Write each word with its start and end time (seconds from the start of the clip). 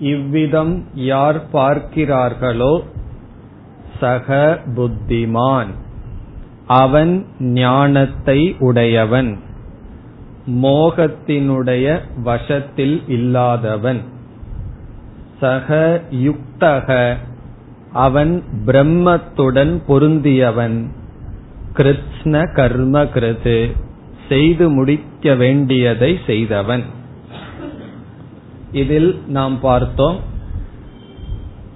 இவ்விதம் 0.00 0.84
யார் 0.94 1.42
பார்க்கிறார்களோ 1.52 2.82
சக 4.00 4.58
புத்திமான். 4.76 5.72
அவன் 6.66 7.26
ஞானத்தை 7.40 8.56
உடையவன். 8.58 9.38
மோகத்தினுடைய 10.46 12.00
வசத்தில் 12.24 13.02
இல்லாதவன். 13.08 14.00
சக 15.40 16.00
யுக்தக. 16.10 17.16
அவன் 17.92 18.42
பிரம்மத்துடன் 18.66 19.82
பொருந்தியவன். 19.88 20.86
கிருஷ்ண 21.72 22.42
கர்ம 22.44 23.04
கிருது 23.04 23.84
செய்து 24.28 24.70
முடிக்க 24.70 25.34
வேண்டியதை 25.34 26.18
செய்தவன். 26.26 26.84
இதில் 28.72 29.20
நாம் 29.26 29.60
பார்த்தோம் 29.60 30.18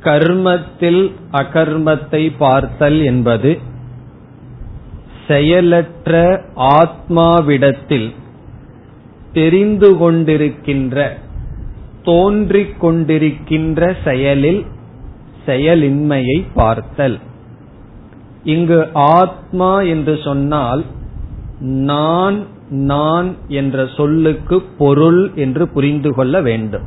கர்மத்தில் 0.03 1.13
அகர்மத்தை 1.33 2.33
பார்த்தல் 2.39 3.01
என்பது 3.05 3.59
செயலற்ற 5.29 6.43
ஆத்மாவிடத்தில் 6.55 8.15
தெரிந்து 9.33 9.91
கொண்டிருக்கின்ற 9.97 11.09
தோன்றிக் 12.03 12.85
கொண்டிருக்கின்ற 12.85 13.97
செயலில் 14.05 14.65
செயலின்மையை 15.47 16.39
பார்த்தல். 16.55 17.19
இங்கு 18.45 18.89
ஆத்மா 18.93 19.81
என்று 19.81 20.19
சொன்னால் 20.25 20.85
நான் 21.61 22.47
நான் 22.71 23.37
என்ற 23.49 23.89
சொல்லுக்கு 23.97 24.63
பொருள் 24.79 25.31
என்று 25.35 25.69
புரிந்து 25.69 26.15
கொள்ள 26.15 26.41
வேண்டும். 26.41 26.83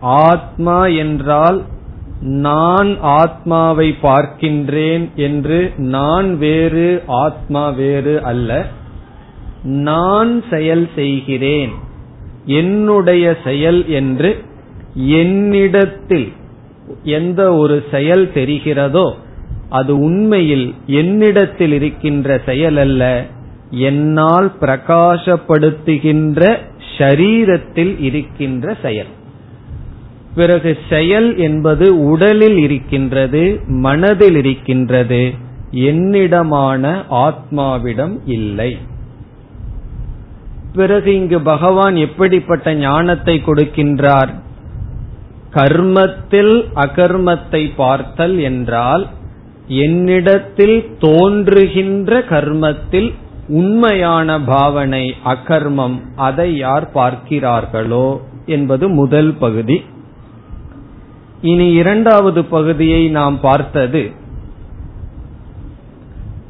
ஆத்மா 0.00 0.86
என்றால் 0.86 1.62
நான் 2.20 2.96
ஆத்மாவை 3.00 3.96
பார்க்கின்றேன் 4.02 5.14
என்று 5.14 5.72
நான் 5.76 6.38
வேறு 6.38 7.02
ஆத்மா 7.06 7.70
வேறு 7.70 8.22
அல்ல. 8.22 8.66
நான் 9.62 10.42
செயல் 10.50 10.88
செய்கிறேன். 10.94 11.70
என்னுடைய 12.44 13.36
செயல் 13.44 13.88
என்று 13.88 14.44
என்னிடத்தில் 14.94 16.32
எந்த 17.02 17.54
ஒரு 17.54 17.84
செயல் 17.90 18.30
தெரிகிறதோ 18.34 19.14
அது 19.70 19.98
உண்மையில் 19.98 20.74
என்னிடத்தில் 20.86 21.72
இருக்கின்ற 21.72 22.40
செயல் 22.46 22.76
அல்ல 22.76 23.26
என்னால் 23.70 24.52
பிரகாசப்படுத்துகின்ற 24.60 26.58
ஷரீரத்தில் 26.98 28.00
இருக்கின்ற 28.00 28.74
செயல். 28.82 29.10
பிறகு 30.34 30.78
செயல் 30.88 31.38
என்பது 31.38 31.86
உடலில் 32.08 32.56
இருக்கின்றது 32.56 33.60
மனதில் 33.66 34.36
இருக்கின்றது 34.36 35.34
என்னிடமான 35.72 36.84
ஆத்மாவிடம் 37.10 38.16
இல்லை. 38.26 38.76
பிறகு 40.74 41.14
இங்கு 41.14 41.40
பகவான் 41.40 41.96
எப்படிப்பட்ட 41.96 42.74
ஞானத்தை 42.74 43.42
கொடுக்கின்றார்? 43.46 44.32
கர்மத்தில் 45.50 46.54
அகர்மத்தை 46.74 47.70
பார்த்தல் 47.76 48.38
என்றால் 48.38 49.04
என்னிடத்தில் 49.70 50.96
தோன்றுகின்ற 50.98 52.20
கர்மத்தில் 52.20 53.14
உண்மையான 53.48 54.40
பாவனை 54.40 55.14
அகர்மம் 55.24 56.00
அதை 56.16 56.56
யார் 56.56 56.90
பார்க்கிறார்களோ 56.94 58.20
என்பது 58.46 58.88
முதல் 58.88 59.34
பகுதி. 59.34 59.82
இனி 61.40 61.72
இரண்டாவது 61.72 62.44
பகுதியை 62.44 63.08
நாம் 63.08 63.40
பார்த்தது. 63.40 64.10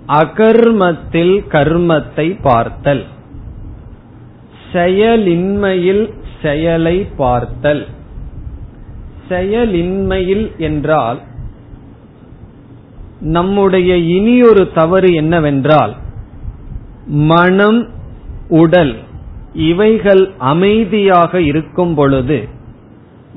அகர்மத்தில் 0.07 1.35
கர்மத்தை 1.49 2.39
பார்த்தல். 2.43 3.05
செயலின்மையில் 4.73 6.13
செயலை 6.43 7.07
பார்த்தல். 7.17 7.87
செயலின்மையில் 9.29 10.57
என்றால் 10.57 11.29
நம்முடைய 13.21 13.97
இனியொரு 13.97 14.71
தவறு 14.75 15.15
என்னவென்றால் 15.15 15.97
மனம் 17.07 17.89
உடல் 18.49 18.97
இவைகள் 19.55 20.31
அமைதியாக 20.39 21.41
இருக்கும் 21.41 21.95
பொழுது 21.95 22.49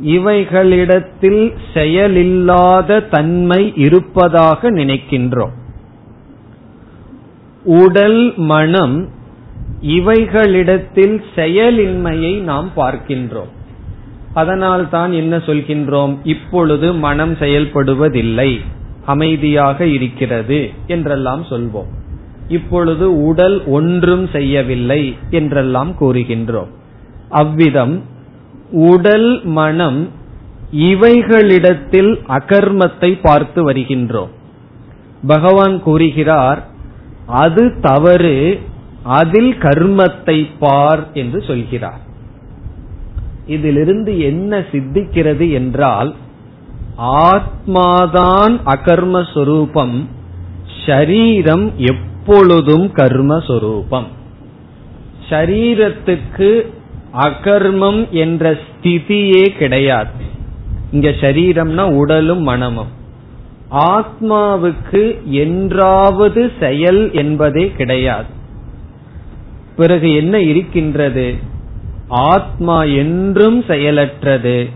இவைகளிடத்தில் 0.02 1.54
செயலில்லாத 1.74 3.10
தன்மை 3.10 3.74
இருப்பதாக 3.76 4.72
நினைக்கின்றோம். 4.72 5.52
உடல் 7.64 8.34
மனம் 8.38 9.10
இவைகளிடத்தில் 9.82 11.22
செயலின்மையை 11.36 12.40
நாம் 12.40 12.72
பார்க்கின்றோம். 12.76 13.52
அதனால் 14.34 14.90
தான் 14.90 15.12
என்ன 15.12 15.38
சொல்கின்றோம்? 15.38 16.18
இப்பொழுது 16.24 16.94
மனம் 16.94 17.34
செயல்படுவதில்லை. 17.34 18.60
அமைதியாக 19.06 19.86
இருக்கிறது 19.86 20.70
என்றெல்லாம் 20.88 21.44
சொல்வோம். 21.44 21.92
இப்பொழுது 22.48 23.06
உடல் 23.26 23.66
ஒன்றும் 23.66 24.28
செய்யவில்லை 24.28 25.16
என்றெல்லாம் 25.30 25.92
கூறுகின்றோம். 26.00 26.72
அவ்விதம் 27.30 28.04
உடல் 28.72 29.44
மனம் 29.44 30.10
இவைகளிடத்தில் 30.72 32.20
அகர்மத்தை 32.28 33.20
பார்த்து 33.22 33.72
வருகின்றோம். 33.72 34.32
பகவான் 35.28 35.82
கூறுகிறார் 35.82 36.62
அது 37.28 37.80
தவறு 37.82 38.60
அதில் 39.04 39.54
கர்மத்தை 39.58 40.48
பார் 40.60 41.04
என்று 41.14 41.42
சொல்கிறார். 41.42 42.02
இதிலிருந்து 43.48 44.20
என்ன 44.20 44.60
சித்திக்கிறது 44.72 45.52
என்றால் 45.52 46.16
ஆத்மாதான் 46.98 48.60
அகர்மஸ்வரூபம் 48.66 50.08
ஷரீரம் 50.86 51.76
எப்பொழுதும் 51.76 52.94
கர்மஸ்வரூபம். 52.94 54.06
ஷரீரத்துக்கு 55.30 56.66
அகர்மம் 57.14 58.10
என்ற 58.10 58.58
ஸ்திதியே 58.58 59.58
கிடையாது. 59.58 60.12
இங்க 60.92 61.10
சரீரம்னா 61.10 61.94
உடலும் 61.94 62.42
மனமும். 62.42 62.88
ஆத்மாவுக்கு 63.72 65.24
என்றாவது 65.24 66.52
செயல் 66.60 67.14
என்பதே 67.14 67.72
கிடையாது. 67.78 68.30
பிறகு 69.76 70.16
என்ன 70.16 70.40
இருக்கின்றது? 70.40 71.36
ஆத்மா 72.08 72.84
என்றும் 72.84 73.64
செயலற்றது. 73.64 74.70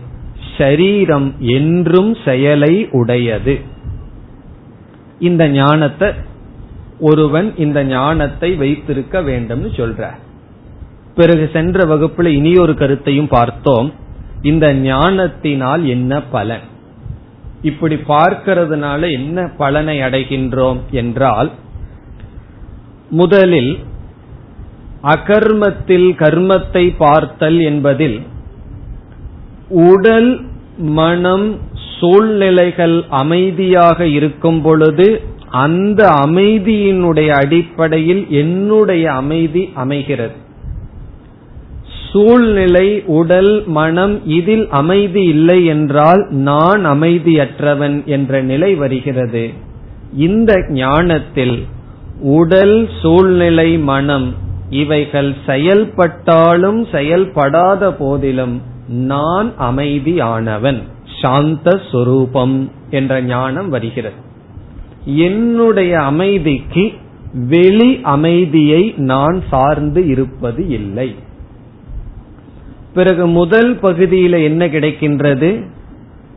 சரீரம் 0.58 1.34
என்றும் 1.40 2.16
செயலை 2.24 2.88
உடையது. 2.90 3.54
இந்த 5.18 5.48
ஞானத்தை 5.48 6.08
ஒருவன் 7.00 7.56
இந்த 7.56 7.84
ஞானத்தை 7.84 8.54
வைத்திருக்க 8.54 9.22
வேண்டும்னு 9.22 9.70
சொல்ற. 9.76 10.02
பிறகு 11.14 11.50
சென்ற 11.52 11.84
வகுப்புல 11.84 12.26
இனியொரு 12.26 12.74
கருத்தையும் 12.74 13.28
பார்த்தோம். 13.28 13.92
இந்த 14.42 14.74
ஞானத்தினால் 14.74 15.84
என்ன 15.86 16.22
பலன்? 16.22 16.66
இப்படி 17.62 17.96
பார்க்கிறதுனால 18.08 19.10
என்ன 19.10 19.46
பலனை 19.56 20.00
அடைகின்றோம் 20.00 20.80
என்றால் 20.90 21.50
முதலில் 23.10 23.78
அகர்மத்தில் 25.02 26.08
கர்மத்தை 26.22 26.94
பார்த்தல் 26.98 27.58
என்பதில் 27.60 28.18
உடல் 29.68 30.40
மனம் 30.78 31.58
சூழ்நிலைகள் 32.00 33.04
அமைதியாக 33.08 34.06
இருக்கும் 34.06 34.62
பொழுது 34.62 35.22
அந்த 35.50 36.08
அமைதியினுடைய 36.26 37.28
அடிப்படையில் 37.28 38.26
என்னுடைய 38.28 39.12
அமைதி 39.12 39.70
அமைகிறது. 39.74 40.32
சூழ்நிலை 42.12 43.02
உடல் 43.06 43.62
மனம் 43.66 44.26
இதில் 44.26 44.68
அமைதி 44.68 45.22
இல்லை 45.22 45.64
என்றால் 45.64 46.26
நான் 46.30 46.86
அமைதியற்றவன் 46.86 48.04
என்ற 48.04 48.42
நிலை 48.42 48.74
வருகிறது. 48.74 49.50
இந்த 50.16 50.64
ஞானத்தில் 50.68 51.64
உடல் 52.20 52.88
சூழ்நிலை 53.02 53.78
மனம் 53.78 54.34
இவைகள் 54.70 55.34
செயல்பட்டாலும் 55.46 56.86
செயல்படாத 56.92 57.92
போதிலும் 57.92 58.76
நான் 58.88 59.52
அமைதியானவன் 59.58 60.82
சாந்த 61.22 61.80
சொரூபம் 61.92 62.70
என்ற 62.90 63.22
ஞானம் 63.22 63.68
வருகிறது. 63.68 64.16
என்னுடைய 65.04 66.00
அமைதிக்கு 66.00 66.92
வெளி 67.34 68.00
அமைதியை 68.02 68.94
நான் 68.96 69.42
சார்ந்து 69.50 70.06
இருப்பது 70.06 70.68
இல்லை. 70.68 71.14
பிறகு 72.94 73.26
முதல் 73.26 73.76
பகுதியில 73.76 74.42
என்ன 74.42 74.66
கிடைக்கின்றது? 74.66 75.64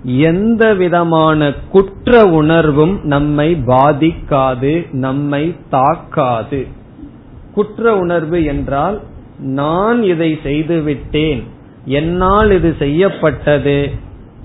எந்த 0.03 0.74
விதமான 0.74 1.53
குற்ற 1.53 2.25
உணர்வும் 2.25 3.00
நம்மை 3.03 3.56
பாதிக்காது 3.68 4.92
நம்மை 4.92 5.56
தாக்காது. 5.69 6.68
குற்ற 7.53 7.98
உணர்வு 7.98 8.44
என்றால் 8.44 9.01
நான் 9.39 10.03
இதை 10.03 10.39
செய்துவிட்டேன் 10.44 11.44
என்னால் 11.86 12.51
இது 12.51 12.75
செய்யப்பட்டது. 12.80 13.92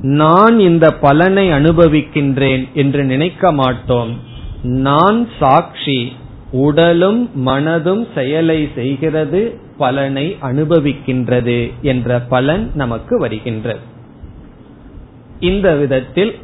நான் 0.03 0.59
இந்த 0.59 0.93
பலனை 0.93 1.51
அனுபவிக்கின்றேன் 1.51 2.73
என்று 2.73 3.05
நினைக்க 3.05 3.53
மாட்டோம். 3.53 4.19
நான் 4.63 5.29
சாட்சி 5.39 6.13
உடலும் 6.51 7.31
மனதும் 7.47 8.07
செயலை 8.15 8.69
செய்கிறது 8.75 9.59
பலனை 9.79 10.37
அனுபவிக்கின்றது 10.43 11.73
என்ற 11.83 12.21
பலன் 12.21 12.71
நமக்கு 12.75 13.19
வருகின்றது. 13.19 13.79
இந்த 15.41 15.75
விதத்தில் 15.75 16.35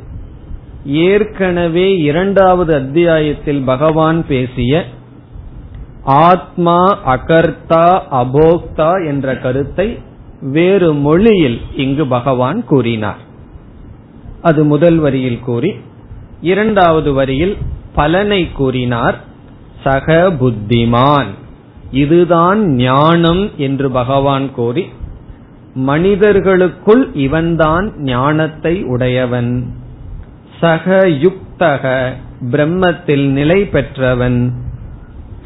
ஏற்கனவே 0.84 1.96
இரண்டாவது 1.96 2.74
அத்தியாயத்தில் 2.74 3.62
பகவான் 3.62 4.26
பேசிய 4.26 4.84
ஆத்மா 6.04 6.98
அகர்த்தா 7.06 8.00
அபோக்தா 8.10 9.06
என்ற 9.06 9.36
கருத்தை 9.36 9.98
வேறு 10.42 10.94
மொழியில் 10.94 11.60
இங்கு 11.76 12.06
பகவான் 12.06 12.64
கூறினார். 12.64 13.18
அது 14.42 14.64
முதல் 14.64 14.96
வரியில் 14.96 15.40
கூறி 15.40 15.74
இரண்டாவது 16.40 17.12
வரியில் 17.12 17.56
பலனை 17.94 18.52
கூறினார். 18.52 19.20
சக 19.82 20.30
புத்திமான். 20.40 21.26
இதுதான் 21.90 22.66
ஞானம் 22.66 23.50
என்று 23.56 23.90
பகவான் 23.90 24.52
கூறி 24.52 24.86
மனிதர்களுக்குள் 25.74 27.14
இவன்தான் 27.14 27.92
ஞானத்தை 27.98 28.84
உடையவன். 28.84 29.74
சக 30.60 31.08
யுக்தக 31.08 32.12
பிரம்மத்தில் 32.50 33.26
நிலை 33.26 33.64
பெற்றவன். 33.64 34.52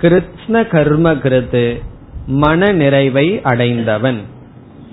கிருத்ன 0.00 0.68
கர்ம 0.68 1.14
கிருத்து 1.14 1.82
மன 2.26 2.72
நிறைவை 2.72 3.42
அடைந்தவன். 3.42 4.20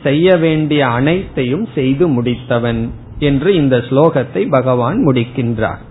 செய்ய 0.03 0.37
வேண்டிய 0.37 0.87
அனைத்தையும் 0.87 1.67
செய்து 1.75 2.07
முடித்தவன் 2.07 2.89
என்று 3.19 3.55
இந்த 3.55 3.77
ஸ்லோகத்தை 3.77 4.49
பகவான் 4.49 5.07
முடிக்கின்றார். 5.07 5.81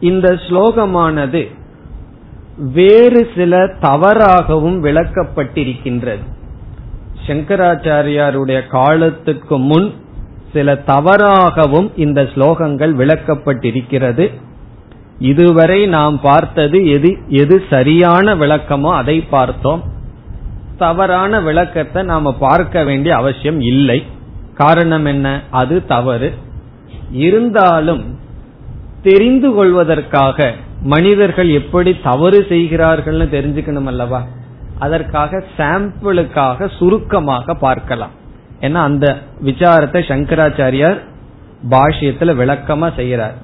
இந்த 0.00 0.28
ஸ்லோகமானது 0.46 1.42
வேறு 2.72 3.30
சில 3.36 3.66
தவறாகவும் 3.80 4.78
விளக்கப்பட்டிருக்கின்றது. 4.82 6.24
சங்கராச்சாரியாருடைய 7.26 8.66
காலத்துக்கு 8.68 9.58
முன் 9.58 9.92
சில 10.52 10.74
தவறாகவும் 10.86 11.88
இந்த 11.96 12.22
ஸ்லோகங்கள் 12.22 12.92
விளக்கப்பட்டிருக்கிறது. 13.00 14.26
இதுவரை 15.18 15.86
நாம் 15.86 16.20
பார்த்தது 16.20 16.78
எது 16.86 17.10
எது 17.28 17.56
சரியான 17.70 18.34
விளக்கமோ 18.34 18.90
அதை 19.00 19.20
பார்த்தோம். 19.20 19.82
தவறான 20.78 21.40
விளக்கத்தை 21.40 22.02
நாம 22.02 22.32
பார்க்க 22.32 22.84
வேண்டிய 22.84 23.16
அவசியம் 23.16 23.60
இல்லை. 23.60 24.04
காரணம் 24.54 25.04
என்ன? 25.04 25.40
அது 25.50 25.86
தவறு. 25.86 26.32
இருந்தாலும் 27.10 28.18
தெரிந்து 29.02 29.52
கொள்வதற்காக 29.52 30.52
மனிதர்கள் 30.82 31.48
எப்படி 31.48 31.96
தவறு 32.02 32.46
செய்கிறார்கள்னு 32.48 33.26
தெரிஞ்சுக்கணும் 33.36 33.84
அல்லவா? 33.84 34.22
அதற்காக 34.78 35.44
சாம்பிளுக்காக 35.58 36.68
சுருக்கமாக 36.78 37.54
பார்க்கலாம். 37.54 38.10
ஏன்னா 38.60 38.72
அந்த 38.72 39.18
விசாரத்தை 39.44 40.00
சங்கராச்சாரியார் 40.08 40.98
பாஷ்யத்துல 41.70 42.32
விளக்கமா 42.34 42.88
செய்யறார் 42.96 43.34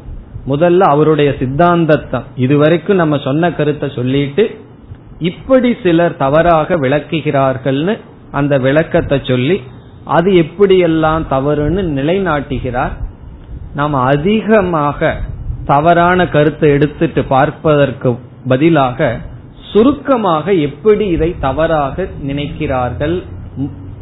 முதல்ல 0.48 0.78
அவருடைய 0.78 1.30
சித்தாந்தத்தம் 1.30 2.22
இதுவரைக்கும் 2.36 2.96
நம்ம 2.96 3.18
சொன்ன 3.18 3.52
கருத்தை 3.52 3.92
சொல்லிட்டு 3.94 4.60
இப்படி 5.28 5.70
சிலர் 5.82 6.17
தவறாக 6.17 6.76
விளக்குகிறார்கள்னு 6.76 7.94
அந்த 8.31 8.58
விளக்கத்தை 8.58 9.19
சொல்லி 9.22 9.56
அது 10.05 10.31
எப்படியெல்லாம் 10.32 11.25
தவறுன்னு 11.31 11.82
நிலைநாட்டுகிறார். 11.99 12.94
நாம் 13.75 13.96
அதிகமாக 14.12 15.11
தவறான 15.64 16.26
கருத்தை 16.26 16.70
எடுத்துட்டு 16.70 17.25
பார்ப்பதற்கு 17.25 18.19
பதிலாக 18.49 19.19
சுருக்கமாக 19.72 20.52
எப்படி 20.52 21.06
இதை 21.08 21.34
தவறாக 21.38 22.06
நினைக்கிறார்கள் 22.26 23.16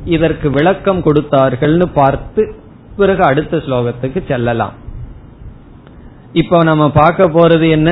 இதற்கு 0.05 0.51
விளக்கம் 0.51 1.03
கொடுத்தார்கள்னு 1.05 1.87
பார்த்து 1.95 2.43
பிறகு 2.97 3.23
அடுத்த 3.25 3.57
ஸ்லோகத்துக்கு 3.57 4.21
செல்லலாம். 4.27 4.77
இப்போ 6.33 6.63
நம்ம 6.63 6.91
பார்க்க 6.91 7.29
போறது 7.29 7.71
என்ன? 7.71 7.91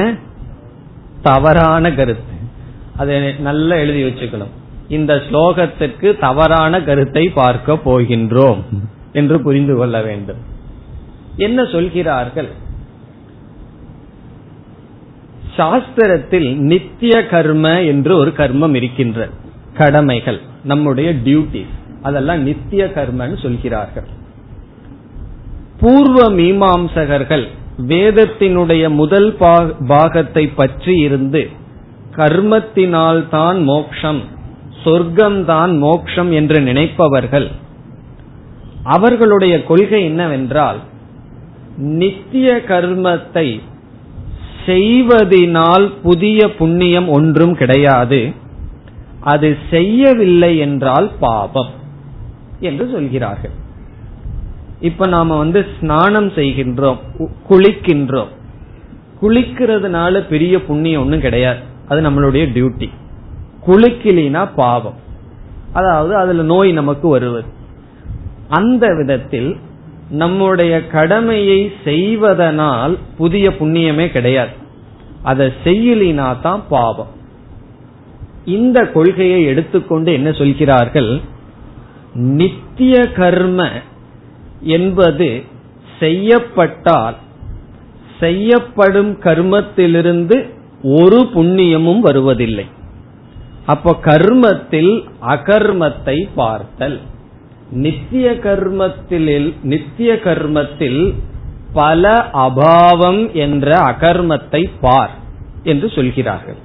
தவறான 1.22 1.90
கருத்து. 1.90 2.35
அதை 2.96 3.16
நல்லா 3.48 3.76
எழுதி 3.84 4.02
வச்சுக்கணும். 4.04 4.52
இந்த 4.88 5.12
ஸ்லோகத்திற்கு 5.26 6.08
தவறான 6.18 6.82
கருத்தை 6.82 7.24
பார்க்க 7.40 7.78
போகின்றோம் 7.86 8.60
என்று 9.12 9.36
புரிந்து 9.46 9.74
கொள்ள 9.76 9.96
வேண்டும். 10.02 10.40
என்ன 11.46 11.58
சொல்கிறார்கள்? 11.74 12.50
சாஸ்திரத்தில் 15.56 16.48
நித்திய 16.70 17.14
கர்ம 17.26 17.66
என்று 17.92 18.12
ஒரு 18.16 18.30
கர்மம் 18.38 18.74
இருக்கின்ற 18.74 19.28
கடமைகள் 19.74 20.40
நம்முடைய 20.64 21.08
டியூட்டி 21.24 21.62
அதெல்லாம் 22.02 22.42
நித்திய 22.42 22.82
கர்மன்னு 22.96 23.36
சொல்கிறார்கள். 23.42 24.08
பூர்வ 25.80 26.18
மீமாம்சகர்கள் 26.30 27.46
வேதத்தினுடைய 27.88 28.84
முதல் 29.00 29.30
பாகத்தை 29.88 30.44
பற்றி 30.60 30.94
இருந்து 30.98 31.42
கர்மத்தினால்தான் 32.16 33.62
மோக்ஷம் 33.64 34.20
சொர்க்கம்தான் 34.84 35.78
மோக்ஷம் 35.78 36.32
என்று 36.32 36.58
நினைப்பவர்கள். 36.60 37.46
அவர்களுடைய 38.82 39.64
கொள்கை 39.64 40.04
என்னவென்றால் 40.04 40.78
நித்திய 41.76 42.62
கர்மத்தை 42.68 43.60
செய்வதினால் 44.66 45.92
புதிய 46.02 46.54
புண்ணியம் 46.54 47.08
ஒன்றும் 47.08 47.54
கிடையாது. 47.54 48.32
அது 49.20 49.56
செய்யவில்லை 49.70 50.58
என்றால் 50.58 51.10
பாபம் 51.20 51.72
என்று 52.60 52.88
சொல்கிறார்கள். 52.92 53.54
இப்ப 54.80 55.06
நாம 55.06 55.36
வந்து 55.36 55.66
ஸ்நானம் 55.78 56.28
செய்கின்றோம் 56.28 56.98
குளிக்கின்றோம். 57.48 58.32
குளிக்கிறதுனால 59.22 60.18
பெரிய 60.28 60.64
புண்ணியம் 60.64 61.02
ஒன்றும் 61.02 61.20
கிடையாது. 61.20 61.62
அது 61.88 62.00
நம்மளுடைய 62.00 62.44
டியூட்டி 62.54 62.88
குளிக்கலினா 63.66 64.48
பாவம். 64.56 64.94
அதாவது 65.72 66.16
அதுல 66.16 66.42
நோய் 66.42 66.72
நமக்கு 66.72 67.08
வருவது. 67.08 67.44
அந்த 68.48 68.94
விதத்தில் 68.94 69.56
நம்முடைய 70.10 70.86
கடமையை 70.86 71.72
செய்வதனால் 71.84 72.98
புதிய 73.16 73.48
புண்ணியமே 73.48 74.08
கிடையாது. 74.08 74.50
அதை 75.22 75.52
செய்யலினா 75.64 76.40
தான் 76.40 76.62
பாவம். 76.68 77.14
இந்த 78.44 78.84
கொள்கையை 78.84 79.44
எடுத்துக்கொண்டு 79.44 80.12
என்ன 80.12 80.32
சொல்கிறார்கள்? 80.32 81.20
நித்திய 82.14 83.00
கர்ம 83.16 83.68
என்பது 84.60 85.44
செய்யப்பட்டால் 85.98 87.16
செய்யப்படும் 88.20 89.18
கர்மத்திலிருந்து 89.20 90.54
ஒரு 90.82 91.28
புண்ணியமும் 91.34 91.98
வருவதில்லை. 91.98 92.66
அப்போ 93.66 93.96
கர்மத்தில் 94.02 95.04
அகர்மத்தை 95.26 96.28
பார்த்தல். 96.34 97.00
நித்திய 97.70 98.32
கர்மத்தில் 98.32 99.54
நித்திய 99.62 100.14
கர்மத்தில் 100.14 101.14
பல 101.72 102.28
அபாவம் 102.32 103.32
என்ற 103.32 103.74
அகர்மத்தை 103.74 104.70
பார் 104.80 105.10
என்று 105.62 105.90
சொல்கிறார்கள். 105.90 106.56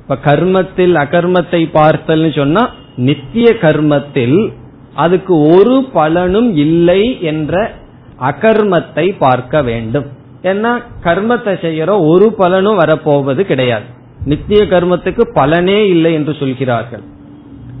இப்ப 0.00 0.16
கர்மத்தில் 0.16 0.94
அகர்மத்தை 0.94 1.70
பார்த்தல் 1.70 2.32
சொன்னா 2.32 2.70
நித்திய 2.96 3.52
கர்மத்தில் 3.60 4.52
அதுக்கு 4.94 5.38
ஒரு 5.38 5.84
பலனும் 5.92 6.56
இல்லை 6.56 7.20
என்ற 7.20 7.72
அகர்மத்தை 8.20 9.16
பார்க்க 9.18 9.62
வேண்டும். 9.62 10.06
ஏன்னா 10.42 10.72
கர்மத்தை 11.04 11.54
செய்யறோம் 11.64 12.04
ஒரு 12.10 12.26
பலனும் 12.32 12.76
வரப்போவது 12.76 13.46
கிடையாது. 13.46 13.86
நித்திய 14.24 14.60
கர்மத்துக்கு 14.64 15.24
பலனே 15.34 15.80
இல்லை 15.86 16.12
என்று 16.14 16.32
சொல்கிறார்கள். 16.34 17.02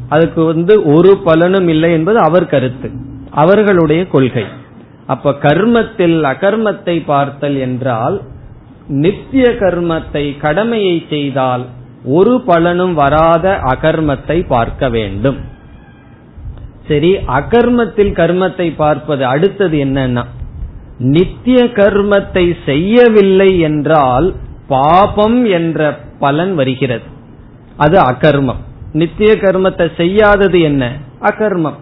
அதுக்கு 0.08 0.44
வந்து 0.44 0.74
ஒரு 0.94 1.12
பலனும் 1.16 1.68
இல்லை 1.68 1.90
என்பது 1.92 2.18
அவர் 2.18 2.46
கருத்து. 2.46 2.88
அவர்களுடைய 3.30 4.02
கொள்கை. 4.08 4.44
அப்ப 5.06 5.32
கர்மத்தில் 5.42 6.18
அகர்மத்தை 6.22 6.96
பார்த்தல் 7.04 7.56
என்றால் 7.56 8.16
நித்திய 9.02 9.46
கர்மத்தை 9.60 10.24
கடமையை 10.38 10.96
செய்தால் 11.08 11.64
ஒரு 12.04 12.34
பலனும் 12.40 12.94
வராத 12.94 13.46
அகர்மத்தை 13.72 14.46
பார்க்க 14.46 14.88
வேண்டும். 14.88 15.38
சரி 16.88 17.10
அகர்மத்தில் 17.38 18.12
கர்மத்தை 18.12 18.68
பார்ப்பது 18.76 19.24
அடுத்தது 19.24 19.78
என்னன்னா 19.78 20.24
நித்திய 21.00 21.64
கர்மத்தை 21.64 22.54
செய்யவில்லை 22.64 23.58
என்றால் 23.58 24.34
பாபம் 24.68 25.44
என்ற 25.44 25.98
பலன் 26.18 26.54
வருகிறது. 26.54 27.02
அது 27.76 28.00
அகர்மம். 28.00 28.60
நித்திய 28.92 29.32
கர்மத்தை 29.32 29.88
செய்யாதது 29.96 30.60
என்ன? 30.60 30.96
அகர்மம். 31.20 31.74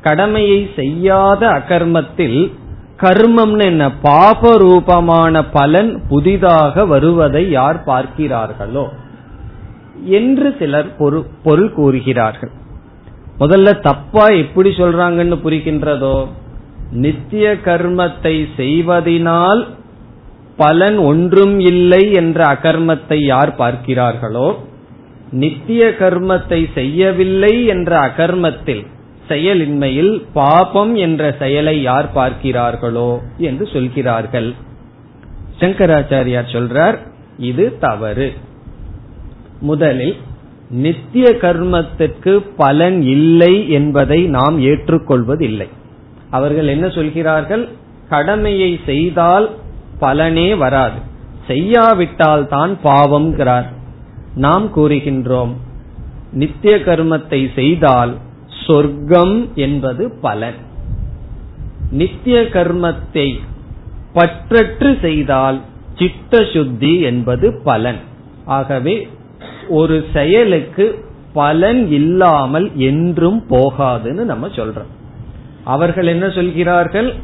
கடமையை 0.00 0.70
செய்யாத 0.76 1.48
அகர்மத்தில் 1.48 2.52
கர்மம்னு 3.00 3.64
என்ன? 3.64 3.92
பாப 3.92 4.56
ரூபமான 4.56 5.44
பலன் 5.44 6.02
புதிதாக 6.08 6.86
வருவதை 6.86 7.50
யார் 7.50 7.82
பார்க்கிறார்களோ? 7.86 8.88
என்று 10.04 10.56
சிலர் 10.58 10.96
பொருள் 11.42 11.72
கூறுகிறார்கள். 11.72 12.50
முதல்ல 13.38 13.80
தப்பா 13.80 14.26
எப்படி 14.26 14.70
சொல்றாங்கன்னு 14.70 15.38
புரிகின்றதோ? 15.44 16.26
நித்திய 16.92 17.52
கர்மத்தை 17.64 18.46
செய்வதினால் 18.56 19.66
பலன் 20.56 20.98
ஒன்றும் 20.98 21.60
இல்லை 21.60 22.12
என்ற 22.12 22.44
அகர்மத்தை 22.44 23.24
யார் 23.24 23.52
பார்க்கிறார்களோ 23.58 24.54
நித்திய 25.30 25.86
கர்மத்தை 25.98 26.72
செய்யவில்லை 26.74 27.66
என்ற 27.66 27.98
அகர்மத்தில் 27.98 28.84
செயலின்மையில் 29.28 30.22
பாபம் 30.32 30.94
என்ற 30.94 31.34
செயலை 31.38 31.82
யார் 31.82 32.08
பார்க்கிறார்களோ 32.14 33.18
என்று 33.38 33.66
சொல்கிறார்கள். 33.66 34.54
சங்கராச்சாரியார் 35.60 36.52
சொல்றார் 36.52 36.98
இது 37.38 37.78
தவறு. 37.78 38.32
முதலில் 39.60 40.16
நித்திய 40.70 41.30
கர்மத்திற்கு 41.30 42.46
பலன் 42.56 43.02
இல்லை 43.02 43.68
என்பதை 43.68 44.20
நாம் 44.22 44.58
ஏற்றுக்கொள்வதில்லை. 44.60 45.68
அவர்கள் 46.30 46.66
என்ன 46.66 46.88
சொல்கிறார்கள்? 46.88 47.68
கடமையை 48.08 48.80
செய்தால் 48.86 49.50
பலனே 50.00 50.56
வராது. 50.56 50.98
செய்யாவிட்டால் 51.46 52.46
தான் 52.46 52.78
பாவம்ங்கிறார். 52.84 53.66
நாம் 54.34 54.66
கூறுகின்றோம் 54.74 55.52
நித்திய 56.32 56.76
கர்மத்தை 56.76 57.54
செய்தால் 57.54 58.16
சொர்க்கம் 58.66 59.48
என்பது 59.54 60.12
பலன். 60.20 60.54
நித்திய 61.90 62.40
கர்மத்தை 62.40 63.38
பற்றற்று 64.14 65.00
செய்தால் 65.00 65.60
சித்த 65.98 66.44
சுத்தி 66.52 67.00
என்பது 67.00 67.60
பலன். 67.64 67.98
ஆகவே 68.44 69.08
ஒரு 69.68 70.04
செயலுக்கு 70.12 71.04
பலன் 71.32 71.90
இல்லாமல் 71.90 72.70
என்றும் 72.76 73.44
போகாதுன்னு 73.50 74.24
நம்ம 74.24 74.46
சொல்றோம். 74.46 74.94
அவர்கள் 75.66 76.06
என்ன 76.06 76.30
சொல்கிறார்கள்? 76.30 77.14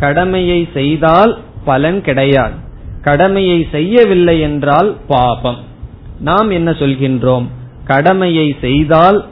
கடமையை 0.00 0.68
செய்தால் 0.74 1.38
பலன் 1.64 2.00
கிடையாது. 2.02 2.54
கடமையை 3.02 3.68
செய்யவில்லை 3.72 4.40
என்றால் 4.40 4.96
பாபம். 5.08 5.56
நாம் 6.20 6.50
என்ன 6.50 6.70
சொல்கின்றோம்? 6.70 7.46
கடமையை 7.84 8.56
செய்தால் 8.60 9.24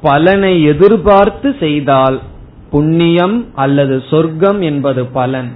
பலனை 0.00 0.62
எதிர்பார்த்து 0.62 1.56
செய்தால் 1.60 2.20
புண்ணியம் 2.70 3.46
அல்லது 3.54 4.02
சொர்க்கம் 4.10 4.60
என்பது 4.60 5.06
பலன். 5.06 5.52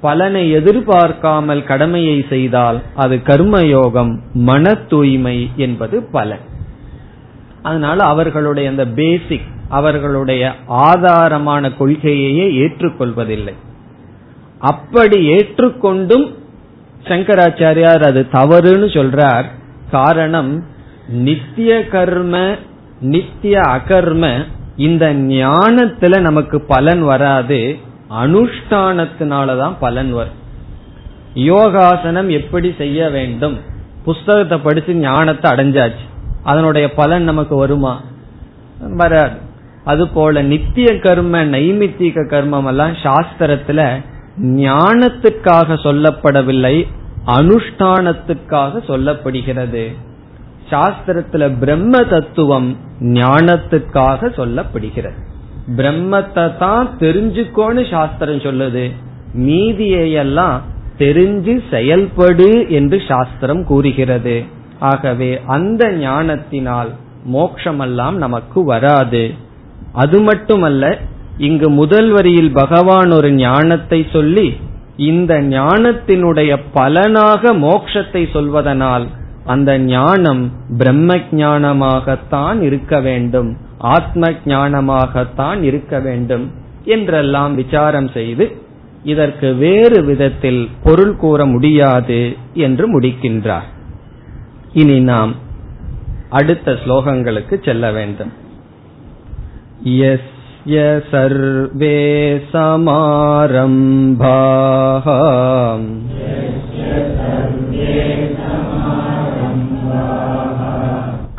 பலனை 0.00 0.50
எதிர்பார்க்காமல் 0.50 1.64
கடமையை 1.64 2.24
செய்தால் 2.28 2.82
அது 2.94 3.16
கர்மயோகம் 3.16 4.18
மன 4.32 4.74
தூய்மை 4.74 5.50
என்பது 5.56 6.02
பலன். 6.02 6.44
அதனால 7.62 8.04
அவர்களுடைய 8.04 8.68
அந்த 8.68 8.86
பேசிக் 8.86 9.54
அவர்களுடைய 9.68 10.52
ஆதாரமான 10.68 11.72
கொள்கையையே 11.78 12.52
ஏற்றுக்கொள்வதில்லை. 12.52 13.52
அப்படி 14.58 15.30
ஏற்றுக்கொண்டும் 15.30 16.34
சங்கராச்சாரியார் 17.04 18.06
அது 18.06 18.26
தவறுன்னு 18.32 18.92
சொல்றார். 18.92 19.44
காரணம் 19.90 20.64
நித்திய 21.08 21.88
கர்ம 21.88 22.54
நித்திய 23.00 23.60
அகர்ம 23.60 24.44
இந்த 24.76 25.14
ஞானத்துல 25.14 26.20
நமக்கு 26.20 26.60
பலன் 26.60 27.02
வராது. 27.02 27.76
அனுஷ்டானத்தினாலதான் 28.10 29.74
பலன் 29.80 30.12
வரும். 30.12 30.44
யோகாசனம் 31.34 32.28
எப்படி 32.28 32.74
செய்ய 32.78 33.08
வேண்டும்? 33.08 33.60
புஸ்தகத்தை 34.04 34.58
படிச்சு 34.58 34.94
ஞானத்தை 34.94 35.50
அடைஞ்சாச்சு. 35.50 36.04
அதனுடைய 36.42 36.94
பலன் 36.94 37.22
நமக்கு 37.22 37.56
வருமா? 37.56 38.02
வராது. 38.80 39.44
அது 39.86 40.04
போல 40.08 40.42
நித்திய 40.42 40.88
கர்ம 40.98 41.44
நைமித்திக 41.44 42.24
கர்மம் 42.32 42.66
எல்லாம் 42.66 42.94
சாஸ்திரத்துல 43.04 43.80
ஞானத்துக்காக 44.62 45.76
சொல்லப்படவில்லை 45.84 46.76
அனுஷ்டானத்துக்காக 47.36 48.82
சொல்லப்படுகிறது. 48.88 49.84
சாஸ்திரத்துல 50.70 51.44
பிரம்ம 51.58 52.02
தத்துவம் 52.04 52.68
ஞானத்துக்காக 53.18 54.30
சொல்லப்படுகிறது. 54.38 55.18
பிரம்மத்தை 55.76 56.44
தான் 56.58 56.88
தெரிஞ்சுக்கோன்னு 57.00 57.82
சாஸ்திரம் 57.90 58.44
சொல்லுது. 58.48 58.84
மீதியையெல்லாம் 59.46 60.58
தெரிஞ்சு 60.98 61.54
செயல்படு 61.70 62.50
என்று 62.68 62.98
சாஸ்திரம் 63.08 63.64
கூறுகிறது. 63.64 64.36
ஆகவே 64.90 65.30
அந்த 65.46 65.82
ஞானத்தினால் 65.98 66.92
மோக்ஷமெல்லாம் 67.32 68.16
நமக்கு 68.24 68.64
வராது. 68.64 69.24
அது 69.96 70.18
மட்டுமல்ல 70.20 70.84
இங்கு 71.38 71.68
முதல் 71.70 72.10
வரியில் 72.10 72.52
பகவான் 72.52 73.10
ஒரு 73.10 73.30
ஞானத்தை 73.32 74.06
சொல்லி 74.12 74.46
இந்த 75.10 75.32
ஞானத்தினுடைய 75.40 76.52
பலனாக 76.72 77.52
மோக்ஷத்தை 77.58 78.22
சொல்வதனால் 78.32 79.06
அந்த 79.44 79.78
ஞானம் 79.78 80.42
பிரம்ம 80.78 81.16
ஞானமாகத்தான் 81.30 82.60
இருக்க 82.60 83.00
வேண்டும் 83.00 83.50
ஆத்ம 83.94 84.30
ஞானமாகத்தான் 84.44 85.60
இருக்க 85.62 85.98
வேண்டும் 86.00 86.46
என்றெல்லாம் 86.84 87.54
விசாரம் 87.54 88.08
செய்து 88.08 88.46
இதற்கு 89.04 89.48
வேறு 89.54 89.98
விதத்தில் 90.04 90.62
பொருள் 90.82 91.16
கூற 91.16 91.40
முடியாது 91.46 92.20
என்று 92.66 93.00
முடிக்கின்றார். 93.00 93.68
இனி 94.72 94.98
நாம் 95.00 95.32
அடுத்த 96.30 96.72
ஸ்லோகங்களுக்கு 96.72 97.54
செல்ல 97.64 97.90
வேண்டும். 97.90 98.32
यस्य 99.87 100.81
सर्वे 101.11 101.97
समारम्भाः 102.51 104.27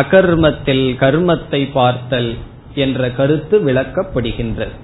அகர்மத்தில் 0.00 0.86
கர்மத்தை 1.02 1.60
பார்த்தல் 1.78 2.30
என்ற 2.84 3.10
கருத்து 3.18 3.56
விளக்கப்படுகின்றது. 3.68 4.74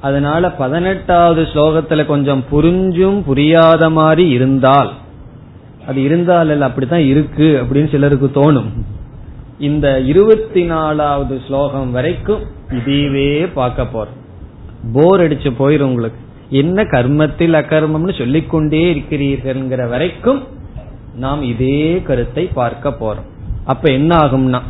அதனால 0.00 0.50
பதினெட்டாவது 0.60 1.42
ஸ்லோகத்துல 1.52 2.00
கொஞ்சம் 2.12 2.42
புரிஞ்சும் 2.52 3.18
புரியாத 3.28 3.90
மாதிரி 3.98 4.24
இருந்தால் 4.38 4.90
அது 5.88 6.00
இருந்தால் 6.08 6.62
அப்படித்தான் 6.68 7.06
இருக்கு 7.12 7.48
அப்படின்னு 7.62 7.90
சிலருக்கு 7.90 8.28
தோணும். 8.38 8.70
இந்த 9.68 9.86
இருபத்தி 10.12 10.62
நாலாவது 10.74 11.34
ஸ்லோகம் 11.46 11.90
வரைக்கும் 11.96 12.42
இதுவே 12.78 13.30
பார்க்க 13.58 13.92
போறோம். 13.94 14.22
போர் 14.92 15.20
அடிச்சு 15.20 15.50
போயிரும் 15.58 15.90
உங்களுக்கு. 15.92 16.20
என்ன 16.50 16.82
கர்மத்தில் 16.82 17.52
அகர்மம்னு 17.52 18.18
சொல்லிக்கொண்டே 18.18 18.94
இருக்கிறீர்கள்ங்கிற 18.94 19.88
வரைக்கும் 19.88 20.42
நாம் 21.14 21.42
இதே 21.42 22.02
கருத்தை 22.02 22.44
பார்க்க 22.54 22.88
போறோம். 22.90 23.28
அப்ப 23.64 23.90
என்ன 23.90 24.16
ஆகும்னா 24.16 24.60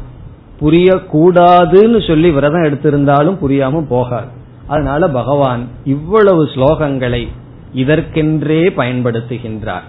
புரியக்கூடாதுன்னு 0.61 2.07
சொல்லி 2.07 2.31
விரதம் 2.31 2.63
எடுத்திருந்தாலும் 2.63 3.41
புரியாம 3.43 3.81
போகாது. 3.89 4.27
அதனால 4.67 5.09
பகவான் 5.09 5.69
இவ்வளவு 5.85 6.45
ஸ்லோகங்களை 6.45 7.29
இதற்கென்றே 7.75 8.63
பயன்படுத்துகின்றார். 8.77 9.87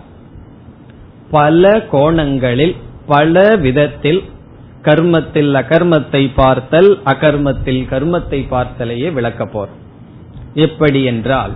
பல 1.31 1.87
கோணங்களில் 1.91 2.75
பல 3.05 3.55
விதத்தில் 3.55 4.23
கர்மத்தில் 4.83 5.53
அகர்மத்தை 5.53 6.31
பார்த்தல் 6.35 6.97
அகர்மத்தில் 7.05 7.81
கர்மத்தை 7.91 8.39
பார்த்தலையே 8.51 9.13
விளக்க 9.13 9.45
போறோம். 9.45 9.81
எப்படி 10.53 11.03
என்றால் 11.03 11.53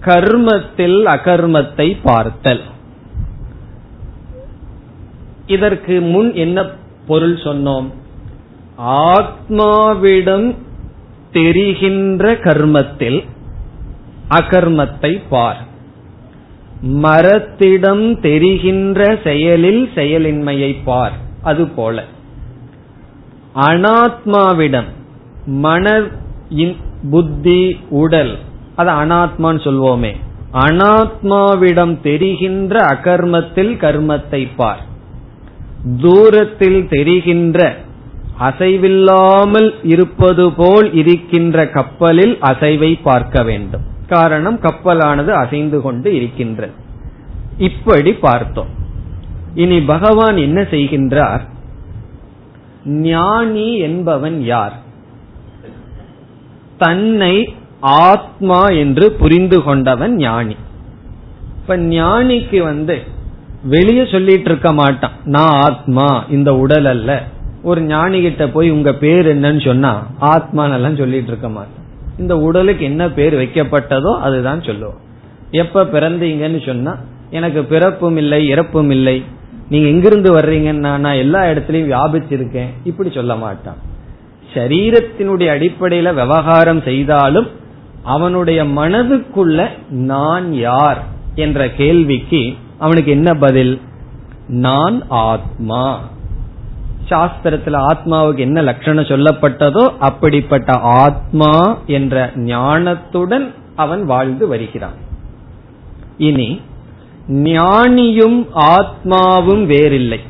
கர்மத்தில் 0.00 1.04
அகர்மத்தை 1.04 1.98
பார்த்தல். 2.02 2.60
இதற்கு 5.46 6.00
முன் 6.00 6.34
என்ன 6.34 6.66
பொருள் 7.06 7.34
சொன்னோம்? 7.34 7.90
ஆத்மாவிடம் 8.78 10.54
தெரிகின்ற 11.32 12.34
கர்மத்தில் 12.34 13.24
அகர்மத்தை 14.28 15.22
பார். 15.28 15.64
மரத்திடம் 16.82 18.20
தெரிகின்ற 18.20 19.18
செயலில் 19.24 19.90
செயலின்மையை 19.94 20.76
பார். 20.84 21.12
அதுபோல. 21.42 22.04
அனாத்மாவிடம் 23.54 24.88
மன 25.46 26.02
புத்தி 27.10 27.80
உடல். 27.88 28.38
அது 28.74 28.90
அனாத்மான்னு 28.90 29.60
சொல்வோமே. 29.60 30.16
அனாத்மாவிடம் 30.52 32.00
தெரிகின்ற 32.00 32.86
அகர்மத்தில் 32.86 33.76
கர்மத்தை 33.76 34.48
பார். 34.56 34.80
தூரத்தில் 36.00 36.88
தெரிகின்ற 36.88 37.76
அசைவில்லாமல் 38.40 39.74
இருப்பது 39.82 40.52
போல் 40.52 40.92
இருக்கின்ற 40.92 41.68
கப்பலில் 41.68 42.38
அசைவை 42.40 42.98
பார்க்க 43.02 43.42
வேண்டும். 43.42 43.82
காரணம் 44.08 44.60
கப்பலானது 44.60 45.32
அசைந்து 45.32 45.80
கொண்டு 45.80 46.14
இருக்கின்றது. 46.14 46.72
இப்படி 47.58 48.12
பார்த்தோம். 48.12 48.68
இனி 49.54 49.80
பகவான் 49.80 50.36
என்ன 50.36 50.60
செய்கின்றார்? 50.62 51.40
ஞானி 52.84 53.78
என்பவன் 53.78 54.42
யார்? 54.42 54.82
தன்னை 56.84 57.34
ஆத்மா 58.06 58.62
என்று 58.82 59.06
புரிந்து 59.20 59.58
கொண்டவன் 59.66 60.14
ஞானி. 60.16 60.56
இப்ப 61.58 61.76
ஞானிக்கு 61.96 62.58
வந்து 62.70 62.96
வெளியே 63.74 64.04
சொல்லிட்டு 64.12 64.48
இருக்க 64.50 64.70
மாட்டான். 64.72 65.16
நான் 65.34 65.54
ஆத்மா 65.66 66.08
இந்த 66.30 66.50
உடல் 66.62 66.88
அல்ல. 66.94 67.10
ஒரு 67.62 67.80
ஞானி 67.92 68.18
கிட்ட 68.22 68.44
போய் 68.48 68.68
உங்க 68.70 68.90
பேர் 69.02 69.26
என்னன்னு 69.34 69.62
சொன்னா 69.66 69.92
ஆத்மானெல்லாம் 70.32 71.00
சொல்லிட்டு 71.02 71.30
இருக்க 71.32 71.48
மாட்டான். 71.48 71.82
இந்த 72.18 72.34
உடலுக்கு 72.46 72.84
என்ன 72.84 73.04
பேர் 73.18 73.34
வைக்கப்பட்டதோ 73.40 74.12
அதுதான் 74.26 74.60
சொல்லுவோம் 74.62 75.00
எப்ப 75.62 75.84
பிறந்தீங்கன்னு 75.94 76.60
சொன்னா 76.66 76.92
எனக்கு 77.30 77.60
பிறப்பும் 77.72 78.16
இல்லை 78.16 78.40
இறப்பும் 78.48 78.90
இல்லை. 78.96 79.16
நீங்க 79.70 79.88
எங்கிருந்து 79.88 80.30
வர்றீங்கன்னா 80.38 80.92
நான் 81.06 81.20
எல்லா 81.24 81.40
இடத்துலயும் 81.50 81.90
வியாபிச்சிருக்கேன். 81.92 82.70
இப்படி 82.84 83.10
சொல்ல 83.14 83.34
மாட்டான். 83.42 83.78
சரீரத்தினுடைய 84.54 85.48
அடிப்படையில 85.56 86.14
விவகாரம் 86.14 86.82
செய்தாலும் 86.82 87.46
அவனுடைய 88.02 88.64
மனதுக்குள்ள 88.64 89.68
நான் 89.88 90.54
யார் 90.54 91.04
என்ற 91.34 91.70
கேள்விக்கு 91.70 92.54
அவனுக்கு 92.78 93.10
என்ன 93.10 93.34
பதில்? 93.34 93.80
நான் 94.48 95.02
ஆத்மா. 95.08 96.00
சாஸ்திரத்துல 97.08 97.86
ஆத்மாவுக்கு 97.92 98.38
என்ன 98.38 98.62
லட்சணம் 98.62 99.04
சொல்லப்பட்டதோ 99.04 99.92
அப்படிப்பட்ட 99.98 100.72
ஆத்மா 100.72 101.78
என்ற 101.86 102.30
ஞானத்துடன் 102.34 103.54
அவன் 103.76 104.04
வாழ்ந்து 104.04 104.46
வருகிறான். 104.46 104.98
இனி 106.18 106.60
ஞானியும் 107.28 108.46
ஆத்மாவும் 108.54 109.66
வேறில்லை 109.66 110.20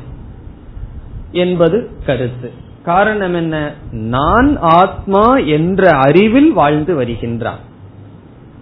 என்பது 1.31 1.89
கருத்து. 2.05 2.51
காரணம் 2.85 3.33
என்ன? 3.33 3.73
நான் 3.91 4.57
ஆத்மா 4.59 5.37
என்ற 5.37 5.89
அறிவில் 5.89 6.53
வாழ்ந்து 6.53 7.01
வருகின்றான். 7.01 7.59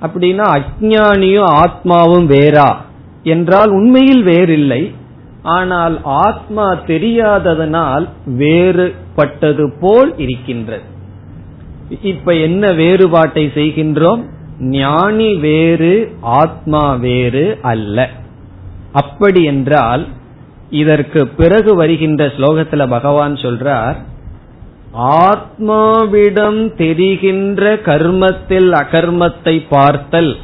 அப்படின்னா 0.02 0.46
அஜானியும் 0.54 1.64
ஆத்மாவும் 1.64 2.26
வேறா? 2.26 2.76
என்றால் 3.24 3.70
உண்மையில் 3.70 4.24
வேறில்லை. 4.24 4.94
ஆனால் 5.44 6.00
ஆத்மா 6.04 6.74
தெரியாததனால் 6.74 8.10
வேறுபட்டது 8.38 9.72
போல் 9.80 10.18
இருக்கின்றது. 10.18 10.84
இப்ப 12.02 12.36
என்ன 12.36 12.72
வேறுபாட்டை 12.72 13.52
செய்கின்றோம்? 13.56 14.24
ஞானி 14.60 15.36
வேறு 15.36 16.16
ஆத்மா 16.22 16.94
வேறு 16.94 17.60
அல்ல. 17.62 18.10
அப்படி 18.92 19.44
என்றால் 19.44 20.08
இதற்கு 20.70 21.28
பிறகு 21.28 21.76
வருகின்ற 21.76 22.28
ஸ்லோகத்துல 22.28 22.90
பகவான் 22.90 23.34
சொல்றார் 23.34 23.96
ஆத்மாவிடம் 24.94 26.76
தெரிகின்ற 26.76 27.76
கர்மத்தில் 27.86 28.72
அகர்மத்தை 28.72 29.62
பார்த்தல் 29.70 30.38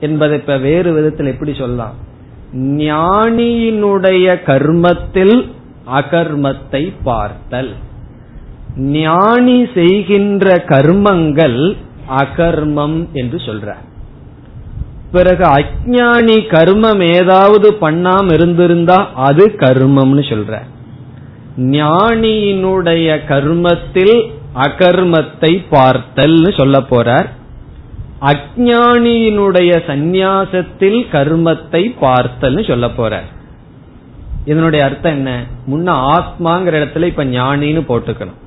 என்பதை 0.00 0.38
இப்ப 0.38 0.56
வேறு 0.58 0.92
விதத்தில் 0.92 1.26
எப்படி 1.26 1.54
சொல்லலாம்? 1.54 1.94
ஞானியினுடைய 2.56 4.42
கர்மத்தில் 4.44 5.50
அகர்மத்தை 5.86 6.92
பார்த்தல். 7.02 7.72
ஞானி 8.76 9.68
செய்கின்ற 9.74 10.64
கர்மங்கள் 10.66 11.76
அகர்மம் 12.08 13.08
என்று 13.12 13.38
சொல்ற 13.38 13.74
பிறகு 15.12 15.44
அஜானி 15.44 16.38
கர்மம் 16.48 17.14
ஏதாவது 17.14 17.72
பண்ணாம 17.80 18.32
இருந்திருந்தா 18.32 19.12
அது 19.14 19.46
கர்மம்னு 19.46 20.30
சொல்ற 20.30 20.62
ஞானியினுடைய 21.56 23.20
கர்மத்தில் 23.28 24.30
அகர்மத்தை 24.54 25.64
பார்த்தல்னு 25.70 26.56
சொல்ல 26.56 26.78
போறார். 26.78 27.26
அஜானியினுடைய 28.20 29.82
சந்நியாசத்தில் 29.86 31.06
கர்மத்தை 31.12 31.94
பார்த்தல்னு 32.00 32.66
சொல்ல 32.66 32.86
போறார். 32.86 33.34
இதனுடைய 34.44 34.84
அர்த்தம் 34.84 35.12
என்ன? 35.12 35.44
முன்ன 35.70 35.96
ஆத்மாங்கிற 35.96 36.72
இடத்துல 36.72 37.06
இப்ப 37.06 37.24
ஞானின்னு 37.24 37.82
போட்டுக்கணும். 37.88 38.38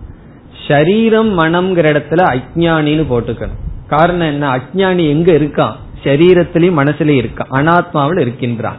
சரீரம் 0.67 1.39
மனம்ங்கிற 1.39 1.81
இடத்துல 1.81 2.37
அஜானின்னு 2.37 3.05
போட்டுக்கணும். 3.09 3.87
காரணம் 3.87 4.27
என்ன? 4.27 4.55
அஜானி 4.55 5.09
எங்க 5.09 5.33
இருக்கான் 5.33 5.73
சரீரத்திலையும் 6.03 6.77
மனசுலயும் 6.77 7.21
இருக்கான் 7.21 7.51
அனாத்மாவில் 7.51 8.19
இருக்கின்றான். 8.19 8.77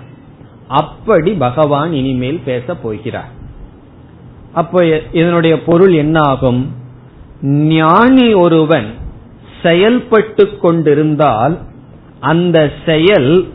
அப்படி 0.69 1.33
பகவான் 1.33 1.93
இனிமேல் 1.93 2.41
பேச 2.45 2.75
போகிறார். 2.75 3.39
அப்போ 4.53 4.85
இதனுடைய 5.13 5.63
பொருள் 5.63 5.93
என்ன 5.93 6.21
ஆகும் 6.23 6.75
ஞானி 7.43 8.35
ஒருவன் 8.35 8.95
செயல்பட்டு 9.63 10.59
கொண்டிருந்தால் 10.59 11.59
அந்த 12.21 12.71
செயல் 12.87 13.53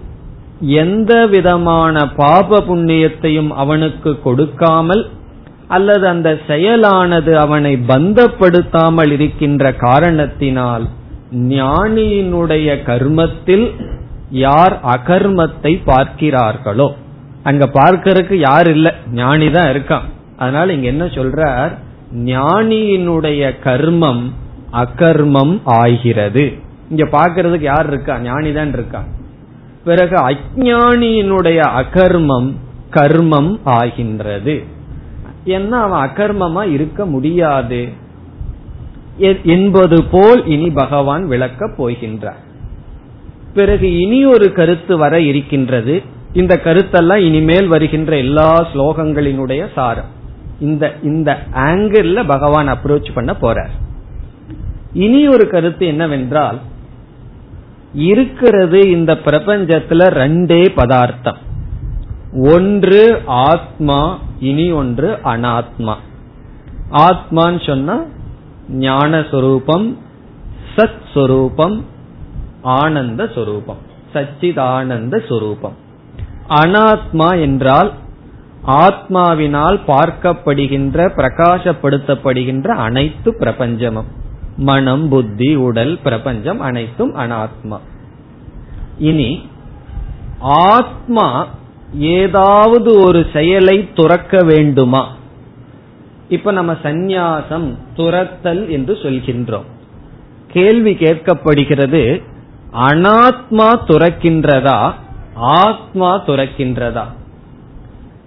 எந்த 0.60 1.28
விதமான 1.28 2.08
பாப 2.16 2.60
புண்ணியத்தையும் 2.60 3.48
அவனுக்கு 3.48 4.20
கொடுக்காமல் 4.20 5.10
அல்லது 5.68 6.08
அந்த 6.08 6.40
செயலானது 6.48 7.34
அவனை 7.36 7.78
பந்தப்படுத்தாமல் 7.78 9.12
இருக்கின்ற 9.12 9.74
காரணத்தினால் 9.74 10.86
ஞானியினுடைய 11.32 12.84
கர்மத்தில் 12.84 13.74
யார் 14.30 14.80
அகர்மத்தை 14.84 15.82
பார்க்கிறார்களோ? 15.86 16.94
அங்க 17.44 17.66
பார்க்கறதுக்கு 17.66 18.34
யார் 18.34 18.68
இல்ல? 18.68 18.96
ஞானி 19.12 19.50
தான் 19.50 19.70
இருக்கான். 19.70 20.06
அதனால 20.38 20.74
இங்க 20.74 20.88
என்ன 20.88 21.06
சொல்றார்? 21.06 21.72
ஞானியினுடைய 22.16 23.52
கர்மம் 23.64 24.32
அகர்மம் 24.74 25.62
ஆகிறது. 25.64 26.54
இங்க 26.90 27.06
பாக்குறதுக்கு 27.06 27.62
யார் 27.62 27.88
இருக்கா? 27.88 28.20
ஞானி 28.20 28.54
தான் 28.54 28.74
இருக்கா. 28.74 29.04
பிறகு 29.84 30.16
அஜானியினுடைய 30.16 31.84
அகர்மம் 31.84 32.54
கர்மம் 32.92 33.60
ஆகின்றது. 33.64 34.64
என்ன 35.44 35.78
அவன் 35.78 36.10
அகர்மமா 36.10 36.72
இருக்க 36.72 37.06
முடியாது? 37.06 37.88
என்பது 39.44 40.04
போல் 40.04 40.46
இனி 40.46 40.70
பகவான் 40.70 41.28
விளக்கப் 41.28 41.84
போகின்றார். 41.84 42.44
பிறகு 43.54 44.00
இனி 44.00 44.26
ஒரு 44.26 44.52
கருத்து 44.52 44.98
வர 44.98 45.20
இருக்கின்றது. 45.20 46.02
இந்த 46.34 46.60
கருத்தெல்லாம் 46.64 47.16
இனிமேல் 47.16 47.68
வருகின்ற 47.68 48.18
எல்லா 48.18 48.68
ஸ்லோகங்களினுடைய 48.74 49.68
சாரம். 49.76 50.24
இந்த 50.60 50.94
இந்த 51.04 51.38
ஆங்கிள் 51.54 52.28
பகவான் 52.28 52.70
அப்ரோச் 52.70 53.14
பண்ண 53.14 53.36
போறார். 53.42 53.70
இனி 54.94 55.28
ஒரு 55.28 55.48
கருத்து 55.48 55.86
என்னவென்றால் 55.86 56.60
இருக்கிறது 57.94 58.90
இந்த 58.90 59.14
பிரபஞ்சத்துல 59.14 60.10
ரெண்டே 60.12 60.70
பதார்த்தம். 60.76 61.38
ஒன்று 62.34 63.22
ஆத்மா 63.26 64.20
இனி 64.40 64.72
ஒன்று 64.72 65.20
அனாத்மா. 65.24 65.96
ஆத்மான்னு 66.92 67.66
சொன்னா 67.66 68.04
ஞான 68.70 69.26
சொரூபம் 69.32 69.98
சத் 70.76 71.06
சொரூபம் 71.14 71.86
ஆனந்த 72.62 73.30
சொரூபம் 73.36 73.78
சச்சிதானந்த 74.14 75.28
சொரூபம் 75.28 75.76
அனாத்மா 76.50 77.42
என்றால் 77.42 77.94
ஆத்மாவினால் 78.68 79.80
பார்க்கப்படுகின்ற 79.88 81.10
பிரகாசப்படுத்தப்படுகின்ற 81.16 82.68
அனைத்து 82.68 83.36
பிரபஞ்சமும். 83.40 84.10
மனம் 84.58 85.10
புத்தி 85.10 85.56
உடல் 85.56 86.00
பிரபஞ்சம் 86.04 86.60
அனைத்தும் 86.60 87.16
அனாத்மா. 87.16 87.80
இனி 88.98 89.50
ஆத்மா 90.40 91.48
ஏதாவது 91.94 93.00
ஒரு 93.00 93.26
செயலை 93.34 93.94
துறக்க 93.94 94.44
வேண்டுமா? 94.44 95.12
இப்ப 96.30 96.52
நம்ம 96.52 96.74
சந்நியாசம் 96.74 97.78
துரத்தல் 97.96 98.70
என்று 98.70 98.94
சொல்கின்றோம். 98.94 99.66
கேள்வி 100.48 100.94
கேட்கப்படுகிறது 100.94 102.22
அனாத்மா 102.74 103.80
துறக்கின்றதா 103.88 104.94
ஆத்மா 105.36 106.26
துறக்கின்றதா? 106.26 107.06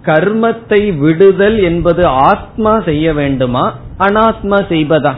கர்மத்தை 0.05 0.97
விடுதல் 0.97 1.61
என்பது 1.61 2.05
ஆத்மா 2.05 2.79
செய்ய 2.79 3.13
வேண்டுமா? 3.13 3.75
அனாத்மா 3.99 4.59
செய்வதா 4.69 5.13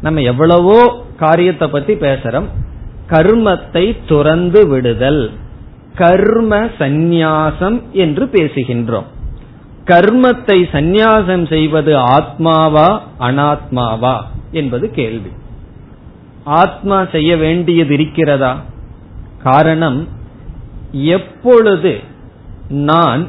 நம்ம 0.00 0.20
எவ்வளவோ 0.20 1.04
காரியத்தை 1.16 1.68
பத்தி 1.68 1.94
பேசுறோம். 1.94 2.48
கர்மத்தை 3.06 3.96
துறந்து 4.06 4.66
விடுதல். 4.66 5.30
கர்ம 5.94 6.64
சந்நியாசம் 6.78 7.82
என்று 7.92 8.24
பேசுகின்றோம். 8.24 9.08
கர்மத்தை 9.84 10.58
சந்நியாசம் 10.72 11.48
செய்வது 11.48 11.96
ஆத்மாவா 11.96 13.00
அனாத்மாவா 13.20 14.16
என்பது 14.50 14.90
கேள்வி. 14.90 15.30
ஆத்மா 16.44 17.04
செய்ய 17.12 17.36
வேண்டியது 17.36 17.94
இருக்கிறதா? 17.94 18.62
காரணம் 19.42 20.08
எப்பொழுது 20.92 21.98
நான் 22.68 23.28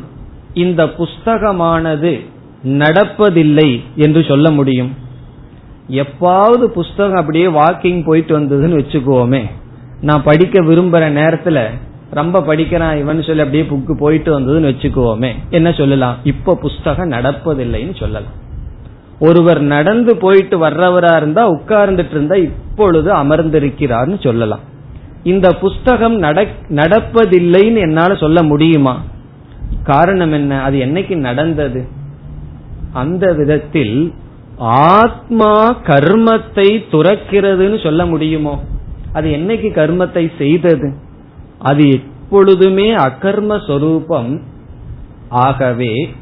இந்த 0.54 0.86
புஸ்தகமானது 0.86 2.20
நடப்பதில்லை 2.64 3.82
என்று 3.96 4.24
சொல்ல 4.24 4.52
முடியும். 4.52 4.96
எப்பாவது 5.90 6.64
புஸ்தகம் 6.64 7.16
அப்படியே 7.16 7.46
வாக்கிங் 7.46 8.04
போயிட்டு 8.06 8.40
வந்ததுன்னு 8.40 8.80
வச்சுக்குவோமே 8.80 9.46
நான் 10.02 10.24
படிக்க 10.24 10.62
விரும்புற 10.62 11.06
நேரத்துல 11.12 11.70
ரொம்ப 12.12 12.42
படிக்கிறான் 12.42 12.98
இவன் 12.98 13.24
சொல்லி 13.24 13.42
அப்படியே 13.42 13.70
புக்கு 13.70 13.98
போயிட்டு 13.98 14.40
வந்ததுன்னு 14.40 14.72
வச்சுக்குவோமே 14.74 15.32
என்ன 15.50 15.72
சொல்லலாம்? 15.72 16.16
இப்ப 16.24 16.56
புஸ்தகம் 16.56 17.12
நடப்பதில்லைன்னு 17.12 17.96
சொல்லலாம். 17.96 18.40
ஒருவர் 19.20 19.62
நடந்து 19.62 20.18
போயிட்டு 20.18 20.68
வர்றவரா 20.68 21.16
இருந்தா 21.16 21.52
உட்கார்ந்துட்டு 21.52 22.12
இருந்தா 22.12 22.36
இப்பொழுது 22.36 23.14
அமர்ந்திருக்கிறார்னு 23.14 24.24
சொல்லலாம். 24.24 24.60
இந்த 25.24 25.52
புஸ்தகம் 25.52 26.22
நடப்பதில்லைன்னு 26.70 27.80
என்னால 27.80 28.16
சொல்ல 28.16 28.44
முடியுமா? 28.44 29.02
காரணம் 29.84 30.32
என்ன? 30.32 30.64
அது 30.64 30.78
என்னைக்கு 30.80 31.16
நடந்தது? 31.16 31.88
அந்த 32.94 33.34
விதத்தில் 33.34 34.14
ஆத்மா 34.58 35.82
கர்மத்தை 35.82 36.84
துறக்கிறதுன்னு 36.92 37.84
சொல்ல 37.84 38.06
முடியுமோ? 38.06 38.64
அது 39.14 39.30
என்னைக்கு 39.30 39.70
கர்மத்தை 39.76 40.32
செய்தது? 40.38 40.94
அது 41.60 41.90
எப்பொழுதுமே 41.90 42.96
அகர்ம 42.96 43.68
சொரூபம். 43.68 44.42
ஆகவே 45.30 46.16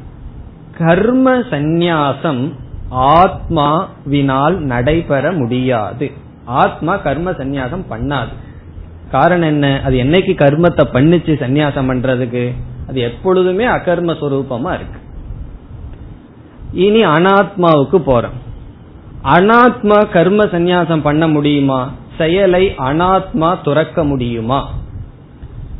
கர்ம 0.78 1.38
சந்நியாசம் 1.38 2.52
ஆத்மாவினால் 2.90 4.56
நடைபெற 4.56 5.32
முடியாது. 5.32 6.10
ஆத்மா 6.44 6.96
கர்ம 6.96 7.30
சந்நியாசம் 7.30 7.84
பண்ணாது. 7.90 8.32
காரணம் 9.10 9.48
என்ன? 9.48 9.80
அது 9.84 9.96
என்னைக்கு 9.96 10.32
கர்மத்தை 10.34 10.84
பண்ணிச்சு 10.92 11.32
சந்நியாசம் 11.34 11.90
பண்றதுக்கு? 11.90 12.52
அது 12.90 13.00
எப்பொழுதுமே 13.00 13.64
அகர்ம 13.64 14.14
சுரூபமா 14.20 14.74
இருக்கு. 14.74 15.00
இனி 16.72 17.04
அனாத்மாவுக்கு 17.04 17.98
போறோம். 18.06 18.38
அனாத்மா 19.24 20.10
கர்ம 20.10 20.44
சந்நியாசம் 20.44 21.00
பண்ண 21.02 21.28
முடியுமா? 21.28 21.92
செயலை 22.18 22.74
அனாத்மா 22.78 23.62
துறக்க 23.62 24.04
முடியுமா? 24.04 24.70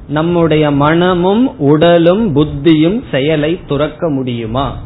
நம்முடைய 0.09 0.71
மனமும் 0.71 1.59
உடலும் 1.59 2.37
புத்தியும் 2.37 3.03
செயலை 3.11 3.61
துறக்க 3.67 4.09
முடியுமா? 4.09 4.77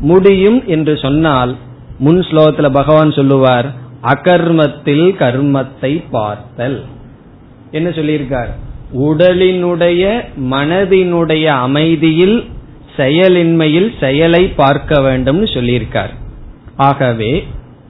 முடியும் 0.00 0.66
என்று 0.66 0.96
சொன்னால் 0.96 1.56
முன் 1.98 2.20
ஸ்லோகத்துல 2.20 2.72
பகவான் 2.72 3.12
சொல்லுவார் 3.12 3.66
அகர்மத்தில் 4.02 5.06
கர்மத்தை 5.18 6.04
பார்த்தல். 6.10 6.84
என்ன 7.70 7.88
சொல்லியிருக்கார்? 7.88 8.52
உடலினுடைய 8.96 10.24
மனதினுடைய 10.50 11.44
அமைதியில் 11.44 12.50
செயலின்மையில் 12.96 13.92
செயலை 14.00 14.48
பார்க்க 14.48 15.00
வேண்டும் 15.00 15.44
சொல்லியிருக்கார். 15.44 16.14
ஆகவே 16.76 17.46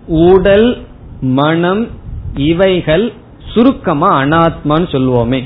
உடல் 0.07 0.85
மனம் 1.21 1.89
இவைகள் 2.37 3.13
சுருக்கமா 3.55 4.23
அனாத்மான்னு 4.23 4.89
சொல்லுவோமே. 4.91 5.43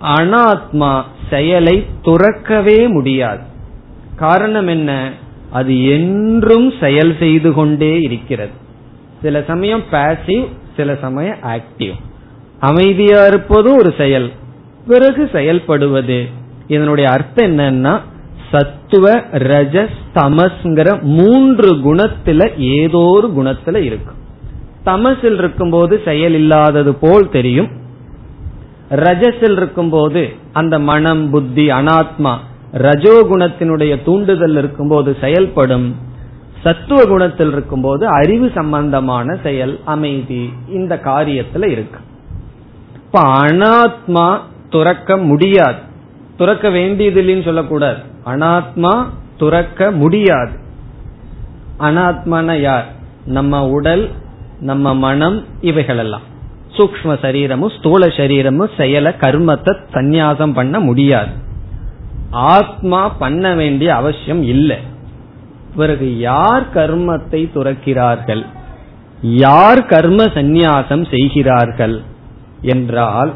அனாத்மா 0.00 1.02
செயலை 1.30 1.86
துறக்கவே 2.02 2.88
முடியாது. 2.88 3.40
காரணம் 4.16 4.66
என்ன? 4.66 5.12
அது 5.50 5.88
என்றும் 5.88 6.72
செயல் 6.80 7.16
செய்து 7.18 7.52
கொண்டே 7.52 8.00
இருக்கிறது. 8.00 8.50
சில 9.22 9.42
சமயம் 9.46 9.82
பேசிவ் 9.92 10.46
சில 10.76 10.96
சமயம் 11.00 11.36
ஆக்டிவ் 11.42 11.92
அமைதியா 12.60 13.26
இருப்பதும் 13.26 13.76
ஒரு 13.76 13.94
செயல். 13.98 14.30
பிறகு 14.86 15.30
செயல்படுவது. 15.32 16.30
இதனுடைய 16.66 17.10
அர்த்தம் 17.10 17.58
என்னன்னா 17.58 18.00
சத்துவ 18.50 19.12
ரஜஸ் 19.32 19.98
தமஸ்ங்கிற 20.14 21.02
மூன்று 21.02 21.74
குணத்துல 21.74 22.58
ஏதோ 22.58 22.98
ஒரு 22.98 23.28
குணத்துல 23.38 23.76
இருக்கும் 23.76 24.20
தமசில் 24.84 25.38
இருக்கும்போது 25.38 26.00
செயல் 26.04 26.32
இல்லாதது 26.32 26.94
போல் 26.94 27.30
தெரியும். 27.30 27.68
ரஜஸில் 28.90 29.56
இருக்கும்போது 29.56 30.28
அந்த 30.52 30.78
மனம் 30.78 31.30
புத்தி 31.30 31.70
அனாத்மா 31.70 32.36
ரஜோகுணத்தினுடைய 32.72 34.04
தூண்டுதல் 34.04 34.56
இருக்கும்போது 34.56 35.16
செயல்படும். 35.20 35.96
சத்துவ 36.62 37.04
குணத்தில் 37.04 37.52
இருக்கும்போது 37.52 38.06
அறிவு 38.06 38.50
சம்பந்தமான 38.54 39.38
செயல் 39.42 39.80
அமைதி 39.84 40.52
இந்த 40.68 41.00
காரியத்துல 41.04 41.66
இருக்கு. 41.66 42.00
இப்ப 42.94 43.22
அனாத்மா 43.22 44.40
துறக்க 44.72 45.16
முடியாது. 45.16 45.78
துறக்க 46.36 46.68
வேண்டியதில்லைன்னு 46.68 47.44
சொல்லக்கூடாது. 47.44 47.98
அனாத்மா 48.24 48.94
துறக்க 49.38 49.90
முடியாது. 49.90 50.52
அனாத்மான 51.78 52.60
யார்? 52.60 52.86
நம்ம 53.24 53.68
உடல் 53.68 54.10
நம்ம 54.60 54.94
மனம் 54.94 55.44
இவைகளெல்லாம். 55.60 56.26
சூக்ம 56.76 57.18
சரீரமும் 57.22 57.72
ஸ்தூல 57.78 58.08
சரீரமும் 58.08 58.70
செயல 58.76 59.08
கர்மத்தை 59.22 59.72
சந்நியாசம் 59.92 60.52
பண்ண 60.52 60.80
முடியாது. 60.80 61.32
ஆத்மா 62.30 63.08
பண்ண 63.08 63.54
வேண்டிய 63.54 63.94
அவசியம் 63.94 64.42
இல்லை. 64.42 64.78
பிறகு 65.76 66.18
யார் 66.18 66.64
கர்மத்தை 66.74 67.42
துறக்கிறார்கள்? 67.54 68.42
யார் 69.22 69.86
கர்ம 69.86 70.24
சந்நியாசம் 70.24 71.04
செய்கிறார்கள்? 71.10 72.02
என்றால் 72.60 73.32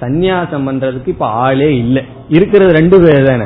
சந்நியாசம் 0.00 0.68
பண்றதுக்கு 0.68 1.08
இப்ப 1.08 1.26
ஆளே 1.26 1.76
இல்லை. 1.76 2.02
இருக்கிறது 2.28 2.72
ரெண்டு 2.72 3.00
பேர் 3.00 3.22
தானே. 3.22 3.44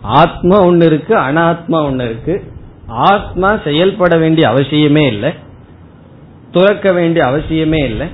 ஆத்மா 0.00 0.60
ஒன்னு 0.60 0.84
இருக்கு 0.84 1.16
அனாத்மா 1.16 1.84
ஒன்னு 1.84 2.04
இருக்கு. 2.04 2.52
ஆத்மா 2.86 3.56
செயல்பட 3.64 4.16
வேண்டிய 4.16 4.48
அவசியமே 4.48 5.06
இல்லை. 5.06 5.32
துறக்க 6.50 6.92
வேண்டிய 6.92 7.24
அவசியமே 7.24 7.84
இல்லை. 7.84 8.06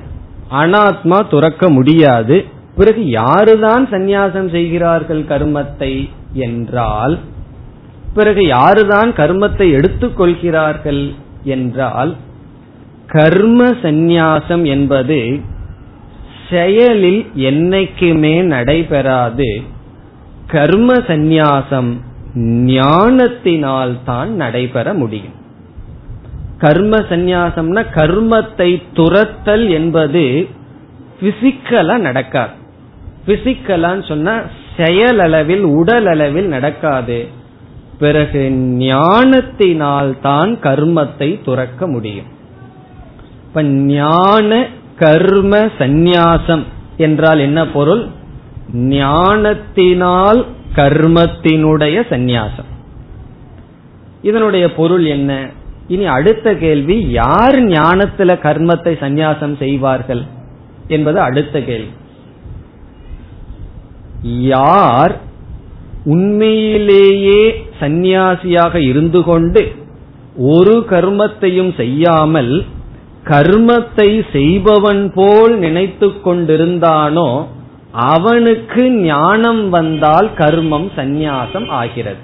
அனாத்மா 0.51 1.29
துறக்க 1.29 1.71
முடியாது. 1.71 2.45
பிறகு 2.77 3.03
யாருதான் 3.03 3.85
சந்நியாசம் 3.90 4.51
செய்கிறார்கள் 4.51 5.23
கர்மத்தை 5.23 6.11
என்றால் 6.33 7.19
பிறகு 8.14 8.40
யாருதான் 8.40 9.11
கர்மத்தை 9.16 9.66
எடுத்துக்கொள்கிறார்கள் 9.73 11.14
என்றால் 11.45 12.16
கர்ம 13.07 13.66
சந்நியாசம் 13.66 14.66
என்பது 14.66 15.40
செயலில் 16.51 17.27
என்னைக்குமே 17.35 18.43
நடைபெறாது. 18.43 19.51
கர்ம 20.47 20.95
சந்நியாசம் 20.95 21.91
ஞானத்தினால் 22.65 23.93
தான் 24.05 24.31
நடைபெற 24.35 24.95
முடியும். 24.95 25.37
கர்ம 26.59 26.97
சந்நியாசம்னா 26.97 27.83
கர்மத்தை 27.95 28.83
துரத்தல் 28.93 29.71
என்பது 29.71 30.49
பிசிக்கலா 31.21 31.99
நடக்காது. 31.99 32.53
பிசிக்கலான்னு 33.27 34.09
சொன்னா 34.09 34.35
செயல் 34.77 35.19
அளவில் 35.19 35.63
உடல் 35.63 36.07
அளவில் 36.07 36.49
நடக்காது. 36.49 37.19
பிறகு 37.99 38.51
ஞானத்தினால் 38.77 40.21
தான் 40.21 40.53
கர்மத்தை 40.63 41.43
துறக்க 41.45 41.87
முடியும். 41.87 42.29
இப்ப 43.47 43.63
ஞான 43.63 44.69
கர்ம 45.01 45.57
சந்நியாசம் 45.79 46.65
என்றால் 46.97 47.39
என்ன 47.39 47.61
பொருள்? 47.67 48.03
ஞானத்தினால் 48.73 50.41
கர்மத்தினுடைய 50.75 51.97
சந்நியாசம். 52.11 52.69
இதனுடைய 54.23 54.75
பொருள் 54.75 55.05
என்ன? 55.05 55.31
இனி 55.89 56.05
அடுத்த 56.07 56.55
கேள்வி 56.55 56.97
யார் 57.11 57.59
ஞானத்துல 57.69 58.35
கர்மத்தை 58.47 58.93
சந்நியாசம் 59.05 59.55
செய்வார்கள் 59.59 60.23
என்பது 60.89 61.19
அடுத்த 61.21 61.57
கேள்வி. 61.61 61.93
யார் 64.55 65.15
உண்மையிலேயே 66.05 67.43
சந்நியாசியாக 67.81 68.75
இருந்து 68.75 69.23
கொண்டு 69.23 69.63
ஒரு 70.37 70.75
கர்மத்தையும் 70.91 71.73
செய்யாமல் 71.77 72.53
கர்மத்தை 73.25 74.11
செய்பவன் 74.33 75.13
போல் 75.15 75.55
நினைத்து 75.59 76.09
கொண்டிருந்தானோ 76.25 77.29
அவனுக்கு 77.93 78.83
ஞானம் 78.91 79.63
வந்தால் 79.69 80.29
கர்மம் 80.39 80.89
சந்நியாசம் 80.97 81.69
ஆகிறது. 81.69 82.21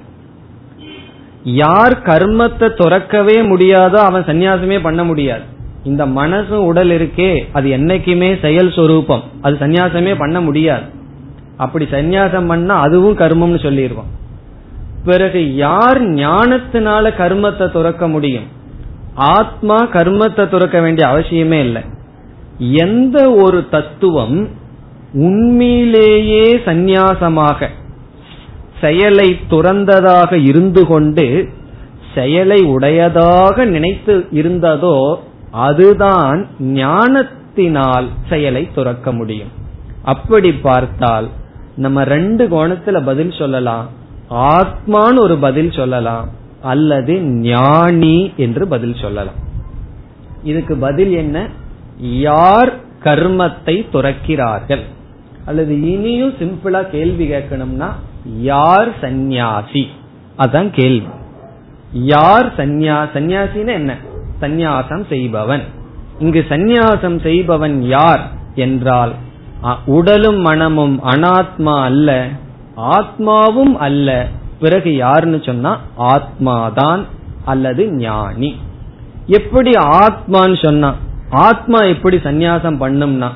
யார் 1.45 1.95
கர்மத்தை 2.03 2.69
துறக்கவே 2.81 3.37
முடியாதோ 3.53 3.99
அவன் 4.09 4.25
சந்நியாசமே 4.25 4.79
பண்ண 4.83 5.05
முடியாது. 5.05 5.45
இந்த 5.85 6.07
மனசும் 6.07 6.67
உடல் 6.71 6.91
இருக்கே 6.91 7.33
அது 7.53 7.67
என்னைக்குமே 7.71 8.41
செயல் 8.41 8.73
சொரூபம். 8.73 9.23
அது 9.43 9.57
சந்நியாசமே 9.61 10.15
பண்ண 10.19 10.41
முடியாது. 10.41 10.87
அப்படி 11.57 11.85
சந்நியாசம் 11.91 12.47
பண்ணா 12.47 12.75
அதுவும் 12.81 13.17
கர்மம்னு 13.17 13.61
சொல்லிடுவோம் 13.63 14.13
பிறகு 15.05 15.55
யார் 15.57 16.01
ஞானத்தினால 16.03 17.11
கர்மத்தை 17.19 17.67
துறக்க 17.71 18.09
முடியும்? 18.09 18.47
ஆத்மா 19.17 19.85
கர்மத்தை 19.87 20.49
துறக்க 20.49 20.81
வேண்டிய 20.81 21.09
அவசியமே 21.09 21.61
இல்லை. 21.61 21.83
எந்த 22.59 23.33
ஒரு 23.33 23.69
தத்துவம் 23.69 24.49
உண்மையிலேயே 25.13 26.45
சந்நியாசமாக 26.57 27.69
செயலை 28.81 29.37
துறந்ததாக 29.51 30.33
இருந்து 30.45 30.87
கொண்டு 30.87 31.49
செயலை 32.15 32.63
உடையதாக 32.63 33.65
நினைத்து 33.65 34.27
இருந்ததோ 34.31 35.19
அதுதான் 35.51 36.47
ஞானத்தினால் 36.59 38.09
செயலை 38.29 38.69
துறக்க 38.75 39.13
முடியும். 39.13 39.49
அப்படி 40.03 40.53
பார்த்தால் 40.53 41.29
நம்ம 41.77 42.05
ரெண்டு 42.05 42.49
கோணத்துல 42.49 43.05
பதில் 43.05 43.31
சொல்லலாம். 43.31 43.89
ஆத்மான்னு 44.31 45.19
ஒரு 45.19 45.37
பதில் 45.37 45.71
சொல்லலாம். 45.71 46.29
அல்லது 46.63 47.21
ஞானி 47.23 48.33
என்று 48.37 48.69
பதில் 48.69 48.95
சொல்லலாம். 48.95 49.35
இதுக்கு 50.45 50.77
பதில் 50.77 51.13
என்ன? 51.13 51.49
யார் 51.99 52.77
கர்மத்தை 53.03 53.87
துறக்கிறார்கள்? 53.93 54.81
அல்லது 55.45 55.81
இனியும் 55.81 56.33
சிம்பிளா 56.33 56.91
கேள்வி 56.91 57.31
கேட்கணும்னா 57.31 57.89
யார் 58.41 59.01
சந்நியாசி? 59.01 59.89
அதான் 60.39 60.71
கேள்வி. 60.71 61.07
யார் 61.93 62.55
சந்நியா 62.55 63.05
சந்நியாசின்னு 63.05 63.73
என்ன? 63.73 63.97
சந்நியாசம் 64.41 65.07
செய்பவன். 65.09 65.63
இங்கு 66.19 66.45
சந்நியாசம் 66.49 67.23
செய்பவன் 67.23 67.83
யார் 67.83 68.31
என்றால் 68.55 69.15
உடலும் 69.87 70.41
மனமும் 70.41 71.01
அனாத்மா 71.05 71.83
அல்ல 71.83 72.29
ஆத்மாவும் 72.77 73.75
அல்ல 73.77 74.29
பிறகு 74.61 74.97
யாருன்னு 74.97 75.41
சொன்னா 75.43 75.73
ஆத்மாதான் 75.99 77.03
அல்லது 77.45 77.83
ஞானி. 77.97 78.51
எப்படி 79.27 79.71
ஆத்மான்னு 80.05 80.65
சொன்னா 80.65 80.95
ஆத்மா 81.31 81.79
எப்படி 81.83 82.17
சந்நியாசம் 82.17 82.79
பண்ணும்னா 82.83 83.31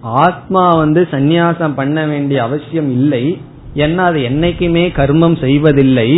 ஆத்மா 0.00 0.64
வந்து 0.74 1.08
சந்நியாசம் 1.10 1.74
பண்ண 1.74 2.04
வேண்டிய 2.06 2.42
அவசியம் 2.42 2.90
இல்லை 2.90 3.24
ஏன்னா 3.74 4.02
அது 4.10 4.18
என்னைக்குமே 4.18 4.84
கர்மம் 5.00 5.40
செய்வதில்லை 5.40 6.10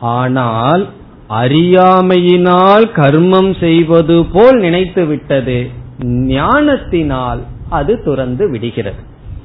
ஆனால் 0.00 0.86
அறியாமையினால் 1.28 2.84
கர்மம் 2.94 3.60
செய்வது 3.60 4.24
போல் 4.32 4.58
நினைத்து 4.58 5.04
விட்டது 5.04 5.58
ஞானத்தினால் 6.04 7.40
அது 7.68 7.92
துறந்து 8.04 8.50
விடுகிறது. 8.50 9.00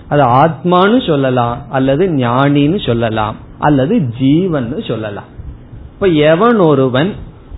அது 0.10 0.22
ஆத்மான்னு 0.22 1.08
சொல்லலாம் 1.08 1.58
அல்லது 1.70 2.08
ஞானின்னு 2.08 2.86
சொல்லலாம். 2.86 3.36
அல்லது 3.62 3.96
ஜீவன் 4.20 4.70
சொல்லலாம். 4.88 5.30
இப்ப 5.94 6.08
எவன் 6.32 6.60
ஒருவன் 6.70 7.12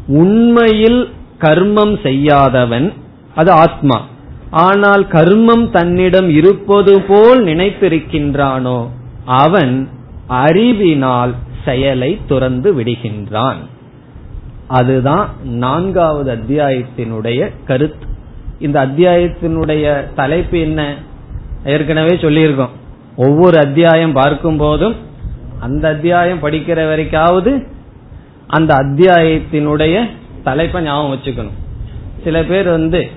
உண்மையில் 0.08 1.02
கர்மம் 1.40 1.96
செய்யாதவன் 2.04 2.88
அது 3.36 3.52
ஆத்மா. 3.52 3.98
ஆனால் 4.50 5.04
கர்மம் 5.12 5.66
தன்னிடம் 5.70 6.30
இருப்பது 6.30 6.94
போல் 7.02 7.42
நினைத்திருக்கின்றானோ 7.46 8.80
அவன் 9.26 9.74
அறிவினால் 10.28 11.34
செயலை 11.66 12.12
துறந்து 12.28 12.70
விடுகின்றான். 12.74 13.62
அதுதான் 14.68 15.28
நான்காவது 15.44 16.30
அத்தியாயத்தினுடைய 16.36 17.40
கருத்து. 17.68 18.08
இந்த 18.60 18.78
அத்தியாயத்தினுடைய 18.88 19.86
தலைப்பு 20.14 20.58
என்ன? 20.60 20.82
ஏற்கனவே 21.66 22.14
சொல்லியிருக்கோம். 22.16 22.76
ஒவ்வொரு 23.18 23.58
அத்தியாயம் 23.58 24.14
பார்க்கும் 24.14 24.58
போதும் 24.58 24.96
அந்த 25.64 25.88
அத்தியாயம் 25.88 26.44
படிக்கிற 26.44 26.82
வரைக்காவது 26.92 27.68
அந்த 28.48 28.74
அத்தியாயத்தினுடைய 28.74 30.10
தலைப்பை 30.44 30.84
ஞாபகம் 30.84 31.14
வச்சுக்கணும். 31.14 31.58
சில 32.24 32.44
பேர் 32.44 32.70
வந்து 32.70 33.08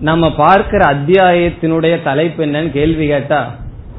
நம்ம 0.00 0.34
பார்க்கிற 0.34 0.94
அத்தியாயத்தினுடைய 0.94 2.02
தலைப்பு 2.02 2.44
என்னன்னு 2.44 2.70
கேள்வி 2.70 3.06
கேட்டா 3.06 3.54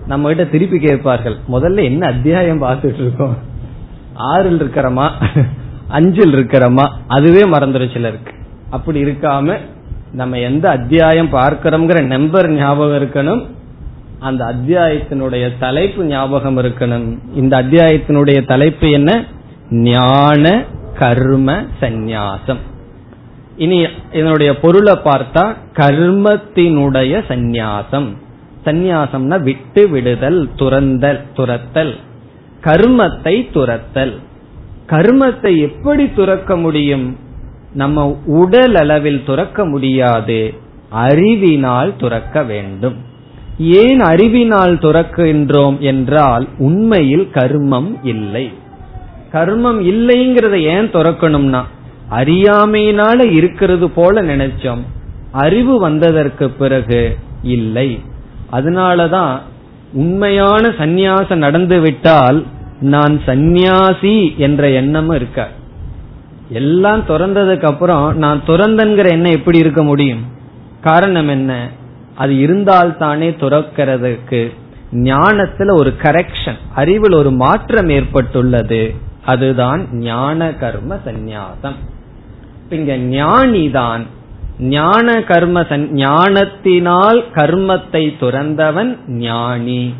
நம்ம 0.07 0.27
கிட்ட 0.27 0.45
திருப்பி 0.45 0.79
கேட்பார்கள். 0.79 1.35
முதல்ல 1.51 1.83
என்ன 1.83 2.07
அத்தியாயம் 2.07 2.61
பார்த்துட்டு 2.61 3.01
இருக்கோம்? 3.01 3.37
ஆறில் 4.13 4.61
இருக்கிறோமா? 4.61 5.09
அஞ்சில் 5.87 6.33
இருக்கிறோமா? 6.33 6.87
அதுவே 7.07 7.41
மறந்துடும் 7.41 7.93
சிலருக்கு. 7.93 8.31
அப்படி 8.69 9.03
இருக்காம 9.03 9.57
நம்ம 10.11 10.39
எந்த 10.39 10.69
அத்தியாயம் 10.69 11.33
பார்க்கிறோம்ங்கிற 11.33 12.03
நம்பர் 12.03 12.49
ஞாபகம் 12.49 13.01
இருக்கணும். 13.01 13.45
அந்த 14.19 14.45
அத்தியாயத்தினுடைய 14.45 15.51
தலைப்பு 15.59 16.03
ஞாபகம் 16.03 16.57
இருக்கணும். 16.57 17.17
இந்த 17.35 17.63
அத்தியாயத்தினுடைய 17.63 18.47
தலைப்பு 18.47 18.89
என்ன? 18.89 19.25
ஞான 19.69 20.63
கர்ம 20.99 21.63
சந்நியாசம். 21.81 22.57
இனி 23.55 23.87
இதனுடைய 24.11 24.59
பொருளை 24.59 24.93
பார்த்தா 24.93 25.55
கர்மத்தினுடைய 25.73 27.23
சந்நியாசம். 27.27 28.15
சந்நியாசம்னா 28.65 29.41
விட்டு 29.41 29.89
விடுதல் 29.89 30.49
துறந்தல் 30.55 31.21
துரத்தல். 31.33 31.95
கர்மத்தை 32.63 33.51
துரத்தல். 33.51 34.13
கர்மத்தை 34.87 35.57
எப்படி 35.57 36.13
துறக்க 36.13 36.57
முடியும்? 36.57 37.17
நம்ம 37.73 38.19
உடல் 38.25 38.75
அளவில் 38.75 39.25
துறக்க 39.25 39.65
முடியாது. 39.65 40.53
அறிவினால் 40.89 41.95
துறக்க 41.97 42.43
வேண்டும். 42.43 43.13
ஏன் 43.59 43.99
அறிவினால் 43.99 44.75
துறக்கின்றோம் 44.75 45.79
என்றால் 45.79 46.47
உண்மையில் 46.57 47.29
கர்மம் 47.33 47.99
இல்லை. 48.03 48.53
கர்மம் 49.33 49.79
இல்லைங்கிறத 49.81 50.59
ஏன் 50.59 50.91
துறக்கணும்னா 50.91 51.63
அறியாமையினால 52.11 53.31
இருக்கிறது 53.31 53.89
போல 53.89 54.21
நினைச்சோம். 54.21 54.81
அறிவு 55.31 55.79
வந்ததற்கு 55.79 56.49
பிறகு 56.49 57.17
இல்லை. 57.43 58.01
அதனாலதான் 58.51 59.39
உண்மையான 59.93 60.67
சந்நியாசம் 60.67 61.35
நடந்துவிட்டால் 61.35 62.43
நான் 62.79 63.21
சந்நியாசி 63.25 64.33
என்ற 64.37 64.69
எண்ணமும் 64.69 65.15
இருக்க 65.15 65.49
எல்லாம் 66.49 67.03
துறந்ததுக்கு 67.07 67.63
அப்புறம் 67.63 68.17
நான் 68.17 68.41
துறந்தங்கிற 68.47 69.09
எண்ணம் 69.09 69.31
எப்படி 69.31 69.57
இருக்க 69.57 69.83
முடியும்? 69.83 70.23
காரணம் 70.81 71.27
என்ன? 71.27 71.69
அது 72.15 72.37
இருந்தால் 72.37 72.97
தானே 72.97 73.29
துறக்கிறதுக்கு. 73.29 74.53
ஞானத்துல 74.91 75.73
ஒரு 75.73 75.93
கரெக்ஷன் 76.01 76.57
அறிவில் 76.75 77.13
ஒரு 77.13 77.31
மாற்றம் 77.31 77.89
ஏற்பட்டுள்ளது. 77.89 78.93
அதுதான் 79.25 79.87
ஞான 79.91 80.53
கர்ம 80.53 80.99
சந்நியாசம். 81.05 81.75
இங்க 82.69 82.97
ஞானிதான் 82.97 84.05
ஞான 84.59 85.21
கர்ம 85.23 85.65
ஞானத்தினால் 85.77 87.23
கர்மத்தை 87.33 88.03
துறந்தவன் 88.19 88.97
ஞானி. 89.07 89.93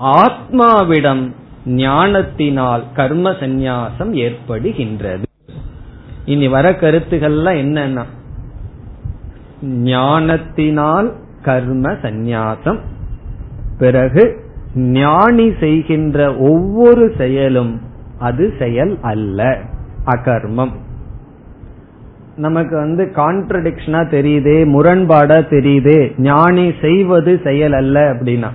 ஆத்மாவிடம் 0.00 1.32
ஞானத்தினால் 1.66 2.84
கர்ம 2.94 3.30
சந்நியாசம் 3.30 4.12
ஏற்படுகின்றது. 4.14 5.22
இனி 6.24 6.48
வர 6.48 6.70
கருத்துக்கள்லாம் 6.70 7.58
என்னன்னா 7.64 8.04
ஞானத்தினால் 9.62 11.26
கர்ம 11.48 11.92
சந்நியாசம். 12.02 12.78
பிறகு 13.78 14.22
ஞானி 14.74 15.46
செய்கின்ற 15.60 16.36
ஒவ்வொரு 16.36 17.04
செயலும் 17.18 17.72
அது 18.18 18.52
செயல் 18.58 18.98
அல்ல 19.02 19.58
அகர்மம். 20.06 20.74
நமக்கு 22.36 22.76
வந்து 22.76 23.04
கான்ட்ரடிக்ஷனா 23.16 24.02
தெரியுதே 24.14 24.58
முரண்பாடா 24.74 25.38
தெரியுதே 25.50 25.98
ஞானி 26.18 26.66
செய்வது 26.80 27.40
செயல் 27.44 27.72
அல்ல 27.72 28.12
அப்படின்னா. 28.12 28.50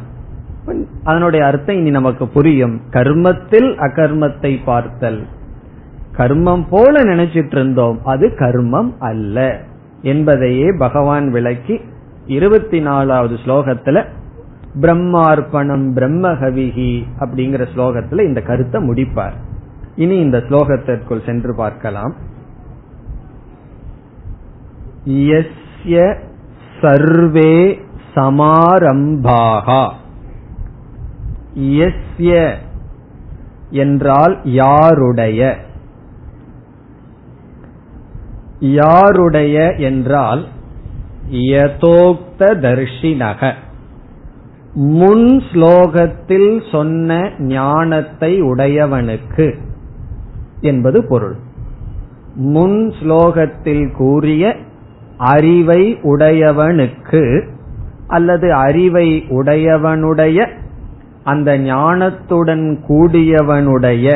அதனுடைய 1.03 1.45
அர்த்தம் 1.45 1.75
இனி 1.75 1.89
நமக்கு 1.89 2.27
புரியும். 2.27 2.81
கர்மத்தில் 2.89 3.69
அகர்மத்தை 3.77 4.51
பார்த்தல். 4.65 5.21
கர்மம் 6.17 6.63
போல 6.69 7.03
நினைச்சிட்டு 7.03 7.55
இருந்தோம் 7.55 7.99
அது 8.03 8.27
கர்மம் 8.39 8.91
அல்ல 8.99 9.59
என்பதையே 10.01 10.67
பகவான் 10.77 11.27
விளக்கி 11.31 11.75
இருபத்தி 12.27 12.79
நாலாவது 12.79 13.35
ஸ்லோகத்துல 13.35 14.05
பிரம்மார்ப்பணம் 14.81 15.85
பிரம்மஹவிகி 15.95 17.03
அப்படிங்கிற 17.19 17.67
ஸ்லோகத்துல 17.75 18.23
இந்த 18.23 18.41
கருத்தை 18.41 18.89
முடிப்பார். 18.89 19.33
இனி 19.95 20.15
இந்த 20.15 20.37
ஸ்லோகத்திற்குள் 20.37 21.25
சென்று 21.25 21.55
பார்க்கலாம். 21.55 22.15
எஸ்ய 25.05 26.17
சர்வே 26.81 27.79
சமாரம்பாகா. 28.15 29.91
எஸ்ய 31.55 32.55
என்றால் 33.69 34.39
யாருடைய? 34.43 35.57
யாருடைய 38.59 39.69
என்றால் 39.69 40.47
யதோக்த 41.33 42.39
தர்ஷினக 42.39 43.53
முன் 44.73 45.41
ஸ்லோகத்தில் 45.51 46.71
சொன்ன 46.71 47.31
ஞானத்தை 47.39 48.41
உடையவனுக்கு 48.41 49.47
என்பது 50.61 51.07
பொருள். 51.07 51.35
முன் 52.35 52.93
ஸ்லோகத்தில் 53.01 53.95
கூறிய 53.97 54.55
அறிவை 55.17 55.81
உடையவனுக்கு 56.03 57.23
அல்லது 58.07 58.53
அறிவை 58.53 59.07
உடையவனுடைய 59.29 60.47
அந்த 61.23 61.57
ஞானத்துடன் 61.57 62.65
கூடியவனுடைய 62.89 64.07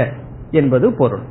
என்பது 0.51 0.93
பொருள். 0.93 1.25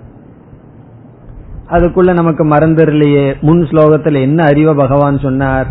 அதுக்குள்ள 1.71 2.13
நமக்கு 2.13 2.45
மறந்துடலையே 2.45 3.41
முன் 3.41 3.63
ஸ்லோகத்தில் 3.63 4.19
என்ன 4.21 4.45
அறிவை 4.45 4.75
பகவான் 4.75 5.19
சொன்னார்? 5.19 5.69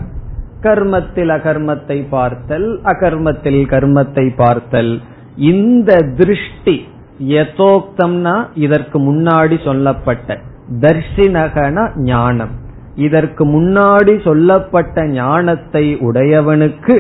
கர்மத்தில் 0.61 1.29
அகர்மத்தை 1.29 2.07
பார்த்தல் 2.09 2.81
அகர்மத்தில் 2.83 3.61
கர்மத்தை 3.73 4.25
பார்த்தல். 4.35 5.01
இந்த 5.37 5.91
திருஷ்டி 6.17 6.75
யதோக்தம்னா 7.19 8.35
இதற்கு 8.53 8.99
முன்னாடி 8.99 9.63
சொல்லப்பட்ட 9.63 10.37
தர்ஷினகன 10.79 11.87
ஞானம். 11.95 12.53
இதற்கு 12.95 13.43
முன்னாடி 13.45 14.23
சொல்லப்பட்ட 14.23 15.05
ஞானத்தை 15.07 15.85
உடையவனுக்கு 15.95 16.95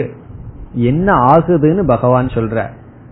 என்ன 0.73 1.13
ஆகுதுன்னு 1.13 1.83
பகவான் 1.85 2.27
சொல்ற 2.27 2.63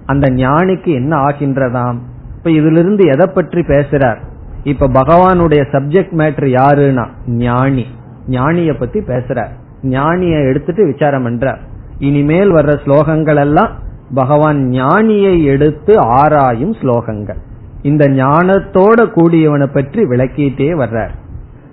அந்த 0.06 0.28
ஞானிக்கு 0.28 0.92
என்ன 0.94 1.14
ஆகின்றதாம்? 1.18 2.00
இப்ப 2.38 2.52
இதிலிருந்து 2.52 3.04
எதை 3.06 3.28
பற்றி 3.34 3.62
பேசுறார்? 3.62 4.22
இப்ப 4.64 4.88
பகவானுடைய 4.88 5.62
சப்ஜெக்ட் 5.72 6.14
மேட்ரு 6.18 6.58
யாருன்னா 6.62 7.08
ஞானி. 7.28 7.86
ஞானிய 8.30 8.80
பத்தி 8.80 9.00
பேசுறார். 9.00 9.50
ஞானிய 9.84 10.48
எடுத்துட்டு 10.48 10.86
விசாரம் 10.86 11.26
பண்றார். 11.26 11.58
இனிமேல் 12.00 12.54
வர்ற 12.54 12.78
ஸ்லோகங்கள் 12.86 13.36
எல்லாம் 13.36 13.70
பகவான் 14.14 14.70
ஞானியை 14.70 15.44
எடுத்து 15.44 16.00
ஆராயும் 16.00 16.74
ஸ்லோகங்கள். 16.74 17.38
இந்த 17.82 18.08
ஞானத்தோட 18.08 19.12
கூடியவனை 19.16 19.66
பற்றி 19.66 20.04
விளக்கிட்டே 20.04 20.70
வர்றார். 20.78 21.10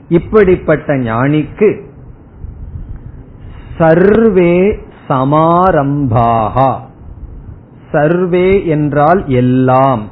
இப்படிப்பட்ட 0.09 0.97
ஞானிக்கு 0.97 1.83
சர்வே 3.79 4.79
சமாரம்பாகா. 5.09 6.75
சர்வே 7.93 8.67
என்றால் 8.67 9.25
எல்லாம். 9.27 10.09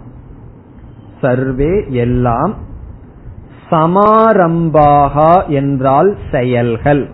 சர்வே 1.21 1.85
எல்லாம் 1.89 2.55
சமாரம்பாகா 3.71 5.47
என்றால் 5.47 6.17
செயல்கள். 6.31 7.09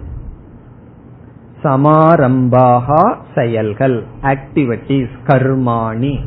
சமாரம்பாகா 1.62 3.16
செயல்கள். 3.34 4.04
ஆக்டிவிட்டிஸ் 4.22 5.14
கர்மாணி. 5.26 6.18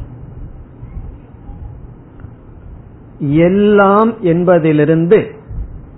எல்லாம் 3.19 4.21
என்பதிலிருந்து 4.21 5.35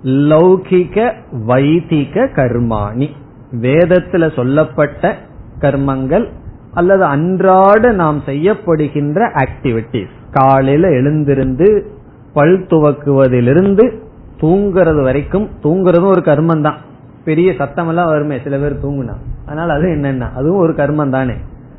லௌகிக 0.02 1.12
வைதிக 1.44 2.24
கர்மாணி. 2.24 3.08
வேதத்துல 3.52 4.34
சொல்லப்பட்ட 4.36 5.16
கர்மங்கள் 5.60 6.28
அல்லது 6.74 7.04
அன்றாட 7.04 7.92
நாம் 7.92 8.22
செய்யப்படுகின்ற 8.26 9.30
ஆக்டிவிட்டிஸ் 9.34 10.10
காலையில 10.30 10.88
எழுந்திருந்து 10.88 11.86
பல் 12.32 12.66
துவக்குவதிலிருந்து 12.70 14.08
தூங்குறது 14.40 15.02
வரைக்கும் 15.02 15.48
தூங்குறதும் 15.62 16.06
ஒரு 16.06 16.22
கர்மம் 16.24 16.60
தான் 16.60 16.76
பெரிய 17.24 17.52
சத்தம் 17.58 17.88
எல்லாம் 17.88 18.08
வருமே 18.08 18.38
சில 18.44 18.58
பேர் 18.58 18.84
தூங்குனா. 18.84 19.16
அதனால 19.46 19.72
அது 19.72 19.86
என்னன்னா 19.88 20.32
அதுவும் 20.34 20.60
ஒரு 20.60 20.72
கர்மம் 20.72 21.10
தானே 21.10 21.34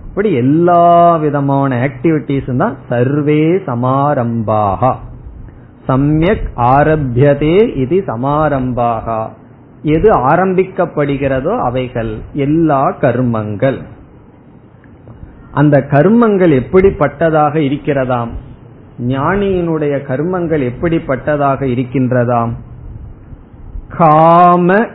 இப்படி 0.06 0.34
எல்லா 0.34 1.16
விதமான 1.16 1.90
ஆக்டிவிட்டிஸும் 1.90 2.58
தான் 2.58 2.78
சர்வே 2.90 3.44
சமாரம்பாகா. 3.44 4.94
சமயக் 5.88 6.50
ஆரம்பியதே 6.56 7.78
இது 7.78 8.04
சமாரம்பாக. 8.08 9.28
எது 9.84 10.10
ஆரம்பிக்கப்படுகிறதோ 10.12 11.58
அவைகள் 11.58 12.18
எல்லா 12.34 12.92
கர்மங்கள். 13.02 13.82
அந்த 15.52 15.86
கர்மங்கள் 15.92 16.54
எப்படிப்பட்டதாக 16.60 17.56
இருக்கிறதாம்? 17.70 18.30
ஞானியினுடைய 19.08 19.94
கர்மங்கள் 20.08 20.64
எப்படிப்பட்டதாக 20.72 21.66
இருக்கின்றதாம்? 21.66 22.52
காம 23.98 24.86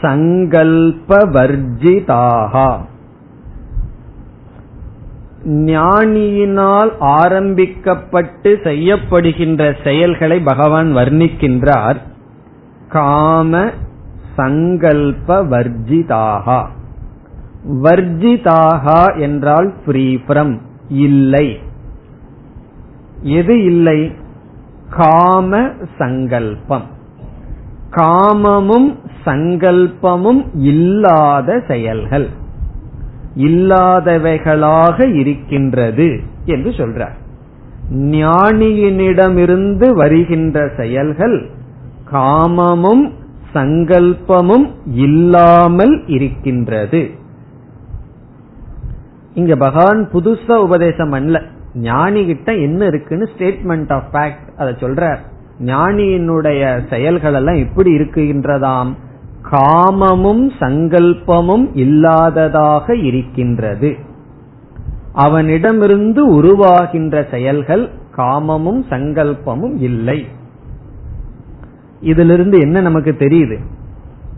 சங்கல்ப 0.00 1.08
வர்ஜிதாகா 1.08 2.70
ஞானியினால் 5.44 6.90
ஆரம்பிக்கப்பட்டு 6.98 8.60
செய்யப்படுகின்ற 8.64 9.76
செயல்களை 9.84 10.40
பகவான் 10.40 10.96
வர்ணிக்கின்றார். 10.96 11.98
காம 12.88 13.70
சங்கல்ப 14.36 15.42
வர்ஜிதாகா 15.44 16.60
வர்ஜிதாகா 17.82 19.18
என்றால் 19.18 19.72
ஃப்ரீ 19.86 20.18
ஃப்ரம் 20.26 20.58
இல்லை. 20.88 21.48
எது 23.22 23.64
இல்லை? 23.64 24.12
காம 24.90 25.70
சங்கல்பம். 25.98 26.84
காமமும் 27.90 28.98
சங்கல்பமும் 29.24 30.44
இல்லாத 30.54 31.62
செயல்கள். 31.68 32.28
இல்லாதவைகளாக 33.36 35.14
இருக்கின்றது 35.14 36.20
என்று 36.44 36.70
சொல்றார். 36.70 37.18
ஞானியினிடமிருந்து 37.94 39.92
வருகின்ற 39.92 40.70
செயல்கள் 40.76 41.50
காமமும் 42.12 43.12
சங்கல்பமும் 43.54 44.70
இல்லாமல் 44.86 46.06
இருக்கின்றது. 46.06 47.10
இங்க 49.34 49.56
பகவான் 49.56 50.08
புதுசா 50.12 50.56
உபதேசம் 50.56 51.12
அல்ல 51.12 51.42
ஞானி 51.74 52.26
கிட்ட 52.26 52.54
என்ன 52.54 52.84
இருக்குன்னு 52.84 53.28
ஸ்டேட்மெண்ட் 53.38 53.92
ஆஃப் 53.92 54.08
ஃபேக்ட் 54.12 54.58
அதை 54.58 54.72
சொல்ற 54.72 55.16
ஞானியினுடைய 55.64 56.88
செயல்கள் 56.90 57.34
எல்லாம் 57.34 57.54
எப்படி 57.54 57.90
இருக்குகின்றதாம். 57.92 58.94
காமமும் 59.50 60.50
சங்கல்பமும் 60.60 61.70
இல்லாததாக 61.74 63.04
இருக்கின்றது. 63.04 63.96
அவனிடமிருந்து 65.12 66.42
உருவாகின்ற 66.42 67.30
செயல்கள் 67.30 67.90
காமமும் 68.16 68.84
சங்கல்பமும் 68.90 69.76
இல்லை. 69.78 70.26
இதிலிருந்து 72.00 72.60
என்ன 72.60 72.80
நமக்கு 72.80 73.14
தெரியுது? 73.18 73.58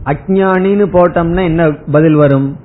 அஜானின்னு 0.05 0.87
போட்டோம்னா 0.93 1.43
என்ன 1.43 1.71
பதில் 1.71 2.15
வரும்? 2.15 2.57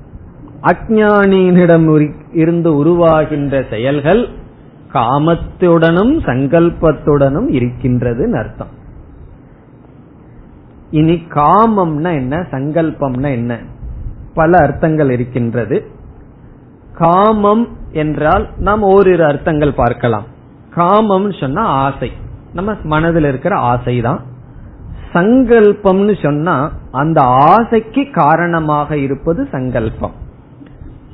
அஜானியினிடம் 0.62 2.12
இருந்து 2.34 2.86
உருவாகின்ற 2.86 3.70
செயல்கள் 3.70 4.28
காமத்துடனும் 4.98 6.16
சங்கல்பத்துடனும் 6.26 7.50
இருக்கின்றது 7.50 8.38
அர்த்தம். 8.38 8.76
இனி 10.92 11.24
காமம்னா 11.30 12.14
என்ன 12.14 12.38
சங்கல்பம்னா 12.52 13.32
என்ன? 13.32 13.60
பல 14.34 14.58
அர்த்தங்கள் 14.58 15.12
இருக்கின்றது. 15.12 15.88
காமம் 16.94 17.68
என்றால் 17.92 18.50
நாம் 18.58 18.82
ஓரிரு 18.82 19.26
அர்த்தங்கள் 19.26 19.74
பார்க்கலாம். 19.74 20.26
காமம் 20.70 21.32
சொன்னா 21.32 21.64
ஆசை. 21.64 22.12
நம்ம 22.54 22.74
மனதில் 22.84 23.24
இருக்கிற 23.24 23.56
ஆசை 23.56 24.02
தான் 24.02 24.22
சங்கல்பம்னு 25.14 26.24
சொன்னா 26.24 26.72
அந்த 26.92 27.22
ஆசைக்கு 27.22 28.12
காரணமாக 28.12 28.98
இருப்பது 28.98 29.48
சங்கல்பம். 29.52 30.12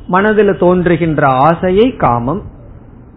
மனதில் 0.07 0.57
தோன்றுகின்ற 0.57 1.27
ஆசையை 1.27 1.95
காமம். 1.95 2.41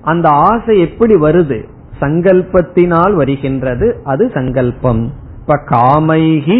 அந்த 0.07 0.29
ஆசை 0.29 0.75
எப்படி 0.81 1.15
வருது? 1.15 1.59
சங்கல்பத்தினால் 2.01 3.15
வருகின்றது 3.15 3.87
அது 4.05 4.25
சங்கல்பம். 4.35 5.03
இப்ப 5.41 5.57
காமைகி 5.71 6.59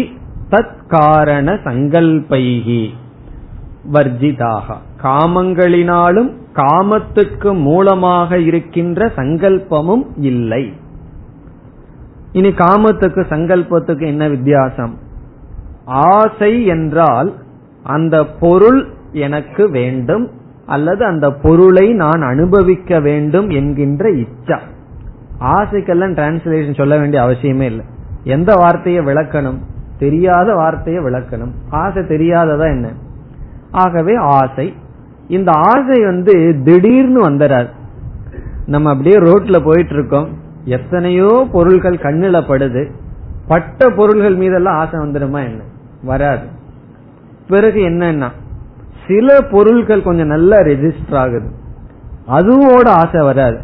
தத் 0.49 0.77
காரண 0.87 1.53
சங்கல்பைகி 1.63 2.83
வர்ஜிதாக 3.93 4.75
காமங்களினாலும் 5.03 6.29
காமத்துக்கு 6.53 7.51
மூலமாக 7.61 8.39
இருக்கின்ற 8.39 9.11
சங்கல்பமும் 9.15 10.05
இல்லை. 10.17 10.63
இனி 12.31 12.49
காமத்துக்கு 12.49 13.21
சங்கல்பத்துக்கு 13.29 14.05
என்ன 14.05 14.23
வித்தியாசம்? 14.27 14.95
ஆசை 15.85 16.65
என்றால் 16.65 17.29
அந்த 17.83 18.25
பொருள் 18.39 18.81
எனக்கு 19.11 19.63
வேண்டும் 19.71 20.25
அல்லது 20.67 21.05
அந்த 21.05 21.31
பொருளை 21.31 21.93
நான் 21.93 22.21
அனுபவிக்க 22.21 22.99
வேண்டும் 22.99 23.49
என்கின்ற 23.49 24.09
இச்சா. 24.09 24.59
ஆசைக்கெல்லாம் 25.39 26.13
டிரான்ஸ்லேஷன் 26.13 26.75
சொல்ல 26.75 26.97
வேண்டிய 26.97 27.23
அவசியமே 27.23 27.61
இல்லை. 27.61 27.85
எந்த 28.23 28.53
வார்த்தையை 28.55 29.05
விளக்கணும்? 29.05 29.57
தெரியாத 29.99 30.53
வார்த்தையை 30.53 31.03
விளக்கணும். 31.03 31.51
ஆசை 31.69 32.01
தெரியாததா 32.01 32.63
என்ன? 32.63 32.91
ஆகவே 33.71 34.15
ஆசை. 34.15 34.73
இந்த 35.27 35.51
ஆசை 35.51 36.05
வந்து 36.05 36.61
திடீர்னு 36.63 37.29
வந்துடாது 37.29 37.69
நம்ம 38.65 38.89
அப்படியே 38.89 39.15
ரோட்ல 39.15 39.63
போயிட்டு 39.63 39.93
இருக்கோம் 39.93 40.29
எத்தனையோ 40.63 41.47
பொருள்கள் 41.51 41.95
கண்ணுல 41.95 42.41
படுது. 42.47 42.89
பட்ட 43.47 43.89
பொருள்கள் 43.89 44.35
மீதெல்லாம் 44.35 44.77
ஆசை 44.77 44.99
வந்துடுமா 44.99 45.43
என்ன? 45.43 45.61
வராது. 46.03 46.47
பிறகு 47.47 47.79
என்னன்னா 47.81 48.29
சில 49.07 49.41
பொருள்கள் 49.41 50.03
கொஞ்சம் 50.03 50.27
நல்லா 50.27 50.57
ரெஜிஸ்டர் 50.57 51.15
ஆகுது. 51.15 51.49
அதுவோட 52.27 52.87
ஆசை 52.87 53.21
வராது. 53.21 53.57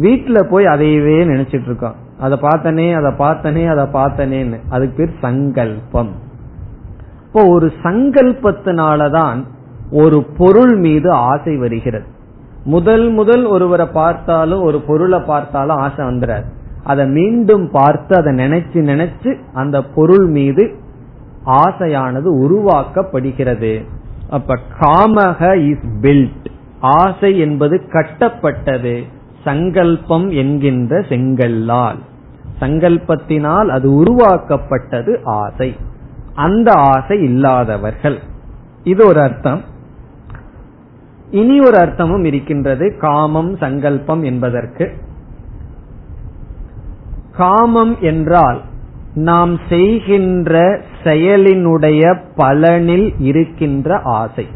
வீட்டுல 0.00 0.42
போய் 0.42 0.64
அதையவே 0.64 1.18
நினைச்சிட்டு 1.28 1.64
இருக்கோம் 1.64 1.94
அதை 2.20 2.38
பார்த்தனே 2.42 2.86
அதை 2.98 3.12
பார்த்தனே 3.26 3.76
அதை 3.76 3.84
பார்த்தனேன்னு. 3.84 4.60
அதுக்கு 4.68 4.96
பேர் 4.96 5.18
சங்கல்பம். 5.20 6.10
இப்போ 7.26 7.48
ஒரு 7.48 7.72
சங்கல்பத்தினாலதான் 7.82 9.44
ஒரு 9.90 10.26
பொருள் 10.38 10.76
மீது 10.76 11.10
ஆசை 11.10 11.56
வருகிறது. 11.56 12.04
முதல் 12.64 13.10
முதல் 13.10 13.44
ஒருவரை 13.44 13.86
பார்த்தாலும் 13.86 14.62
ஒரு 14.62 14.80
பொருளை 14.80 15.20
பார்த்தாலும் 15.20 15.76
ஆசை 15.76 16.04
வந்துடாது 16.04 16.44
அதை 16.84 17.06
மீண்டும் 17.06 17.70
பார்த்து 17.70 18.16
அதை 18.16 18.34
நினைச்சு 18.34 18.72
நினைச்சு 18.72 19.38
அந்த 19.54 19.82
பொருள் 19.82 20.26
மீது 20.26 20.74
ஆசையானது 21.46 22.28
உருவாக்கப்படுகிறது. 22.40 23.84
அப்ப 24.30 24.58
காமக 24.80 25.68
இஸ் 25.68 25.86
பில்ட் 26.00 26.46
ஆசை 26.80 27.38
என்பது 27.38 27.80
கட்டப்பட்டது. 27.92 29.02
சங்கல்பம் 29.44 30.30
என்கின்ற 30.30 31.00
செங்கல்லால். 31.00 31.98
சங்கல்பத்தினால் 32.60 33.68
அது 33.68 33.94
உருவாக்கப்பட்டது 33.94 35.20
ஆசை. 35.24 35.76
அந்த 36.34 36.72
ஆசை 36.72 37.22
இல்லாதவர்கள். 37.22 38.18
இது 38.84 39.06
ஒரு 39.06 39.20
அர்த்தம். 39.20 39.60
இனி 41.30 41.60
ஒரு 41.60 41.78
அர்த்தமும் 41.78 42.24
இருக்கின்றது. 42.24 42.96
காமம் 43.00 43.56
சங்கல்பம் 43.56 44.22
என்பதற்கு. 44.22 44.92
காமம் 47.32 47.96
என்றால் 48.00 48.60
நாம் 49.18 49.58
செய்கின்ற 49.68 50.80
செயலினுடைய 51.04 52.18
பலனில் 52.36 53.14
இருக்கின்ற 53.18 54.00
ஆசை. 54.04 54.46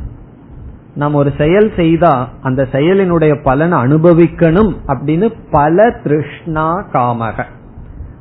நாம் 0.95 1.15
ஒரு 1.15 1.33
செயல் 1.39 1.73
செய்தா 1.77 2.31
அந்த 2.43 2.69
செயலினுடைய 2.73 3.43
பலனை 3.43 3.79
அனுபவிக்கணும் 3.79 4.75
அப்படின்னு 4.87 5.35
பல 5.51 5.91
திருஷ்ணா 5.91 6.87
காமக. 6.93 7.45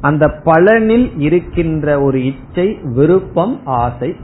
அந்த 0.02 0.28
பலனில் 0.28 1.12
இருக்கின்ற 1.18 2.02
ஒரு 2.02 2.26
இச்சை 2.26 2.78
விருப்பம் 2.84 3.62
ஆசை. 3.66 4.16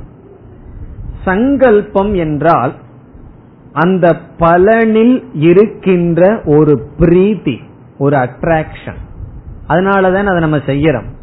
சங்கல்பம் 1.25 2.13
என்றால் 2.15 2.73
அந்த 3.73 4.17
பலனில் 4.39 5.23
இருக்கின்ற 5.33 6.41
ஒரு 6.45 6.87
பிரீதி 6.97 7.59
ஒரு 7.97 8.15
அட்ராக்ஷன் 8.17 8.99
அதனாலதான் 9.67 10.25
அதை 10.25 10.39
நம்ம 10.39 10.57
செய்யறோம். 10.57 11.15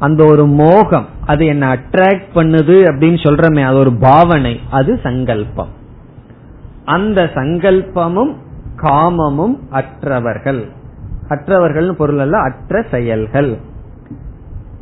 அந்த 0.00 0.24
ஒரு 0.24 0.46
மோகம் 0.46 1.06
அது 1.26 1.46
என்ன 1.46 1.64
அட்ராக்ட் 1.74 2.30
பண்ணுது 2.34 2.76
அப்படின்னு 2.90 3.18
சொல்றமே 3.24 3.62
அது 3.64 3.76
ஒரு 3.76 3.92
பாவனை 3.92 4.60
அது 4.70 5.00
சங்கல்பம். 5.02 5.72
அந்த 6.84 7.22
சங்கல்பமும் 7.34 8.32
காமமும் 8.76 9.56
அற்றவர்கள். 9.70 10.62
அற்றவர்கள் 11.28 11.94
பொருள் 11.94 12.18
அல்ல 12.18 12.38
அற்ற 12.38 12.84
செயல்கள். 12.90 13.58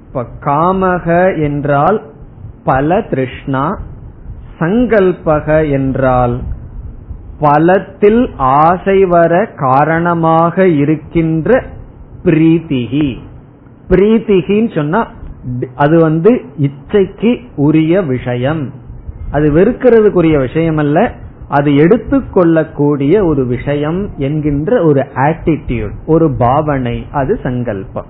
இப்ப 0.07 0.25
காமக 0.41 1.43
என்றால் 1.43 2.03
பல 2.64 3.01
திருஷ்ணா 3.01 3.79
சங்கல்பக 4.59 5.71
என்றால் 5.71 6.41
பலத்தில் 7.41 8.23
ஆசை 8.37 9.05
வர 9.05 9.33
காரணமாக 9.57 10.69
இருக்கின்ற 10.69 11.64
பிரீத்திகி. 12.25 13.09
பிரீத்திகின்னு 13.91 14.74
சொன்னா 14.74 15.11
அது 15.76 16.01
வந்து 16.01 16.41
இச்சைக்கு 16.59 17.39
உரிய 17.57 18.03
விஷயம். 18.03 18.70
அது 19.30 19.53
வெறுக்கிறதுக்குரிய 19.53 20.39
விஷயம் 20.39 20.76
அல்ல 20.76 21.14
அது 21.49 21.70
எடுத்துக்கொள்ளக்கூடிய 21.70 23.26
ஒரு 23.26 23.47
விஷயம் 23.47 24.11
என்கின்ற 24.16 24.84
ஒரு 24.84 25.07
ஆட்டிடியூட் 25.14 25.93
ஒரு 26.07 26.34
பாவனை 26.39 27.07
அது 27.12 27.39
சங்கல்பம். 27.43 28.07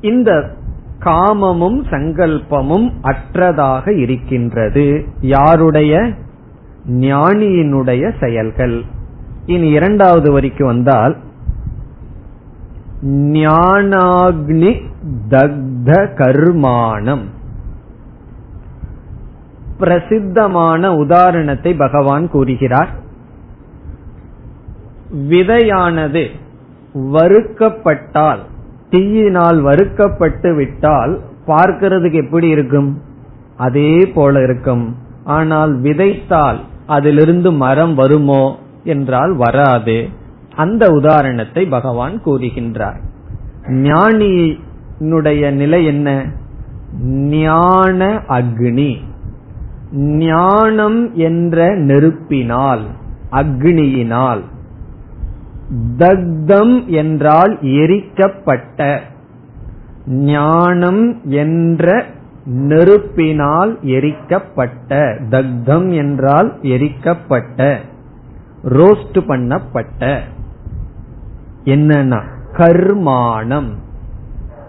இந்த 0.00 0.50
காமமும் 0.98 1.84
சங்கல்பமும் 1.90 2.92
அற்றதாக 3.02 3.98
இருக்கின்றது. 3.98 5.04
யாருடைய? 5.20 6.10
ஞானியினுடைய 6.88 8.12
செயல்கள். 8.20 8.82
இனி 9.46 9.68
இரண்டாவது 9.68 10.32
வரிக்கு 10.32 10.64
வந்தால் 10.64 11.16
ஞானாக்னி 13.06 14.82
தக்த 15.28 15.90
கர்மானம் 16.14 17.22
பிரசித்தமான 19.78 20.96
உதாரணத்தை 20.96 21.74
பகவான் 21.74 22.30
கூறுகிறார். 22.30 22.88
விதையானது 25.12 26.26
வறுக்கப்பட்டால் 26.94 28.38
தீயினால் 28.90 29.60
வறுக்கப்பட்டு 29.60 30.54
விட்டால் 30.54 31.18
பார்க்கிறதுக்கு 31.46 32.12
எப்படி 32.12 32.48
இருக்கும்? 32.48 33.02
அதே 33.56 34.06
போல 34.06 34.42
இருக்கும். 34.42 34.96
ஆனால் 35.24 35.80
விதைத்தால் 35.80 36.58
அதிலிருந்து 36.86 37.52
மரம் 37.52 37.94
வருமோ? 37.94 38.56
என்றால் 38.84 39.32
வராது. 39.32 40.08
அந்த 40.58 40.84
உதாரணத்தை 40.90 41.62
பகவான் 41.66 42.16
கூறுகின்றார். 42.24 43.00
ஞானியினுடைய 43.82 45.42
நிலை 45.52 45.80
என்ன? 45.84 46.08
ஞான 47.38 48.00
அக்னி. 48.28 48.92
ஞானம் 50.22 51.00
என்ற 51.14 51.66
நெருப்பினால் 51.76 52.84
அக்னியினால் 53.32 54.42
தக்தம் 55.98 56.74
என்றால் 56.86 57.54
எரிக்கப்பட்ட 57.62 59.00
ஞானம் 60.06 61.02
என்ற 61.42 62.04
நெருப்பினால் 62.44 63.72
எரிக்கப்பட்ட 63.96 65.00
தக்தம் 65.30 65.88
என்றால் 65.94 66.50
எரிக்கப்பட்ட 66.62 67.76
ரோஸ்ட் 68.64 69.18
பண்ணப்பட்ட 69.26 70.20
என்னன்னா 71.68 72.20
கர்மானம். 72.52 73.68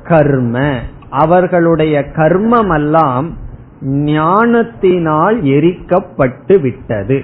கர்ம. 0.03 0.79
அவர்களுடைய 1.09 1.99
கர்மமெல்லாம் 1.99 3.29
ஞானத்தினால் 3.81 5.43
எரிக்கப்பட்டு 5.43 6.61
விட்டது. 6.61 7.23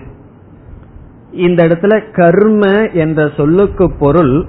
இந்த 1.31 1.63
இடத்துல 1.63 2.01
கர்ம 2.11 2.89
என்ற 2.89 3.31
சொல்லுக்கு 3.37 3.91
பொருள் 3.99 4.45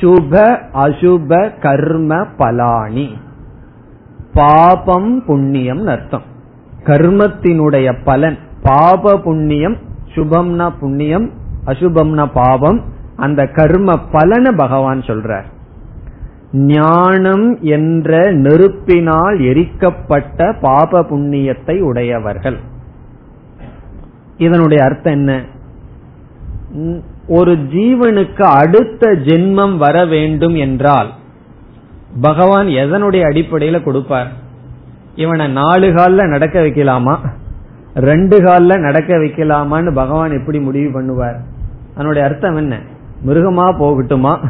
சுப 0.00 0.58
அசுப 0.72 1.60
கர்ம 1.60 2.26
பலானி. 2.38 3.08
பாபம் 4.34 5.24
புண்ணியம் 5.24 5.86
அர்த்தம். 5.86 6.22
கர்மத்தினுடைய 6.84 7.96
பலன் 8.04 8.38
பாப 8.62 9.18
புண்ணியம் 9.18 9.76
சுபம்னா 10.14 10.70
புண்ணியம் 10.80 11.30
அசுபம்னா 11.66 12.26
பாவம் 12.32 12.96
அந்த 13.18 13.46
கர்ம 13.46 13.94
பலன 14.12 14.52
பகவான் 14.56 15.00
சொல்றார். 15.00 15.46
ஞானம் 16.52 17.46
என்ற 17.60 18.10
நெருப்பினால் 18.30 19.38
எரிக்கப்பட்ட 19.40 20.60
பாப 20.60 21.00
புண்ணியத்தை 21.00 21.80
உடையவர்கள். 21.80 22.58
இதனுடைய 24.36 24.84
அர்த்தம் 24.84 25.12
என்ன? 25.12 25.32
ஒரு 27.28 27.52
ஜீவனுக்கு 27.52 28.44
அடுத்த 28.60 29.10
ஜென்மம் 29.12 29.76
வர 29.76 30.04
வேண்டும் 30.04 30.54
என்றால் 30.54 31.10
பகவான் 32.20 32.68
எதனுடைய 32.82 33.22
அடிப்படையில 33.30 33.82
கொடுப்பார்? 33.82 34.30
இவனை 35.14 35.46
நாலு 35.52 35.88
காலில் 35.92 36.32
நடக்க 36.34 36.60
வைக்கலாமா? 36.60 37.14
ரெண்டு 37.94 38.36
காலில் 38.42 38.84
நடக்க 38.86 39.16
வைக்கலாமான்னு 39.16 39.92
பகவான் 39.94 40.36
எப்படி 40.38 40.60
முடிவு 40.60 40.88
பண்ணுவார்? 40.96 41.38
அதனுடைய 41.94 42.22
அர்த்தம் 42.28 42.56
என்ன? 42.56 42.74
மிருகமா 43.26 43.66
போகட்டுமா? 43.80 44.46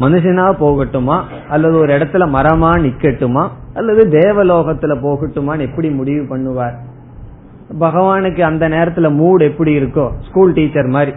மனுஷனா 0.00 0.52
போகட்டுமா? 0.60 1.22
அல்லது 1.48 1.78
ஒரு 1.78 1.98
இடத்துல 1.98 2.28
மரமா 2.28 2.70
நிக்கட்டுமா? 2.78 3.48
அல்லது 3.74 4.18
தேவலோகத்துல 4.18 4.98
போகட்டுமான்னு 5.02 5.60
எப்படி 5.60 5.90
முடிவு 5.90 6.36
பண்ணுவார்? 6.36 6.74
பகவானுக்கு 7.80 8.40
அந்த 8.40 8.68
நேரத்துல 8.68 9.10
மூட் 9.20 9.42
எப்படி 9.42 9.78
இருக்கோ? 9.78 10.10
ஸ்கூல் 10.28 10.52
டீச்சர் 10.52 10.86
மாதிரி. 10.86 11.16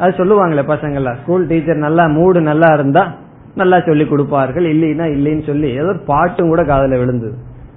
அது 0.00 0.10
சொல்லுவாங்களே 0.10 0.56
பசங்கள 0.56 1.16
ஸ்கூல் 1.22 1.46
டீச்சர் 1.46 1.76
நல்லா 1.76 2.06
மூடு 2.06 2.40
நல்லா 2.40 2.74
இருந்தா 2.74 3.14
நல்லா 3.54 3.80
சொல்லி 3.80 4.06
கொடுப்பார்கள். 4.06 4.76
இல்லைன்னா 4.76 5.00
இல்லைன்னு 5.00 5.46
சொல்லி 5.46 5.70
ஏதோ 5.70 5.84
ஒரு 5.84 5.98
பாட்டும் 5.98 6.48
கூட 6.48 6.64
காதல 6.64 6.96
விழுந்தது. 6.96 7.34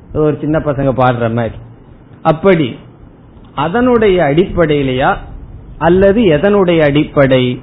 ஏதோ 0.10 0.20
ஒரு 0.20 0.38
சின்ன 0.42 0.60
பசங்க 0.60 0.92
பாடுற 0.98 1.34
மாதிரி. 1.34 1.56
அப்படி 2.22 2.76
அதனுடைய 3.56 4.24
அடிப்படையிலையா? 4.24 5.16
அல்லது 5.78 6.22
எதனுடைய 6.22 6.80
அடிப்படை? 6.86 7.62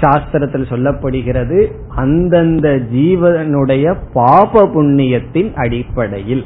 சாஸ்திரத்தில் 0.00 0.70
சொல்லப்படுகிறது 0.70 1.72
அந்தந்த 1.88 2.68
ஜீவனுடைய 2.68 3.94
பாப 4.12 4.66
புண்ணியத்தின் 4.66 5.54
அடிப்படையில். 5.54 6.44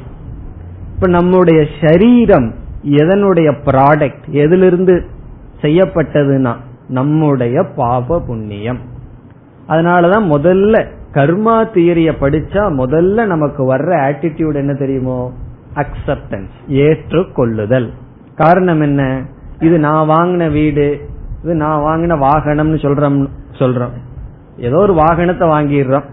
இப்ப 0.95 1.07
நம்முடைய 1.07 1.65
சரீரம் 1.81 2.53
எதனுடைய 2.83 3.53
ப்ராடக்ட் 3.65 4.29
எதிலிருந்து 4.29 5.05
செய்யப்பட்டதுன்னா 5.61 6.55
நம்முடைய 6.87 7.63
பாப 7.63 8.19
புண்ணியம். 8.19 8.79
அதனாலதான் 9.69 10.31
முதல்ல 10.31 10.85
கர்மா 11.13 11.67
தியரிய 11.73 12.11
படிச்சா 12.19 12.71
முதல்ல 12.77 13.25
நமக்கு 13.25 13.75
வர்ற 13.75 13.89
ஆட்டிடியூட் 14.09 14.55
என்ன 14.55 14.73
தெரியுமோ? 14.73 15.33
அக்செப்டன்ஸ் 15.75 16.49
ஏற்றுக்கொள்ளுதல். 16.67 17.89
காரணம் 18.35 18.81
என்ன? 18.81 19.25
இது 19.59 19.79
நான் 19.79 20.09
வாங்கின 20.09 20.51
வீடு 20.51 21.09
இது 21.45 21.55
நான் 21.55 21.81
வாங்கின 21.81 22.13
வாகனம்னு 22.13 22.77
சொல்றோம் 22.85 23.27
சொல்றோம். 23.51 23.93
ஏதோ 24.57 24.77
ஒரு 24.77 24.93
வாகனத்தை 24.93 25.47
வாங்கிடுறோம். 25.47 26.03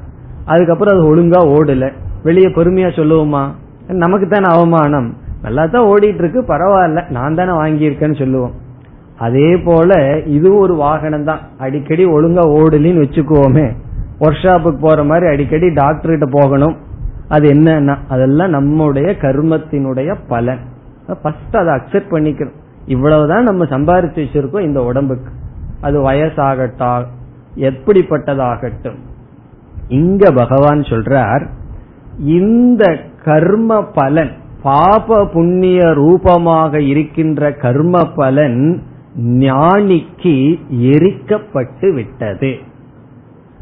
அதுக்கப்புறம் 0.44 0.94
அது 0.94 1.16
ஒழுங்கா 1.16 1.40
ஓடல. 1.52 1.92
வெளியே 2.22 2.48
பொறுமையா 2.48 2.88
சொல்லுவோமா? 2.88 3.50
நமக்கு 3.88 4.28
தானே 4.28 4.54
அவமானம். 4.54 5.16
நல்லா 5.42 5.66
தான் 5.66 5.86
ஓடிட்டு 5.86 6.14
இருக்கு 6.14 6.42
பரவாயில்ல. 6.42 7.10
நான் 7.10 7.34
தானே 7.34 7.50
வாங்கியிருக்கேன்னு 7.50 8.18
சொல்லுவோம். 8.18 8.52
அதே 9.18 9.56
போல 9.56 10.20
இது 10.26 10.58
ஒரு 10.58 10.74
வாகனம் 10.74 11.24
தான் 11.24 11.40
அடிக்கடி 11.58 12.04
ஒழுங்கா 12.04 12.44
ஓடலின்னு 12.58 13.04
வச்சுக்குவோமே. 13.04 13.76
ஒர்க் 14.20 14.42
ஷாப்புக்கு 14.42 14.80
போற 14.80 15.04
மாதிரி 15.04 15.26
அடிக்கடி 15.26 15.68
டாக்டர்கிட்ட 15.68 16.26
போகணும். 16.30 16.76
அது 17.28 17.54
என்னன்னா 17.54 17.96
அதெல்லாம் 18.08 18.50
நம்முடைய 18.50 19.16
கர்மத்தினுடைய 19.20 20.14
பலன். 20.28 20.58
ஃபர்ஸ்ட் 21.22 21.56
அதை 21.56 21.74
அக்செப்ட் 21.74 22.12
பண்ணிக்கணும். 22.14 22.60
இவ்வளவுதான் 22.86 23.42
நம்ம 23.42 23.64
சம்பாதிச்சு 23.64 24.24
வச்சிருக்கோம் 24.24 24.60
இந்த 24.60 24.84
உடம்புக்கு. 24.84 25.30
அது 25.80 26.10
வயசாகட்டா 26.10 27.04
எப்படிப்பட்டதாகட்டும். 27.56 28.96
இங்க 29.88 30.30
பகவான் 30.30 30.80
சொல்றார் 30.80 31.46
இந்த 32.18 32.98
கர்ம 33.24 33.84
பலன் 33.84 34.32
பாப 34.62 35.26
புண்ணிய 35.26 35.92
ரூபமாக 35.92 36.80
இருக்கின்ற 36.80 37.52
கர்ம 37.52 38.04
பலன் 38.14 38.82
ஞானிக்கு 39.16 40.60
எரிக்கப்பட்டு 40.70 41.94
விட்டது. 41.94 42.58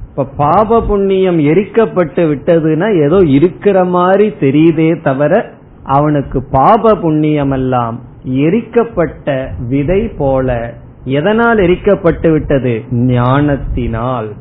இப்ப 0.08 0.24
பாப 0.24 0.82
புண்ணியம் 0.82 1.38
எரிக்கப்பட்டு 1.38 2.22
விட்டதுன்னா 2.32 3.02
ஏதோ 3.04 3.16
இருக்கிற 3.16 3.84
மாதிரி 3.84 4.34
தெரியுதே 4.40 5.02
தவிர 5.02 5.52
அவனுக்கு 5.84 6.44
பாப 6.50 6.94
புண்ணியம் 6.94 7.50
எல்லாம் 7.50 8.08
எரிக்கப்பட்ட 8.24 9.48
விதை 9.68 10.08
போல 10.08 10.74
எதனால் 11.04 11.58
எரிக்கப்பட்டு 11.58 12.30
விட்டது? 12.32 12.84
ஞானத்தினால். 12.90 14.32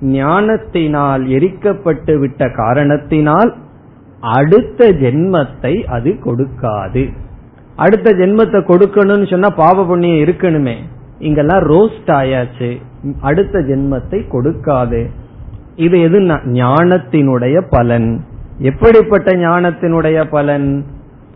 ஞானத்தினால் 0.00 1.26
எரிக்கப்பட்டு 1.26 2.18
விட்ட 2.18 2.48
காரணத்தினால் 2.48 3.54
அடுத்த 4.20 4.92
ஜென்மத்தை 4.92 5.84
அது 5.84 6.18
கொடுக்காது. 6.24 7.12
அடுத்த 7.76 8.12
ஜென்மத்தை 8.12 8.60
கொடுக்கணும்னு 8.64 9.30
சொன்னா 9.30 9.48
பாவ 9.48 9.86
புண்ணியம் 9.86 10.26
இருக்கணுமே. 10.26 10.74
இங்கெல்லாம் 11.18 11.62
ரோஸ்ட் 11.62 12.06
ஆயாச்சு. 12.06 12.82
அடுத்த 13.20 13.58
ஜென்மத்தை 13.58 14.24
கொடுக்காது. 14.32 15.10
இது 15.76 16.00
எது 16.00 16.20
ஞானத்தினுடைய 16.20 17.62
பலன். 17.70 18.24
எப்படிப்பட்ட 18.58 19.32
ஞானத்தினுடைய 19.32 20.24
பலன்? 20.24 20.84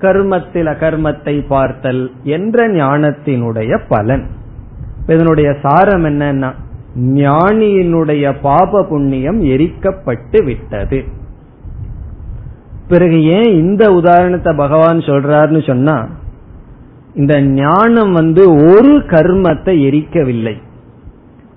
கர்மத்தில் 0.01 0.66
அகர்மத்தை 0.66 1.46
பார்த்தல் 1.48 2.12
என்ற 2.22 2.68
ஞானத்தினுடைய 2.68 3.80
பலன். 3.88 4.24
இதனுடைய 5.07 5.57
சாரம் 5.62 6.05
என்னன்னா 6.05 6.53
ஞானியினுடைய 6.98 8.34
பாப 8.42 8.84
புண்ணியம் 8.84 9.44
எரிக்கப்பட்டு 9.44 10.44
விட்டது. 10.44 11.05
பிறகு 12.88 13.24
ஏன் 13.24 13.53
இந்த 13.55 13.92
உதாரணத்தை 13.92 14.55
பகவான் 14.57 14.98
சொல்றாருன்னு 14.98 15.66
சொன்னா 15.66 16.09
இந்த 17.14 17.42
ஞானம் 17.42 18.12
வந்து 18.12 18.55
ஒரு 18.55 18.98
கர்மத்தை 18.98 19.74
எரிக்கவில்லை. 19.88 20.55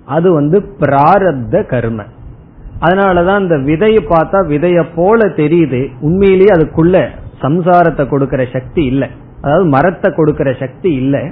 அது 0.06 0.34
வந்து 0.34 0.76
பிராரப்த 0.80 1.66
கர்ம. 1.66 2.04
அதனாலதான் 2.82 3.40
இந்த 3.40 3.56
விதையை 3.56 4.00
பார்த்தா 4.00 4.40
விதைய 4.48 4.86
போல 4.96 5.28
தெரியுது. 5.28 5.88
உண்மையிலேயே 6.00 6.50
அதுக்குள்ள 6.50 7.10
சம்சாரத்தை 7.46 8.04
கொடுக்கிற 8.08 8.42
சக்தி 8.56 8.84
இல்லை. 8.92 9.10
அதாவது 9.42 9.66
மரத்தை 9.76 10.10
கொடுக்கிற 10.14 10.50
சக்தி 10.64 10.90
இல்லை. 11.02 11.24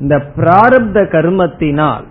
இந்த 0.00 0.16
பிராரப்த 0.36 0.98
கர்மத்தினால் 1.14 2.04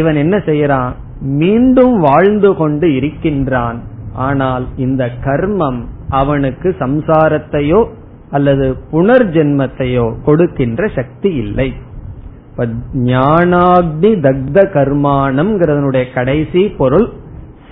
இவன் 0.00 0.18
என்ன 0.24 0.36
செய்யறான்? 0.48 0.92
மீண்டும் 1.40 1.94
வாழ்ந்து 2.00 2.50
கொண்டு 2.54 2.86
இருக்கின்றான். 2.94 3.78
ஆனால் 4.26 4.64
இந்த 4.76 5.02
கர்மம் 5.24 5.80
அவனுக்கு 6.20 6.68
சம்சாரத்தையோ 6.80 7.80
அல்லது 8.30 8.66
புனர்ஜென்மத்தையோ 8.92 10.06
கொடுக்கின்ற 10.24 10.82
சக்தி 10.96 11.30
இல்லை. 11.44 11.68
ஞானாக்னி 13.08 14.10
தக்த 14.24 14.58
கர்மானம்ங்கிறதனுடைய 14.76 16.04
கடைசி 16.14 16.62
பொருள் 16.80 17.06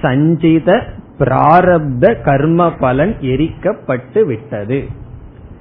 சஞ்சித 0.03 0.71
பிராரப்த 1.19 2.23
கர்ம 2.23 2.71
பலன் 2.73 3.15
எரிக்கப்பட்டு 3.21 4.25
விட்டது. 4.25 4.79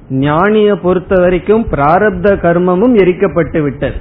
ஞானிய 0.09 0.75
பொறுத்த 0.75 1.15
வரைக்கும் 1.19 1.63
பிராரப்த 1.71 2.33
கர்மமும் 2.45 2.95
எரிக்கப்பட்டு 3.03 3.61
விட்டது. 3.61 3.95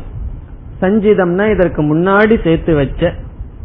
சஞ்சிதம்னா 0.80 1.50
இதற்கு 1.50 1.82
முன்னாடி 1.82 2.42
சேர்த்து 2.44 2.74
வச்ச 2.74 3.12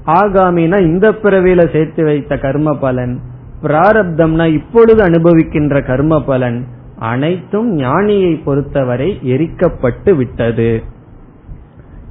ஆகாமினா 0.06 0.78
இந்த 0.82 1.12
பிறவியில 1.24 1.62
சேர்த்து 1.74 2.04
வைத்த 2.04 2.38
கர்ம 2.38 2.76
பலன் 2.76 3.20
பிராரப்தம்னா 3.64 4.46
இப்பொழுது 4.54 5.02
அனுபவிக்கின்ற 5.04 5.86
கர்ம 5.86 6.22
பலன் 6.22 6.66
அனைத்தும் 7.00 7.78
ஞானியை 7.78 8.44
பொறுத்தவரை 8.44 9.20
எரிக்கப்பட்டு 9.24 10.16
விட்டது. 10.16 10.84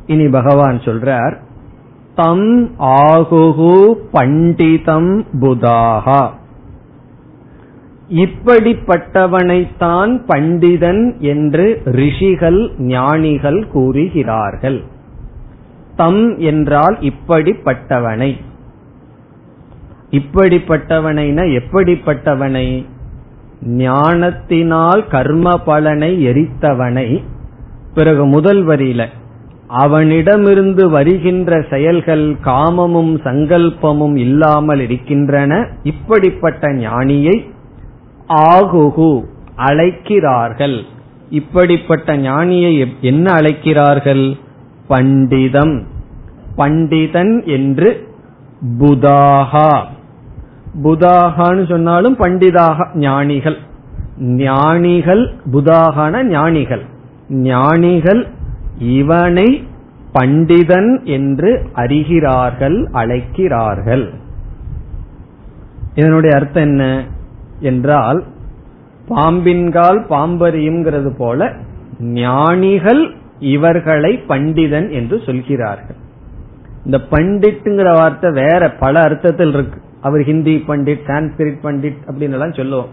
இனி 0.07 0.29
பகவான் 0.29 0.79
சொல்றார் 0.79 1.35
தம் 2.19 2.79
ஆகுகு 2.79 3.93
பண்டிதம் 4.13 5.25
புதாகா. 5.41 6.31
இப்படிப்பட்டவனைத்தான் 8.09 10.25
பண்டிதன் 10.29 11.19
என்று 11.19 11.83
ரிஷிகள் 11.85 12.71
ஞானிகள் 12.79 13.69
கூறுகிறார்கள். 13.69 14.83
தம் 15.97 16.39
என்றால் 16.39 16.99
இப்படிப்பட்டவனை. 17.01 18.37
இப்படிப்பட்டவனைனா 20.11 21.61
எப்படிப்பட்டவனை? 21.61 22.87
ஞானத்தினால் 23.63 25.07
கர்ம 25.07 25.59
பலனை 25.59 26.27
எரித்தவனை. 26.27 27.25
பிறகு 27.95 28.27
முதல் 28.27 28.67
வரியில 28.67 29.07
அவனிடமிருந்து 29.69 30.91
வருகின்ற 30.91 31.65
செயல்கள் 31.71 32.37
காமமும் 32.45 33.19
சங்கல்பமும் 33.19 34.17
இல்லாமல் 34.17 34.81
இருக்கின்றன. 34.81 35.69
இப்படிப்பட்ட 35.83 36.69
ஞானியை 36.69 37.51
ஆகுகு 38.29 39.25
அழைக்கிறார்கள். 39.57 40.83
இப்படிப்பட்ட 41.31 42.17
ஞானியை 42.17 42.87
என்ன 43.01 43.33
அழைக்கிறார்கள்? 43.33 44.37
பண்டிதம். 44.89 45.83
பண்டிதன் 46.57 47.45
என்று 47.45 48.09
புதாகா. 48.79 49.85
புதாகான்னு 50.85 51.69
சொன்னாலும் 51.69 52.17
பண்டிதாக 52.17 52.95
ஞானிகள். 52.95 53.57
ஞானிகள் 54.21 55.33
புதாகான 55.53 56.23
ஞானிகள். 56.23 56.83
ஞானிகள் 57.29 58.37
இவனை 58.79 59.65
பண்டிதன் 60.13 61.05
என்று 61.05 61.67
அறிகிறார்கள் 61.75 62.85
அழைக்கிறார்கள். 62.93 64.13
இதனுடைய 65.95 66.37
அர்த்தம் 66.37 66.63
என்ன 66.63 67.05
என்றால் 67.61 68.25
பாம்பின்கால் 69.09 70.01
பாம்பரியுங்கிறது 70.11 71.17
போல 71.17 71.53
ஞானிகள் 72.01 73.15
இவர்களை 73.39 74.21
பண்டிதன் 74.29 74.91
என்று 74.91 75.21
சொல்கிறார்கள். 75.27 75.97
இந்த 76.85 77.01
பண்டிட்டுங்கிற 77.11 77.93
வார்த்தை 77.93 78.31
வேற 78.31 78.71
பல 78.71 79.01
அர்த்தத்தில் 79.01 79.49
இருக்கு. 79.49 79.81
அவர் 80.01 80.23
ஹிந்தி 80.23 80.65
பண்டிட் 80.69 81.07
சான்ஸ்கிரிட் 81.07 81.63
பண்டிட் 81.63 81.97
அப்படின்னு 82.07 82.31
எல்லாம் 82.31 82.53
சொல்லுவோம். 82.53 82.89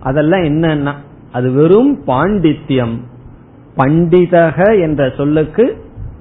அதெல்லாம் 0.00 0.40
என்னன்னா 0.40 0.92
அது 1.32 1.52
வெறும் 1.52 2.02
பாண்டித்யம். 2.06 2.96
பண்டிதக 3.76 4.80
என்ற 4.80 5.12
சொல்லுக்கு 5.16 5.64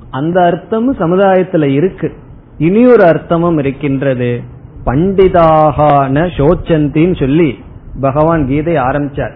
அந்த 0.10 0.39
அர்த்தமும் 0.41 0.99
சமுதாயத்துல 0.99 1.64
இருக்கு. 1.64 2.14
இனி 2.58 2.86
ஒரு 2.86 3.04
அர்த்தமும் 3.06 3.58
இருக்கின்றது. 3.58 4.41
பண்டிதாகான 4.86 6.16
சோச்சந்தின்னு 6.38 7.20
சொல்லி 7.20 7.60
பகவான் 8.01 8.47
கீதை 8.47 8.76
ஆரம்பிச்சார். 8.76 9.36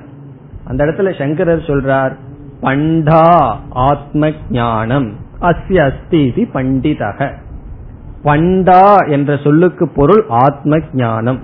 அந்த 0.65 0.85
இடத்துல 0.85 1.17
சங்கரர் 1.17 1.67
சொல்றார் 1.67 2.13
பண்டா 2.61 3.55
ஆத்ம 3.69 4.31
ஞானம் 4.49 5.13
அஸ்ய 5.41 5.91
அஸ்தி 5.91 6.33
பண்டிதக. 6.53 7.31
பண்டா 8.23 9.09
என்ற 9.09 9.37
சொல்லுக்கு 9.37 9.89
பொருள் 9.89 10.25
ஆத்ம 10.29 10.79
ஞானம் 10.93 11.39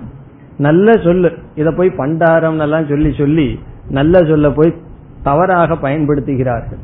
நல்ல 0.58 0.92
சொல்லு. 1.04 1.32
இத 1.54 1.70
போய் 1.70 1.92
பண்டாரம் 1.98 2.58
எல்லாம் 2.58 2.86
சொல்லி 2.86 3.14
சொல்லி 3.18 3.58
நல்ல 3.90 4.18
சொல்ல 4.18 4.50
போய் 4.50 4.74
தவறாக 5.24 5.74
பயன்படுத்துகிறார்கள். 5.74 6.82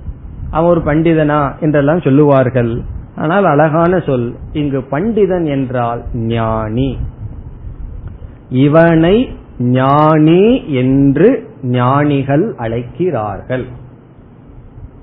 அவன் 0.50 0.70
ஒரு 0.70 0.80
பண்டிதனா 0.80 1.40
என்றெல்லாம் 1.60 2.00
சொல்லுவார்கள். 2.00 2.72
ஆனால் 3.16 3.44
அழகான 3.44 4.00
சொல் 4.00 4.34
இங்கு 4.52 4.80
பண்டிதன் 4.90 5.46
என்றால் 5.46 6.02
ஞானி. 6.14 6.98
இவனை 8.48 9.16
ஞானி 9.58 10.72
என்று 10.74 11.28
ஞானிகள் 11.62 12.54
அழைக்கிறார்கள். 12.56 13.66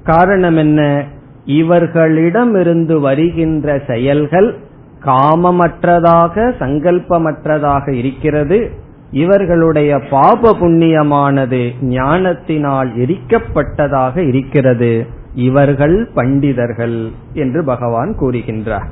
காரணம் 0.03 0.57
என்ன? 0.57 0.81
இவர்களிடமிருந்து 1.45 2.99
வருகின்ற 2.99 3.81
செயல்கள் 3.87 4.49
காமமற்றதாக 5.05 6.53
சங்கல்பமற்றதாக 6.59 7.85
இருக்கிறது. 7.93 8.85
இவர்களுடைய 9.12 9.92
பாப 10.10 10.52
புண்ணியமானது 10.60 11.62
ஞானத்தினால் 11.90 12.90
எரிக்கப்பட்டதாக 12.96 14.16
இருக்கிறது 14.26 14.92
இவர்கள் 15.40 15.96
பண்டிதர்கள் 16.14 16.98
என்று 17.34 17.60
பகவான் 17.64 18.12
கூறுகின்றார் 18.20 18.90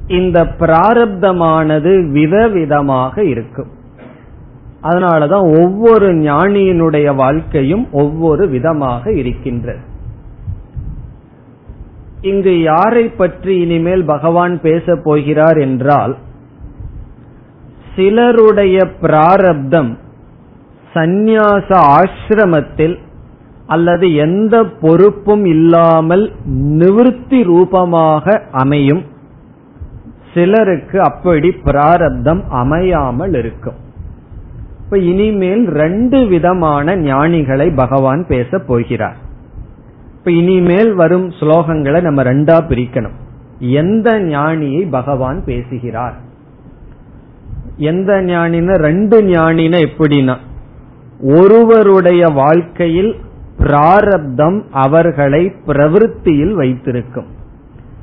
இந்த 0.06 0.44
பிராரப்தமானது 0.44 2.10
விதவிதமாக 2.10 3.18
இருக்கும். 3.18 3.74
அதனாலதான் 4.82 5.64
ஒவ்வொரு 5.64 6.12
ஞானியினுடைய 6.12 7.14
வாழ்க்கையும் 7.14 7.86
ஒவ்வொரு 7.92 8.48
விதமாக 8.48 9.12
இருக்கின்றது 9.12 9.78
இங்கு 12.20 12.62
யாரை 12.62 13.08
பற்றி 13.08 13.60
இனிமேல் 13.60 14.04
பகவான் 14.04 14.60
பேச 14.60 15.00
போகிறார் 15.04 15.56
என்றால் 15.56 16.16
சிலருடைய 17.96 18.90
பிராரப்தம் 19.00 19.98
சந்நியாச 20.96 21.68
ஆசிரமத்தில் 21.96 22.96
அல்லது 23.66 24.14
எந்த 24.14 24.64
பொறுப்பும் 24.64 25.44
இல்லாமல் 25.44 26.32
நிவிருத்தி 26.54 27.38
ரூபமாக 27.44 28.42
அமையும். 28.52 29.02
சிலருக்கு 30.34 31.00
அப்படி 31.00 31.50
பிராரப்தம் 31.50 32.42
அமையாமல் 32.48 33.34
இருக்கும். 33.34 33.78
இப்ப 34.84 34.98
இனிமேல் 34.98 35.64
ரெண்டு 35.82 36.26
விதமான 36.26 36.96
ஞானிகளை 36.96 37.68
பகவான் 37.76 38.26
பேச 38.26 38.58
போகிறார். 38.58 39.16
இப்ப 40.18 40.30
இனிமேல் 40.30 40.94
வரும் 40.94 41.28
ஸ்லோகங்களை 41.40 42.00
நம்ம 42.02 42.22
ரெண்டா 42.22 42.56
பிரிக்கணும். 42.70 43.16
எந்த 43.58 44.20
ஞானியை 44.20 44.82
பகவான் 44.90 45.44
பேசுகிறார்? 45.44 46.16
எந்த 47.76 48.22
ஞானின 48.22 48.76
ரெண்டு 48.76 49.16
ஞானின 49.22 49.78
எப்படின்னா 49.78 50.36
ஒருவருடைய 51.20 52.26
வாழ்க்கையில் 52.26 53.16
பிராரப்தம் 53.58 54.64
அவர்களை 54.70 55.52
பிரவிற்த்தியில் 55.66 56.52
வைத்திருக்கும். 56.52 57.26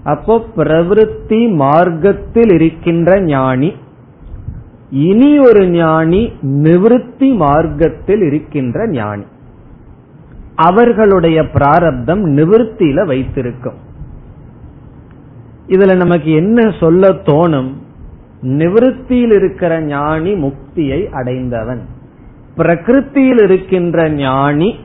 அப்போ 0.03 0.45
பிரவிற்த்தி 0.57 1.53
மார்க்கத்தில் 1.53 2.49
இருக்கின்ற 2.49 3.21
ஞானி 3.21 3.73
இனி 4.89 5.39
ஒரு 5.39 5.67
ஞானி 5.67 6.33
நிவிருத்தி 6.41 7.35
மார்க்கத்தில் 7.35 8.21
இருக்கின்ற 8.21 8.87
ஞானி. 8.87 9.23
அவர்களுடைய 10.55 11.49
பிராரப்தம் 11.49 12.25
நிவிருத்தியில 12.37 13.05
வைத்திருக்கும். 13.05 13.75
இதுல 15.67 15.95
நமக்கு 15.95 16.31
என்ன 16.31 16.75
சொல்ல 16.79 17.09
தோணும்? 17.09 17.71
நிவிருத்தியில் 18.41 19.33
இருக்கிற 19.33 19.81
ஞானி 19.81 20.33
முக்தியை 20.33 21.09
அடைந்தவன். 21.09 21.92
பிரகிருத்தியில் 22.57 23.41
இருக்கின்ற 23.43 24.09
ஞானி 24.09 24.75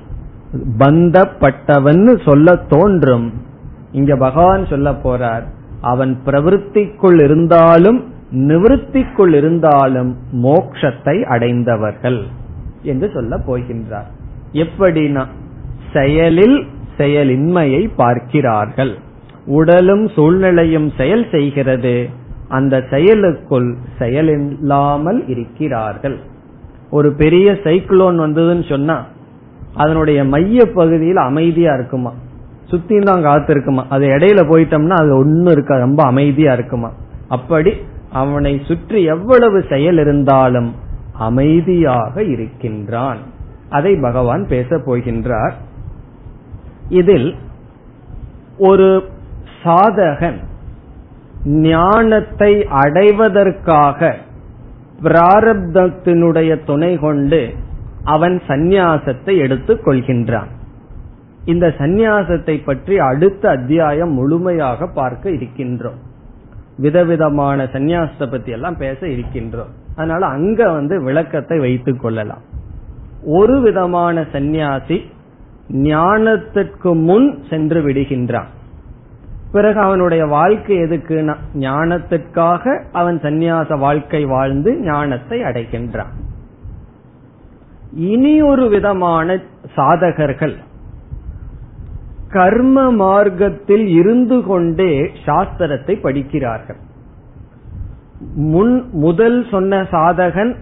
பந்தப்பட்டவன் 0.78 2.22
சொல்ல 2.24 2.54
தோன்றும். 2.56 3.32
இங்க 3.92 4.16
பகவான் 4.16 4.66
சொல்ல 4.66 4.90
போறார் 4.90 5.44
அவன் 5.80 6.18
பிரவருத்திக்குள் 6.26 7.22
இருந்தாலும் 7.24 7.98
நிவிருத்திக்குள் 8.32 9.34
இருந்தாலும் 9.34 10.16
மோக்ஷத்தை 10.42 11.24
அடைந்தவர்கள் 11.24 12.26
என்று 12.82 13.10
சொல்ல 13.14 13.36
போகின்றார். 13.36 14.08
எப்படினா 14.52 15.24
செயலில் 15.92 16.66
செயலின்மையை 16.98 17.90
பார்க்கிறார்கள். 17.96 18.94
உடலும் 19.46 20.08
சூழ்நிலையும் 20.08 20.88
செயல் 20.96 21.26
செய்கிறது. 21.30 22.08
அந்த 22.48 22.76
செயலுக்குள் 22.90 23.70
செயலில்லாமல் 23.98 25.20
இருக்கிறார்கள். 25.28 26.18
ஒரு 26.90 27.12
பெரிய 27.12 27.52
சைக்ளோன் 27.52 28.18
வந்ததுன்னு 28.24 28.68
சொன்னா 28.68 29.04
அதனுடைய 29.74 30.24
மைய 30.24 30.64
பகுதியில் 30.74 31.16
அமைதியா 31.16 31.74
இருக்குமா? 31.74 32.12
சுத்தியும் 32.70 33.10
தான் 33.10 33.22
காத்து 33.22 33.52
இருக்குமா 33.52 33.86
அது 33.88 34.06
இடையில 34.06 34.40
போயிட்டோம்னா 34.50 34.96
அது 35.00 35.16
ஒன்னும் 35.16 35.52
இருக்கா 35.52 35.76
ரொம்ப 35.76 36.02
அமைதியா 36.02 36.52
இருக்குமா? 36.52 36.90
அப்படி 37.28 37.72
அவனை 38.12 38.60
சுற்றி 38.64 39.02
எவ்வளவு 39.02 39.64
செயல் 39.68 39.98
இருந்தாலும் 39.98 40.74
அமைதியாக 41.12 42.22
இருக்கின்றான். 42.22 43.18
அதை 43.70 43.96
பகவான் 43.96 44.46
பேச 44.46 44.76
போகின்றார். 44.76 45.52
இதில் 46.88 47.34
ஒரு 48.58 49.02
சாதகன் 49.62 50.38
ஞானத்தை 51.44 52.66
அடைவதற்காக 52.66 54.16
பிராரப்தத்தினுடைய 55.02 56.64
துணை 56.64 56.98
கொண்டு 56.98 57.54
அவன் 58.04 58.42
சந்நியாசத்தை 58.48 59.36
எடுத்துக் 59.36 59.86
கொள்கின்றான். 59.86 60.48
இந்த 61.44 61.74
சந்நியாசத்தை 61.78 62.64
பற்றி 62.64 62.98
அடுத்த 62.98 63.48
அத்தியாயம் 63.48 64.12
முழுமையாக 64.12 64.86
பார்க்க 64.86 65.30
இருக்கின்றோம். 65.30 66.00
விதவிதமான 66.76 67.64
சந்நியாசத்தை 67.64 68.30
பத்தி 68.30 68.50
எல்லாம் 68.50 68.76
பேச 68.76 69.06
இருக்கின்றோம். 69.06 69.72
அதனால 69.96 70.26
அங்க 70.26 70.70
வந்து 70.72 71.02
விளக்கத்தை 71.02 71.58
வைத்துக் 71.58 72.00
கொள்ளலாம். 72.00 72.42
ஒரு 73.24 73.60
விதமான 73.60 74.26
சந்நியாசி 74.32 75.10
ஞானத்திற்கு 75.72 76.94
முன் 77.02 77.42
சென்று 77.50 77.88
விடுகின்றான். 77.88 78.50
பிறகு 79.52 79.80
அவனுடைய 79.80 80.26
வாழ்க்கை 80.26 80.76
எதுக்குன்னா 80.78 81.34
ஞானத்திற்காக 81.54 82.82
அவன் 82.92 83.18
சந்நியாச 83.20 83.78
வாழ்க்கை 83.78 84.24
வாழ்ந்து 84.24 84.80
ஞானத்தை 84.80 85.42
அடைகின்றான். 85.42 86.12
இனி 87.92 88.42
ஒரு 88.42 88.68
விதமான 88.68 89.38
சாதகர்கள். 89.76 90.56
கர்ம 92.28 92.92
மார்க்கத்தில் 92.92 93.86
இருந்து 93.86 94.42
கொண்டே 94.42 95.10
சாஸ்திரத்தை 95.26 96.00
படிக்கிறார்கள். 96.00 96.80
முன் 98.34 98.90
முதல் 98.90 99.46
சொன்ன 99.50 99.82
சாதகன் 99.82 100.56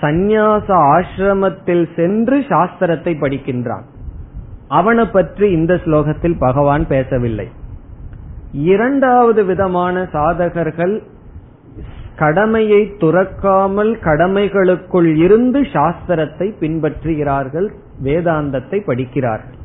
சந்நியாச 0.00 0.66
ஆசிரமத்தில் 0.94 1.94
சென்று 1.96 2.38
சாஸ்திரத்தை 2.38 3.12
படிக்கின்றான். 3.20 3.84
அவனை 4.68 5.04
பற்றி 5.04 5.50
இந்த 5.50 5.74
ஸ்லோகத்தில் 5.74 6.36
பகவான் 6.38 6.86
பேசவில்லை. 6.86 7.48
இரண்டாவது 8.54 9.44
விதமான 9.44 10.02
சாதகர்கள் 10.02 11.02
கடமையை 12.16 12.92
துறக்காமல் 12.98 13.92
கடமைகளுக்குள் 14.00 15.16
இருந்து 15.16 15.60
சாஸ்திரத்தை 15.60 16.54
பின்பற்றுகிறார்கள் 16.60 17.68
வேதாந்தத்தை 18.02 18.84
படிக்கிறார்கள். 18.86 19.58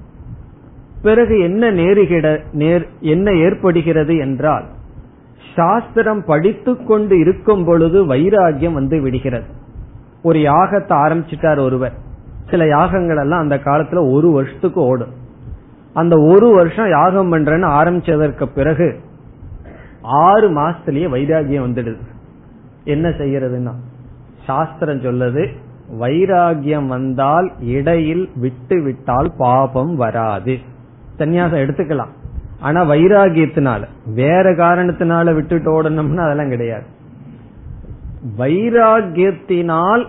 பிறகு 1.01 1.39
என்ன 1.39 1.71
நேருகிட 1.71 2.39
நேர் 2.51 2.87
என்ன 2.99 3.31
ஏற்படுகிறது 3.31 4.17
என்றால் 4.17 4.65
சாஸ்திரம் 5.55 6.23
படித்துக்கொண்டு 6.25 7.19
இருக்கும் 7.19 7.65
பொழுது 7.65 8.05
வைராகியம் 8.05 8.71
வந்து 8.71 9.01
விடுகிறது. 9.01 9.45
ஒரு 10.23 10.39
யாகத்தை 10.39 10.93
ஆரம்பிச்சிட்டார் 10.93 11.59
ஒருவர். 11.59 11.93
சில 12.49 12.67
யாகங்கள் 12.67 13.17
எல்லாம் 13.17 13.39
அந்த 13.39 13.55
காலத்துல 13.55 14.13
ஒரு 14.13 14.31
வருஷத்துக்கு 14.31 14.81
ஓடும். 14.81 15.18
அந்த 15.99 16.15
ஒரு 16.21 16.47
வருஷம் 16.53 16.89
யாகம் 16.89 17.31
பண்றேன்னு 17.33 17.67
ஆரம்பிச்சதற்கு 17.79 18.45
பிறகு 18.55 18.87
ஆறு 20.01 20.47
மாசத்திலேயே 20.57 21.07
வைராகியம் 21.15 21.67
வந்துடுது. 21.67 22.03
என்ன 22.83 23.09
செய்யறதுன்னா 23.09 23.73
சாஸ்திரம் 24.45 25.01
சொல்லது 25.01 25.43
வைராகியம் 25.99 26.87
வந்தால் 26.87 27.47
இடையில் 27.59 28.29
விட்டு 28.35 28.83
விட்டால் 28.83 29.31
பாபம் 29.37 29.95
வராது. 29.95 30.57
சன்னியாசம் 31.17 31.61
எடுத்துக்கலாம். 31.63 32.13
ஆனா 32.59 32.81
வைராகியத்தினால 32.83 33.83
வேற 34.13 34.51
காரணத்தினால 34.55 35.33
விட்டுட்டு 35.33 35.69
ஓடணும்னா 35.71 36.25
அதெல்லாம் 36.25 36.49
கிடையாது. 36.49 36.85
வைராகியத்தினால் 38.37 40.05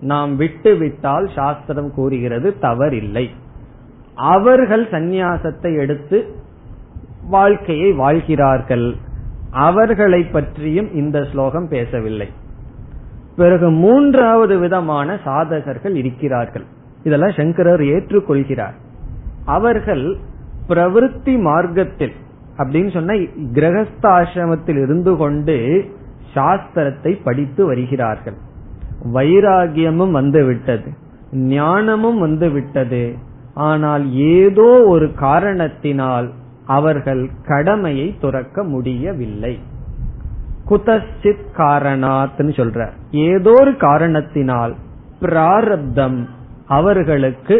நாம் 0.00 0.36
விட்டு 0.36 0.76
விட்டால் 0.76 1.26
சாஸ்திரம் 1.34 1.94
கூறுகிறது 1.94 2.54
தவறில்லை. 2.62 3.26
அவர்கள் 4.14 4.86
சந்நியாசத்தை 4.86 5.78
எடுத்து 5.78 6.34
வாழ்க்கையை 7.28 7.92
வாழ்கிறார்கள். 7.92 8.96
அவர்களை 9.50 10.22
பற்றியும் 10.22 10.94
இந்த 10.94 11.24
ஸ்லோகம் 11.24 11.68
பேசவில்லை. 11.68 12.28
பிறகு 13.36 13.70
மூன்றாவது 13.70 14.58
விதமான 14.58 15.18
சாதகர்கள் 15.24 15.94
இருக்கிறார்கள். 15.94 16.64
இதெல்லாம் 17.04 17.30
சங்கரர் 17.30 17.80
ஏற்றுக்கொள்கிறார். 17.80 18.74
அவர்கள் 19.44 20.16
பிரவருத்தி 20.68 21.38
மார்க்கத்தில் 21.38 22.12
அப்படின்னு 22.58 22.92
சொன்ன 22.92 23.14
கிரகஸ்தாசிரமத்தில் 23.52 24.82
இருந்து 24.82 25.16
கொண்டு 25.16 25.84
சாஸ்திரத்தை 26.34 27.18
படித்து 27.24 27.66
வருகிறார்கள். 27.66 28.34
வைராகியமும் 29.14 30.10
வந்து 30.10 30.44
விட்டது 30.44 30.90
ஞானமும் 31.32 32.18
வந்துவிட்டது. 32.18 33.14
ஆனால் 33.60 34.04
ஏதோ 34.34 34.68
ஒரு 34.86 35.06
காரணத்தினால் 35.14 36.28
அவர்கள் 36.66 37.22
கடமையை 37.46 38.08
துறக்க 38.20 38.62
முடியவில்லை. 38.64 39.54
குதசித் 40.68 41.48
காரணாத்னு 41.56 42.52
சொல்ற 42.58 42.80
ஏதோ 43.10 43.52
ஒரு 43.60 43.72
காரணத்தினால் 43.76 44.74
பிராரப்தம் 45.20 46.18
அவர்களுக்கு 46.66 47.56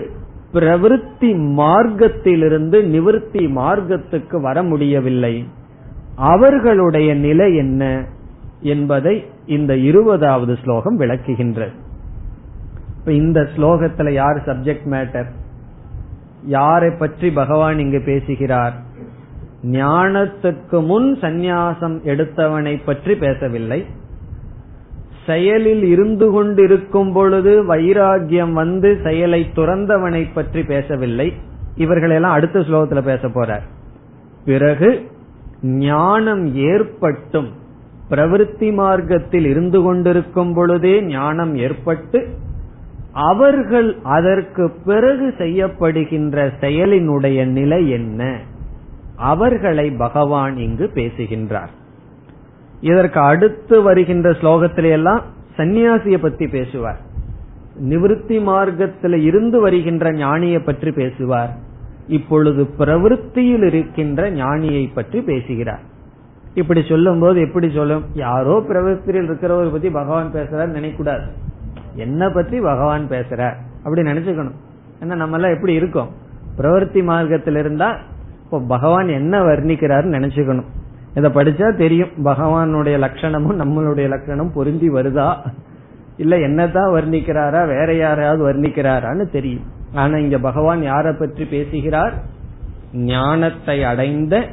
பிரவிற்த்தி 0.52 1.30
மார்க்கத்திலிருந்து 1.60 2.78
நிவிருத்தி 2.94 3.42
மார்க்கத்துக்கு 3.58 4.36
வர 4.40 4.62
முடியவில்லை. 4.62 5.34
அவர்களுடைய 6.16 7.10
நிலை 7.26 7.48
என்ன 7.56 7.82
என்பதை 8.60 9.14
இந்த 9.46 9.72
இருபதாவது 9.88 10.54
ஸ்லோகம் 10.62 10.98
விளக்குகின்றது. 11.00 11.74
இந்த 13.04 13.40
ஸ்லோகத்துல 13.56 14.10
யார் 14.12 14.38
சப்ஜெக்ட் 14.46 14.88
மேட்டர் 14.94 15.28
யாரை 16.44 16.90
பற்றி 16.90 17.30
பகவான் 17.30 17.78
இங்கு 17.78 18.00
பேசுகிறார்? 18.00 18.72
ஞானத்துக்கு 19.62 20.84
முன் 20.86 21.18
சந்நியாசம் 21.20 21.96
எடுத்தவனை 22.04 22.80
பற்றி 22.84 23.16
பேசவில்லை. 23.16 23.86
செயலில் 25.26 25.82
இருந்து 25.82 26.30
கொண்டிருக்கும் 26.30 27.12
பொழுது 27.12 27.74
வைராகியம் 27.74 28.52
வந்து 28.52 29.00
செயலை 29.02 29.50
துறந்தவனை 29.54 30.28
பற்றி 30.34 30.62
பேசவில்லை. 30.62 31.32
இவர்களெல்லாம் 31.76 32.32
அடுத்த 32.32 32.58
ஸ்லோகத்துல 32.58 33.02
பேச 33.02 33.28
போறார். 33.28 33.62
பிறகு 34.44 35.10
ஞானம் 35.62 36.56
ஏற்பட்டும். 36.56 37.48
பிரவிற்த்தி 38.10 38.72
மார்க்கத்தில் 38.72 39.44
இருந்து 39.44 39.82
கொண்டிருக்கும் 39.82 40.54
பொழுதே 40.54 41.02
ஞானம் 41.02 41.54
ஏற்பட்டு 41.54 42.28
அவர்கள் 43.12 43.98
அதற்கு 44.02 44.70
பிறகு 44.70 45.34
செய்யப்படுகின்ற 45.38 46.52
செயலினுடைய 46.60 47.46
நிலை 47.46 47.90
என்ன? 47.90 48.38
அவர்களை 49.16 49.90
பகவான் 49.90 50.56
இங்கு 50.56 50.88
பேசுகின்றார். 50.88 51.70
இதற்கு 52.80 53.20
அடுத்து 53.20 53.82
வருகின்ற 53.82 54.30
ஸ்லோகத்திலெல்லாம் 54.30 55.20
சன்னியாசிய 55.56 56.18
பத்தி 56.18 56.48
பேசுவார். 56.48 56.98
நிவிருத்தி 57.82 58.42
மார்க்கத்தில் 58.42 59.22
இருந்து 59.22 59.60
வருகின்ற 59.60 60.12
ஞானியை 60.12 60.64
பற்றி 60.64 60.92
பேசுவார். 60.92 61.50
இப்பொழுது 62.06 62.68
பிரவருத்தியில் 62.78 63.64
இருக்கின்ற 63.64 64.30
ஞானியை 64.30 64.90
பற்றி 64.94 65.20
பேசுகிறார். 65.20 65.80
இப்படி 66.54 66.82
சொல்லும் 66.88 67.20
போது 67.20 67.40
எப்படி 67.40 67.70
சொல்லும்? 67.70 68.04
யாரோ 68.14 68.64
பிரவர்த்தியில் 68.68 69.30
இருக்கிறவர் 69.30 69.72
பத்தி 69.72 69.90
பகவான் 69.90 70.32
பேசுறாரு 70.32 70.70
நினைக்கூடாது 70.78 71.24
என்ன 71.94 72.30
பத்தி 72.30 72.60
பகவான் 72.60 73.08
பேசுற? 73.08 73.54
அப்படி 73.76 74.02
நினைச்சுக்கணும். 74.02 74.56
ஏன்னா 75.00 75.14
நம்ம 75.14 75.36
எல்லாம் 75.36 75.52
எப்படி 75.52 75.72
இருக்கோம்? 75.72 76.10
பிரவர்த்தி 76.56 77.02
மார்க்கத்தில் 77.02 77.56
இருந்தா 77.56 77.96
இப்போ 78.44 78.60
பகவான் 78.60 79.08
என்ன 79.08 79.40
வர்ணிக்கிறாருன்னு 79.40 80.16
நினைச்சுக்கணும். 80.18 80.64
இதை 81.14 81.30
படிச்சா 81.30 81.76
தெரியும் 81.76 82.08
பகவானுடைய 82.24 82.98
லட்சணமும் 82.98 83.60
நம்மளுடைய 83.60 84.08
லட்சணம் 84.08 84.52
பொருந்தி 84.52 84.88
வருதா? 84.88 85.36
இல்ல 86.16 86.38
என்னதான் 86.38 86.92
வர்ணிக்கிறாரா 86.92 87.66
வேற 87.66 87.94
யாரையாவது 87.94 88.52
வர்ணிக்கிறாரான்னு 88.52 89.30
தெரியும். 89.30 89.62
ஆனா 89.94 90.16
இங்க 90.16 90.38
பகவான் 90.38 90.82
யாரை 90.82 91.12
பற்றி 91.12 91.44
பேசுகிறார்? 91.44 92.14
ஞானத்தை 92.92 93.84
அடைந்த 93.84 94.46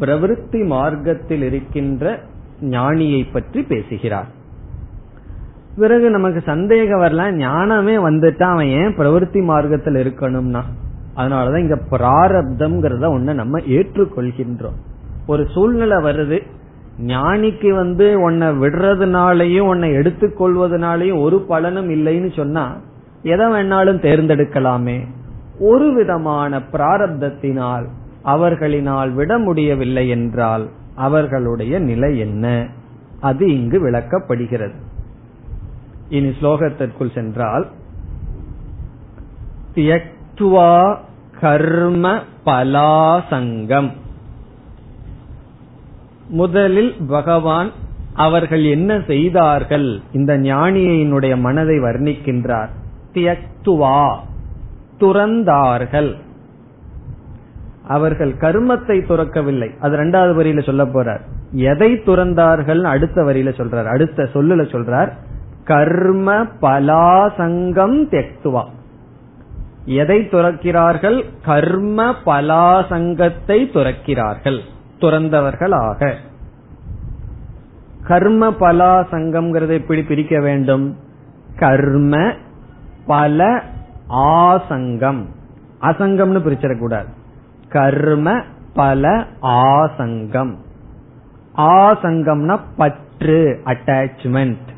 பிரவருத்தி 0.00 0.66
மார்க்கத்தில் 0.66 1.42
இருக்கின்ற 1.42 2.20
ஞானியை 2.60 3.32
பற்றி 3.32 3.62
பேசுகிறார். 3.62 4.26
பிறகு 5.76 6.10
நமக்கு 6.10 6.40
சந்தேகம் 6.40 6.98
வரலாம் 6.98 7.34
ஞானமே 7.34 7.96
வந்துட்டா 7.96 8.42
அவன் 8.42 8.66
ஏன் 8.66 8.96
பிரவருத்தி 8.96 9.42
மார்க்கத்தில் 9.42 9.94
இருக்கணும்னா? 9.94 10.60
அதனாலதான் 11.16 11.58
இங்க 11.58 11.78
பிராரப்தம்ங்கிறத 11.90 13.04
ஒன்ன 13.06 13.34
நம்ம 13.34 13.58
ஏற்றுக்கொள்கின்றோம். 13.58 14.78
ஒரு 15.26 15.46
சூழ்நிலை 15.54 15.96
வருது 15.96 16.42
ஞானிக்கு 17.06 17.74
வந்து 17.74 18.20
உன்னை 18.20 18.48
விடுறதுனாலையும் 18.48 19.60
உன்னை 19.60 19.90
எடுத்துக்கொள்வதனாலையும் 19.90 21.22
ஒரு 21.22 21.40
பலனும் 21.40 21.90
இல்லைன்னு 21.90 22.36
சொன்னா 22.36 22.76
எதை 23.22 23.46
வேணாலும் 23.46 24.02
தேர்ந்தெடுக்கலாமே. 24.02 25.06
ஒரு 25.58 25.94
விதமான 25.94 26.62
பிராரப்தத்தினால் 26.72 27.84
அவர்களினால் 28.24 29.12
விட 29.12 29.38
முடியவில்லை 29.38 30.08
என்றால் 30.08 30.68
அவர்களுடைய 30.94 31.78
நிலை 31.78 32.18
என்ன? 32.18 32.66
அது 33.20 33.60
இங்கு 33.60 33.90
விளக்கப்படுகிறது. 33.90 34.90
இனி 36.12 36.28
ஸ்லோகத்திற்குள் 36.28 37.14
சென்றால் 37.14 37.66
தியக்துவா 39.74 40.96
கர்ம 41.40 42.18
பலாசங்கம். 42.46 43.90
முதலில் 46.28 46.96
பகவான் 47.08 47.70
அவர்கள் 48.14 48.64
என்ன 48.64 49.02
செய்தார்கள்? 49.06 50.00
இந்த 50.12 50.38
ஞானியினுடைய 50.38 51.38
மனதை 51.38 51.78
வர்ணிக்கின்றார். 51.78 52.68
தியக்துவா 53.14 54.16
துறந்தார்கள். 55.00 56.16
அவர்கள் 57.88 58.34
கர்மத்தை 58.34 59.06
துறக்கவில்லை. 59.06 59.70
அது 59.80 59.96
ரெண்டாவது 59.96 60.34
வரியில 60.40 60.62
சொல்ல 60.62 60.84
போறார். 60.84 61.20
எதை 61.52 61.92
துறந்தார்கள் 61.92 62.82
அடுத்த 62.82 63.22
வரியில 63.22 63.50
சொல்றார். 63.58 63.84
அடுத்த 63.84 64.28
சொல்லுல 64.32 64.62
சொல்றார். 64.74 65.12
கர்ம 65.64 66.42
பலாசங்கம் 66.42 68.04
தெக்துவா. 68.10 68.64
எதை 69.84 70.20
துறக்கிறார்கள்? 70.20 71.24
கர்ம 71.44 72.14
பலாசங்கத்தை 72.26 73.32
துறக்கிறார்கள். 73.46 74.60
துறந்தவர்களாக. 74.98 76.14
கர்ம 78.06 78.50
பலாசங்கம்ங்கிறத 78.50 79.68
எப்படி 79.68 80.02
பிரிக்க 80.02 80.40
வேண்டும்? 80.40 80.96
கர்ம 81.58 82.32
பல 83.06 83.62
ஆசங்கம். 84.08 85.24
அசங்கம்னு 85.80 86.40
பிரிச்சிடக்கூடாது. 86.40 87.06
கர்ம 87.68 88.40
பல 88.74 89.26
ஆசங்கம். 89.42 90.54
ஆசங்கம்னா 91.56 92.60
பற்று 92.76 93.60
அட்டாச்மெண்ட் 93.64 94.70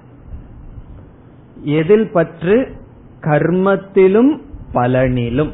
எதில் 1.65 2.11
பற்று? 2.11 2.73
கர்மத்திலும் 3.21 4.41
பலனிலும். 4.75 5.51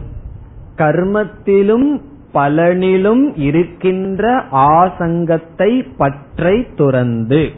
கர்மத்திலும் 0.77 2.01
பலனிலும் 2.35 3.33
இருக்கின்ற 3.37 4.43
ஆசங்கத்தை 4.51 5.87
பற்றை 5.97 6.67
துறந்து. 6.77 7.51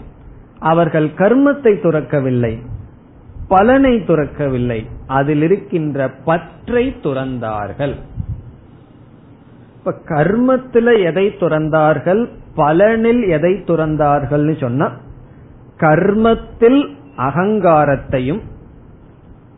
அவர்கள் 0.58 1.08
கர்மத்தை 1.08 1.80
துறக்கவில்லை. 1.80 2.58
பலனை 3.48 3.96
துறக்கவில்லை. 3.96 4.86
அதில் 5.06 5.42
இருக்கின்ற 5.42 6.10
பற்றை 6.24 6.96
துறந்தார்கள். 7.02 7.94
இப்ப 9.78 9.94
கர்மத்துல 10.04 11.04
எதை 11.04 11.26
துறந்தார்கள்? 11.26 12.28
பலனில் 12.56 13.28
எதை 13.28 13.52
துறந்தார்கள்னு 13.52 14.60
சொன்னா 14.60 14.90
கர்மத்தில் 15.76 16.96
அகங்காரத்தையும் 17.16 18.40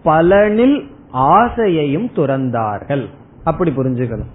பலனில் 0.04 0.84
ஆசையையும் 1.12 2.10
துறந்தார்கள். 2.16 3.06
அப்படி 3.44 3.70
புரிஞ்சுக்கணும். 3.70 4.32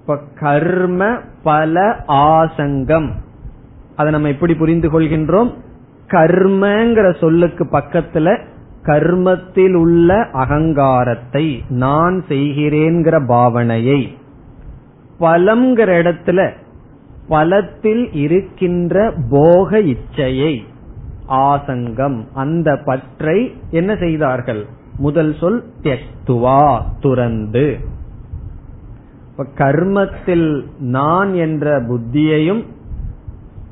இப்ப 0.00 0.18
கர்ம 0.40 1.18
பல 1.42 2.04
ஆசங்கம். 2.08 3.10
அதை 3.96 4.12
நம்ம 4.12 4.28
எப்படி 4.28 4.54
புரிந்து 4.54 5.00
கொள்கின்றோம்? 5.00 5.54
கர்மங்கிற 6.08 7.18
சொல்லுக்கு 7.18 7.64
பக்கத்துல 7.64 8.44
கர்மத்தில் 8.82 9.74
உள்ள 9.74 10.26
அகங்காரத்தை 10.32 11.64
நான் 11.68 12.24
செய்கிறேங்கிற 12.28 13.24
பாவனையை 13.26 14.08
பலம்ங்கிற 15.20 15.90
இடத்துல 16.02 16.50
பலத்தில் 17.28 18.12
இருக்கின்ற 18.12 19.14
போக 19.30 19.78
இச்சையை 19.78 20.62
ஆசங்கம் 21.28 22.24
அந்த 22.34 22.76
பற்றை 22.84 23.54
என்ன 23.70 23.96
செய்தார்கள்? 23.96 24.66
முதல் 24.98 25.34
சொல் 25.34 25.64
தியக்துவா 25.82 26.80
துறந்து 27.00 27.94
கர்மத்தில் 29.58 30.64
நான் 30.78 31.34
என்ற 31.34 31.80
புத்தியையும் 31.80 32.62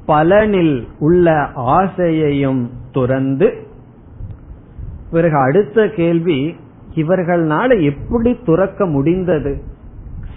பலனில் 0.09 0.87
உள்ள 0.99 1.47
ஆசையையும் 1.55 2.71
துறந்து 2.93 3.67
பிறகு 5.11 5.37
அடுத்த 5.37 5.89
கேள்வி 5.89 6.57
இவர்கள்னால 6.95 7.83
எப்படி 7.83 8.39
துறக்க 8.45 8.87
முடிந்தது? 8.87 9.63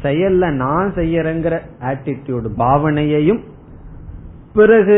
செயல்ல 0.01 0.51
நான் 0.51 0.93
செய்யறங்கிற 0.95 1.59
ஆட்டிடியூடு 1.81 2.49
பாவனையையும் 2.57 3.41
பிறகு 4.57 4.97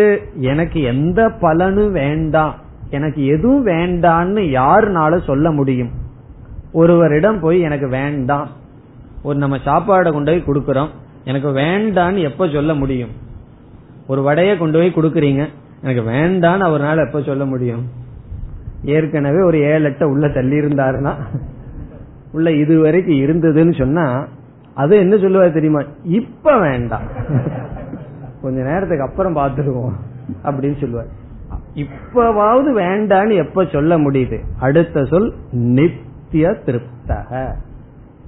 எனக்கு 0.52 0.80
எந்த 0.92 1.20
பலனும் 1.42 1.92
வேண்டாம் 1.92 2.56
எனக்கு 2.90 3.22
எதுவும் 3.26 3.66
வேண்டான்னு 3.66 4.42
யாருனால 4.60 5.14
சொல்ல 5.26 5.52
முடியும்? 5.52 5.92
ஒருவரிடம் 6.72 7.40
போய் 7.40 7.60
எனக்கு 7.68 7.88
வேண்டாம் 7.90 8.50
ஒரு 9.24 9.38
நம்ம 9.38 9.58
சாப்பாடை 9.66 10.10
கொண்டு 10.12 10.32
போய் 10.32 10.48
கொடுக்கறோம் 10.48 10.92
எனக்கு 11.24 11.50
வேண்டான்னு 11.50 12.20
எப்ப 12.30 12.48
சொல்ல 12.48 12.74
முடியும்? 12.74 13.14
ஒரு 14.08 14.22
வடைய 14.22 14.52
கொண்டு 14.58 14.78
போய் 14.80 14.98
கொடுக்கறீங்க 14.98 15.42
எனக்கு 15.82 16.04
வேண்டான்னு 16.12 16.66
அவரால் 16.70 17.06
எப்ப 17.06 17.22
சொல்ல 17.22 17.46
முடியும்? 17.46 17.84
ஏற்கனவே 18.96 19.42
ஒரு 19.42 19.58
ஏழு 19.72 19.84
எட்ட 19.90 20.04
உள்ள 20.04 20.26
தள்ளி 20.30 20.58
இருந்தாருன்னா 20.58 21.14
உள்ள 22.32 22.50
இது 22.64 22.74
வரைக்கும் 22.80 23.22
இருந்ததுன்னு 23.24 23.74
சொன்னா 23.78 24.06
அது 24.74 24.94
என்ன 24.98 25.16
சொல்லுவாரு 25.16 25.52
தெரியுமா? 25.54 25.82
இப்ப 26.20 26.60
வேண்டாம். 26.60 27.08
கொஞ்ச 28.42 28.62
நேரத்துக்கு 28.62 29.02
அப்புறம் 29.02 29.36
பாத்துருவோம் 29.36 29.94
அப்படின்னு 30.44 30.80
சொல்லுவார். 30.80 31.18
இப்பவாவது 31.76 32.82
வேண்டான்னு 32.82 33.36
எப்ப 33.36 33.66
சொல்ல 33.66 33.98
முடியுது? 33.98 34.40
அடுத்த 34.60 35.06
சொல் 35.06 35.34
நித்திய 35.52 36.50
திருப்தக. 36.50 37.54